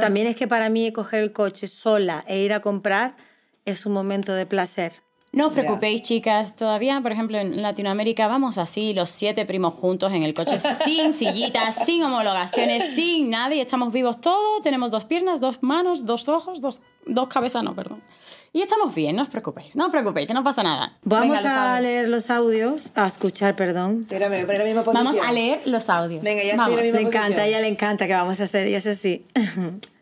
También 0.00 0.26
es 0.26 0.36
que 0.36 0.48
para 0.48 0.70
mí 0.70 0.90
coger 0.92 1.22
el 1.22 1.32
coche 1.32 1.66
sola 1.66 2.24
e 2.26 2.38
ir 2.38 2.52
a 2.54 2.60
comprar 2.60 3.14
es 3.66 3.84
un 3.84 3.92
momento 3.92 4.32
de 4.32 4.46
placer. 4.46 4.92
No 5.30 5.48
os 5.48 5.52
preocupéis, 5.52 6.02
chicas. 6.02 6.56
Todavía, 6.56 6.98
por 7.02 7.12
ejemplo, 7.12 7.38
en 7.38 7.60
Latinoamérica 7.60 8.26
vamos 8.28 8.56
así, 8.56 8.94
los 8.94 9.10
siete 9.10 9.44
primos 9.44 9.74
juntos 9.74 10.12
en 10.12 10.22
el 10.22 10.32
coche, 10.32 10.58
sin 10.84 11.12
sillitas, 11.12 11.84
sin 11.84 12.02
homologaciones, 12.02 12.94
sin 12.94 13.28
nada, 13.30 13.54
y 13.54 13.60
estamos 13.60 13.92
vivos 13.92 14.20
todos. 14.20 14.62
Tenemos 14.62 14.90
dos 14.90 15.04
piernas, 15.04 15.40
dos 15.40 15.62
manos, 15.62 16.06
dos 16.06 16.28
ojos, 16.28 16.60
dos, 16.60 16.80
dos 17.06 17.28
cabezas, 17.28 17.62
no, 17.62 17.74
perdón. 17.74 18.02
Y 18.54 18.62
estamos 18.62 18.94
bien, 18.94 19.14
no 19.16 19.22
os 19.22 19.28
preocupéis, 19.28 19.76
no 19.76 19.84
os 19.86 19.90
preocupéis, 19.92 20.26
que 20.26 20.32
no 20.32 20.42
pasa 20.42 20.62
nada. 20.62 20.96
Vamos 21.04 21.36
Venga, 21.36 21.76
a 21.76 21.80
leer 21.80 22.08
los 22.08 22.30
audios, 22.30 22.90
a 22.94 23.06
escuchar, 23.06 23.54
perdón. 23.54 23.98
Espérame, 24.10 24.42
a 24.42 24.46
poner 24.46 24.58
la 24.60 24.64
misma 24.64 24.82
posición. 24.82 25.06
Vamos 25.14 25.28
a 25.28 25.32
leer 25.32 25.60
los 25.66 25.90
audios. 25.90 26.22
Venga, 26.22 26.42
ya 26.42 26.52
estoy 26.52 26.56
Vamos. 26.58 26.70
en 26.70 26.76
la 26.78 26.82
misma 26.84 26.98
Le 27.00 27.06
encanta, 27.06 27.20
posición. 27.26 27.40
a 27.42 27.46
ella 27.46 27.60
le 27.60 27.68
encanta 27.68 28.06
que 28.06 28.14
vamos 28.14 28.40
a 28.40 28.44
hacer, 28.44 28.66
y 28.68 28.74
es 28.74 28.86
así. 28.86 29.26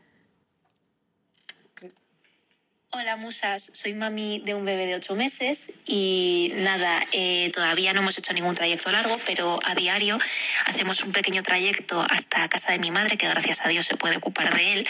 Hola 2.98 3.16
musas, 3.16 3.70
soy 3.74 3.92
mami 3.92 4.40
de 4.46 4.54
un 4.54 4.64
bebé 4.64 4.86
de 4.86 4.94
ocho 4.94 5.16
meses 5.16 5.70
y 5.86 6.50
nada, 6.56 6.98
eh, 7.12 7.50
todavía 7.52 7.92
no 7.92 8.00
hemos 8.00 8.16
hecho 8.16 8.32
ningún 8.32 8.54
trayecto 8.54 8.90
largo, 8.90 9.20
pero 9.26 9.58
a 9.64 9.74
diario 9.74 10.18
hacemos 10.64 11.02
un 11.04 11.12
pequeño 11.12 11.42
trayecto 11.42 12.00
hasta 12.08 12.48
casa 12.48 12.72
de 12.72 12.78
mi 12.78 12.90
madre, 12.90 13.18
que 13.18 13.28
gracias 13.28 13.60
a 13.66 13.68
Dios 13.68 13.84
se 13.84 13.98
puede 13.98 14.16
ocupar 14.16 14.56
de 14.56 14.72
él. 14.72 14.88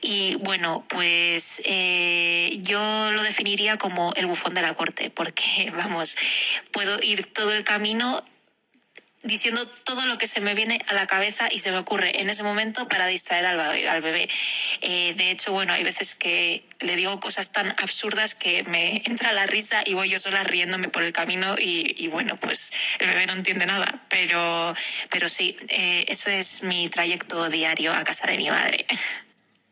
Y 0.00 0.34
bueno, 0.40 0.84
pues 0.88 1.62
eh, 1.64 2.58
yo 2.62 3.12
lo 3.12 3.22
definiría 3.22 3.76
como 3.76 4.12
el 4.16 4.26
bufón 4.26 4.54
de 4.54 4.62
la 4.62 4.74
corte, 4.74 5.10
porque 5.10 5.72
vamos, 5.76 6.16
puedo 6.72 7.00
ir 7.00 7.32
todo 7.32 7.52
el 7.52 7.62
camino 7.62 8.24
diciendo 9.22 9.66
todo 9.84 10.06
lo 10.06 10.18
que 10.18 10.26
se 10.26 10.40
me 10.40 10.54
viene 10.54 10.80
a 10.88 10.94
la 10.94 11.06
cabeza 11.06 11.48
y 11.50 11.58
se 11.58 11.70
me 11.70 11.78
ocurre 11.78 12.20
en 12.20 12.30
ese 12.30 12.42
momento 12.42 12.86
para 12.88 13.06
distraer 13.06 13.46
al 13.46 13.56
bebé. 13.56 13.88
Al 13.88 14.02
bebé. 14.02 14.28
Eh, 14.80 15.14
de 15.16 15.30
hecho, 15.30 15.52
bueno, 15.52 15.72
hay 15.72 15.82
veces 15.82 16.14
que 16.14 16.64
le 16.80 16.96
digo 16.96 17.18
cosas 17.20 17.50
tan 17.50 17.70
absurdas 17.78 18.34
que 18.34 18.62
me 18.64 19.02
entra 19.04 19.32
la 19.32 19.46
risa 19.46 19.82
y 19.84 19.94
voy 19.94 20.10
yo 20.10 20.18
sola 20.18 20.44
riéndome 20.44 20.88
por 20.88 21.02
el 21.02 21.12
camino 21.12 21.56
y, 21.58 22.08
bueno, 22.08 22.36
pues 22.36 22.72
el 22.98 23.08
bebé 23.08 23.26
no 23.26 23.32
entiende 23.32 23.66
nada. 23.66 24.04
Pero, 24.08 24.74
pero 25.10 25.28
sí, 25.28 25.56
eh, 25.68 26.04
eso 26.08 26.30
es 26.30 26.62
mi 26.62 26.88
trayecto 26.88 27.48
diario 27.48 27.92
a 27.92 28.04
casa 28.04 28.26
de 28.26 28.36
mi 28.36 28.50
madre. 28.50 28.86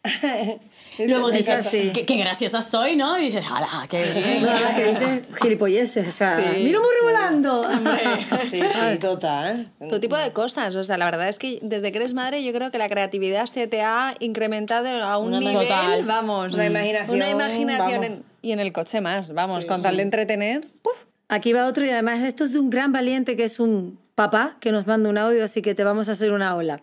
Luego 0.98 1.30
Es 1.30 1.38
dices, 1.38 1.66
así. 1.66 1.90
qué, 1.92 2.04
qué 2.07 2.16
graciosa 2.16 2.62
soy, 2.62 2.96
¿no? 2.96 3.18
Y 3.18 3.26
dices, 3.26 3.44
¡hala, 3.50 3.87
qué 3.88 4.02
bien! 4.12 4.42
No, 4.42 4.48
la 4.61 4.74
que 4.76 4.85
dice 4.85 5.22
gilipolleces, 5.42 6.07
o 6.09 6.12
sea, 6.12 6.30
Sí. 6.37 6.42
mira 6.64 6.78
un 6.78 6.85
burro 6.85 7.02
volando. 7.12 7.64
Sí, 8.44 8.61
sí, 8.61 8.98
total. 9.00 9.70
Todo 9.88 10.00
tipo 10.00 10.16
de 10.16 10.33
cosas. 10.33 10.74
O 10.76 10.85
sea, 10.85 10.96
la 10.98 11.04
verdad 11.07 11.28
es 11.28 11.38
que 11.38 11.59
desde 11.62 11.90
que 11.92 11.98
eres 11.98 12.14
madre, 12.14 12.44
yo 12.44 12.52
creo 12.52 12.70
que 12.70 12.78
la 12.78 12.88
creatividad 12.88 13.46
se 13.46 13.66
te 13.66 13.83
ha 13.83 14.14
incrementado 14.20 15.02
a 15.02 15.18
un 15.18 15.28
Una 15.28 15.40
nivel. 15.40 15.54
Total. 15.66 16.04
Vamos. 16.04 16.54
Una 16.54 16.66
imaginación, 16.66 17.16
Una 17.16 17.30
imaginación. 17.30 18.04
en- 18.04 18.24
y 18.42 18.52
en 18.52 18.61
el 18.61 18.72
coche 18.72 19.00
más. 19.00 19.33
Vamos, 19.33 19.62
Sí, 19.62 19.68
con 19.68 19.83
tal 19.83 19.92
sí. 19.92 19.96
de 19.96 20.02
entretener. 20.02 20.66
¡puf! 20.83 20.92
Aquí 21.28 21.52
va 21.52 21.66
otro 21.66 21.85
y 21.87 21.90
además 21.90 22.20
esto 22.20 22.44
es 22.44 22.52
de 22.52 22.59
un 22.59 22.68
gran 22.70 22.92
valiente 22.92 23.37
que 23.37 23.44
es 23.44 23.59
un 23.59 23.98
papá 24.14 24.57
que 24.61 24.70
nos 24.70 24.87
manda 24.87 25.09
un 25.09 25.16
audio, 25.18 25.42
así 25.44 25.62
que 25.62 25.74
te 25.74 25.83
vamos 25.83 26.09
a 26.09 26.12
hacer 26.12 26.30
una 26.33 26.54
ola. 26.54 26.80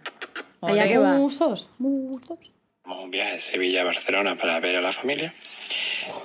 Allá 0.62 0.88
que 0.88 0.98
va. 0.98 1.14
Musos, 1.14 1.70
musos. 1.78 2.40
Un 3.00 3.12
viaje 3.12 3.34
de 3.34 3.40
Sevilla 3.40 3.82
a 3.82 3.86
Barcelona 3.86 4.36
para 4.36 4.60
ver 4.60 4.76
a 4.76 4.82
la 4.82 4.92
familia. 4.92 5.34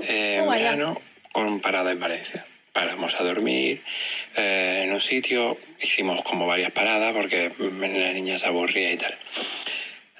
Eh, 0.00 0.38
en 0.42 0.50
verano, 0.50 1.00
con 1.32 1.60
parada 1.60 1.92
en 1.92 2.00
Valencia. 2.00 2.44
Paramos 2.72 3.14
a 3.20 3.24
dormir 3.24 3.82
eh, 4.36 4.82
en 4.84 4.92
un 4.92 5.00
sitio, 5.00 5.58
hicimos 5.80 6.22
como 6.24 6.46
varias 6.46 6.72
paradas 6.72 7.12
porque 7.12 7.52
la 7.58 8.12
niña 8.12 8.38
se 8.38 8.46
aburría 8.46 8.92
y 8.92 8.96
tal. 8.96 9.16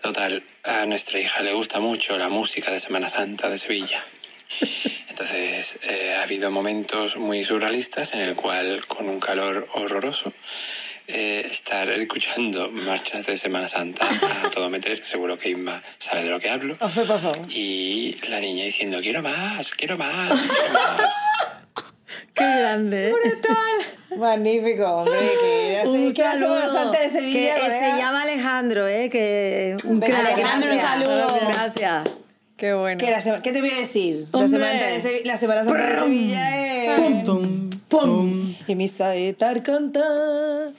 Total, 0.03 0.43
a 0.65 0.87
nuestra 0.87 1.19
hija 1.19 1.43
le 1.43 1.53
gusta 1.53 1.81
mucho 1.81 2.17
la 2.17 2.29
música 2.29 2.71
de 2.71 2.81
Semana 2.81 3.09
Santa 3.09 3.51
de 3.51 3.59
Sevilla. 3.59 4.03
Entonces, 5.09 5.79
eh, 5.83 6.15
ha 6.15 6.23
habido 6.23 6.51
momentos 6.51 7.17
muy 7.17 7.43
surrealistas 7.45 8.15
en 8.15 8.21
el 8.21 8.37
cual, 8.37 8.87
con 8.87 9.09
un 9.09 9.19
calor 9.21 9.69
horroroso, 9.75 10.33
eh, 11.09 11.47
estar 11.51 11.89
escuchando 11.91 12.71
marchas 12.71 13.27
de 13.27 13.37
Semana 13.37 13.69
Santa 13.69 14.07
a 14.45 14.51
todo 14.51 14.69
meter, 14.71 15.03
seguro 15.05 15.39
que 15.39 15.51
Inma 15.51 15.83
sabe 15.99 16.25
de 16.25 16.31
lo 16.31 16.41
que 16.41 16.51
hablo. 16.51 16.77
Por 16.79 16.89
favor. 16.91 17.39
Y 17.51 18.17
la 18.29 18.41
niña 18.41 18.65
diciendo, 18.65 19.01
quiero 19.01 19.23
más, 19.23 19.71
quiero 19.73 19.97
más. 19.97 20.29
quiero 20.31 20.73
más". 20.73 21.11
Qué 22.35 22.45
grande. 22.45 23.11
¿eh? 23.11 23.15
Magnífico, 24.19 24.85
hombre. 24.85 25.19
Que 25.41 25.73
era 25.73 25.83
así. 25.83 25.89
Un 25.91 26.15
que 26.15 26.23
la 26.23 26.33
Semana 26.35 26.61
saludo. 26.63 26.83
Santa 26.83 27.01
de 27.01 27.09
Sevilla. 27.09 27.55
Que, 27.61 27.67
eh, 27.67 27.71
se 27.71 27.97
llama 27.99 28.23
Alejandro, 28.23 28.87
¿eh? 28.89 29.09
Que 29.11 29.77
un 29.85 30.01
beso. 30.01 30.17
Alejandro, 30.17 30.73
un 30.73 30.81
saludo. 30.81 31.27
Gracias. 31.49 32.11
Qué 32.57 32.73
bueno. 32.75 32.99
¿Qué 33.43 33.53
te 33.53 33.61
voy 33.61 33.71
a 33.71 33.77
decir? 33.79 34.27
La 34.33 34.39
Hombre. 34.39 34.49
Semana, 34.49 34.85
de 34.87 35.03
Sevi- 35.03 35.25
la 35.27 35.37
Semana 35.37 35.65
Santa 35.65 35.83
de 35.87 35.99
Sevilla 36.03 36.85
es... 36.85 37.01
Pum, 37.89 38.01
pum. 38.01 38.55
Y 38.67 38.75
mi 38.75 38.89
saetar 38.89 39.63
canta. 39.63 40.01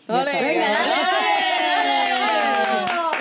Ole, 0.08 0.56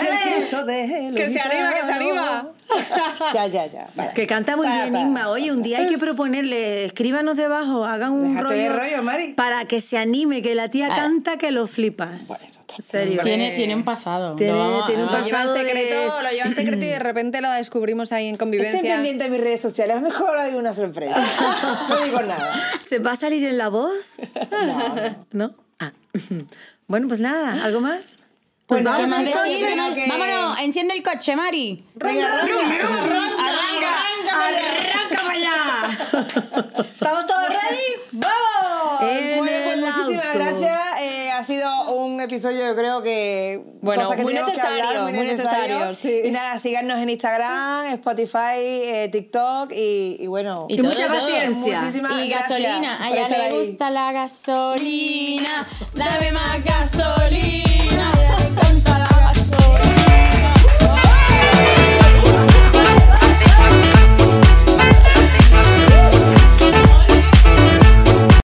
el 0.01 0.35
Cristo 0.35 0.65
de 0.65 1.13
Que 1.15 1.29
se 1.31 1.41
anima, 1.41 1.71
que 1.75 1.87
se 1.87 1.93
anima. 1.93 2.49
Ya, 3.33 3.47
ya, 3.47 3.67
ya. 3.67 3.87
para. 3.95 4.13
Que 4.13 4.27
canta 4.27 4.57
muy 4.57 4.67
Para, 4.67 4.83
bien, 4.83 4.93
para. 4.93 5.07
Inma. 5.07 5.29
Oye, 5.31 5.51
un 5.53 5.63
día 5.63 5.79
hay 5.79 5.89
que 5.89 5.99
proponerle, 6.07 6.85
escríbanos 6.85 7.37
debajo, 7.37 7.85
hagan 7.85 8.13
un 8.13 8.35
Déjate 8.35 8.43
rollo, 8.43 8.57
de 8.63 8.69
rollo, 8.69 9.03
Mari. 9.03 9.33
para 9.35 9.65
que 9.67 9.81
se 9.81 9.97
anime, 9.99 10.43
que 10.43 10.55
la 10.55 10.69
tía 10.69 10.89
canta 10.89 11.39
que 11.39 11.51
lo 11.53 11.67
flipas. 11.67 12.29
Bueno, 12.29 12.45
serio. 12.79 13.23
Tiene, 13.23 13.53
tiene 13.57 13.75
un 13.75 13.85
pasado. 13.85 14.37
Tiene- 14.37 14.53
a- 14.61 14.85
tiene 14.87 15.05
un 15.05 15.11
Lo 15.11 15.23
lleva 15.23 15.27
en 15.27 15.31
pasado 15.33 15.55
de- 15.55 15.61
secreto, 15.67 16.23
lo 16.23 16.31
lleva 16.31 16.47
en 16.47 16.55
secreto 16.55 16.85
y 16.85 16.89
de 16.89 16.99
repente 17.01 17.41
lo 17.41 17.51
descubrimos 17.51 18.13
ahí 18.13 18.27
en 18.29 18.35
Estén 18.35 18.39
convivencia. 18.47 18.81
pendientes 18.95 19.27
de 19.27 19.31
mis 19.31 19.41
redes 19.41 19.61
sociales. 19.61 19.97
A 19.97 20.01
lo 20.01 20.07
mejor 20.09 20.39
hay 20.39 20.55
una 20.55 20.73
sorpresa. 20.73 21.17
No 21.89 21.97
digo 22.05 22.23
nada. 22.23 22.55
¿Se 22.81 22.99
va 22.99 23.13
a 23.13 23.17
salir 23.17 23.45
en 23.47 23.59
la 23.59 23.69
voz? 23.69 24.11
No. 25.33 25.55
Ah. 25.79 25.93
Bueno, 26.89 27.09
pues 27.09 27.19
nada, 27.19 27.65
¿algo 27.65 27.81
más? 27.81 28.17
Pues 28.67 28.79
¿Qué 28.79 28.85
nada, 28.85 29.07
más 29.09 29.19
sí, 29.19 29.25
decir? 29.25 29.67
coche, 29.77 29.95
que- 29.95 30.09
Vámonos, 30.09 30.59
enciende 30.61 30.95
el 30.95 31.03
coche, 31.03 31.35
Mari. 31.35 31.85
Venga, 31.95 32.43
arranca, 32.43 33.03
arranca, 33.03 34.47
¡Arranca 34.47 35.17
para 35.17 35.31
allá! 35.33 35.99
¿Estamos 36.95 37.27
todos 37.27 37.49
ready? 37.49 38.03
¡Vamos! 38.13 39.03
En 39.03 39.39
Bueno, 39.39 39.57
pues 39.65 39.79
muchísimas 39.81 40.35
gracias. 40.35 40.96
Ha 41.47 41.49
sido 41.49 41.95
un 41.95 42.21
episodio, 42.21 42.67
yo 42.67 42.75
creo 42.75 43.03
que. 43.03 43.63
Bueno, 43.81 44.03
cosas 44.03 44.17
que 44.17 44.25
muy 44.25 44.33
que 44.33 44.43
necesario, 44.43 44.85
hablar, 44.85 45.13
muy 45.13 45.25
necesario, 45.25 45.95
sí. 45.95 46.23
Y 46.25 46.33
nada, 46.33 46.59
síganos 46.59 46.99
en 46.99 47.09
Instagram, 47.09 47.87
Spotify, 47.95 48.59
eh, 48.59 49.09
TikTok 49.13 49.71
y, 49.71 50.17
y 50.19 50.27
bueno. 50.27 50.67
Y 50.69 50.77
todo, 50.77 50.89
mucha 50.89 51.07
todo. 51.07 51.21
paciencia. 51.21 51.81
Muchísimas 51.83 52.25
Y 52.25 52.31
gracias 52.31 52.49
gasolina. 52.49 52.95
A 52.97 53.09
por 53.11 53.19
ella 53.19 53.29
le 53.29 53.65
gusta 53.65 53.91
la 53.91 54.11
gasolina. 54.11 55.69
Dame 55.95 56.33
más 56.33 56.65
gasolina. 56.65 57.66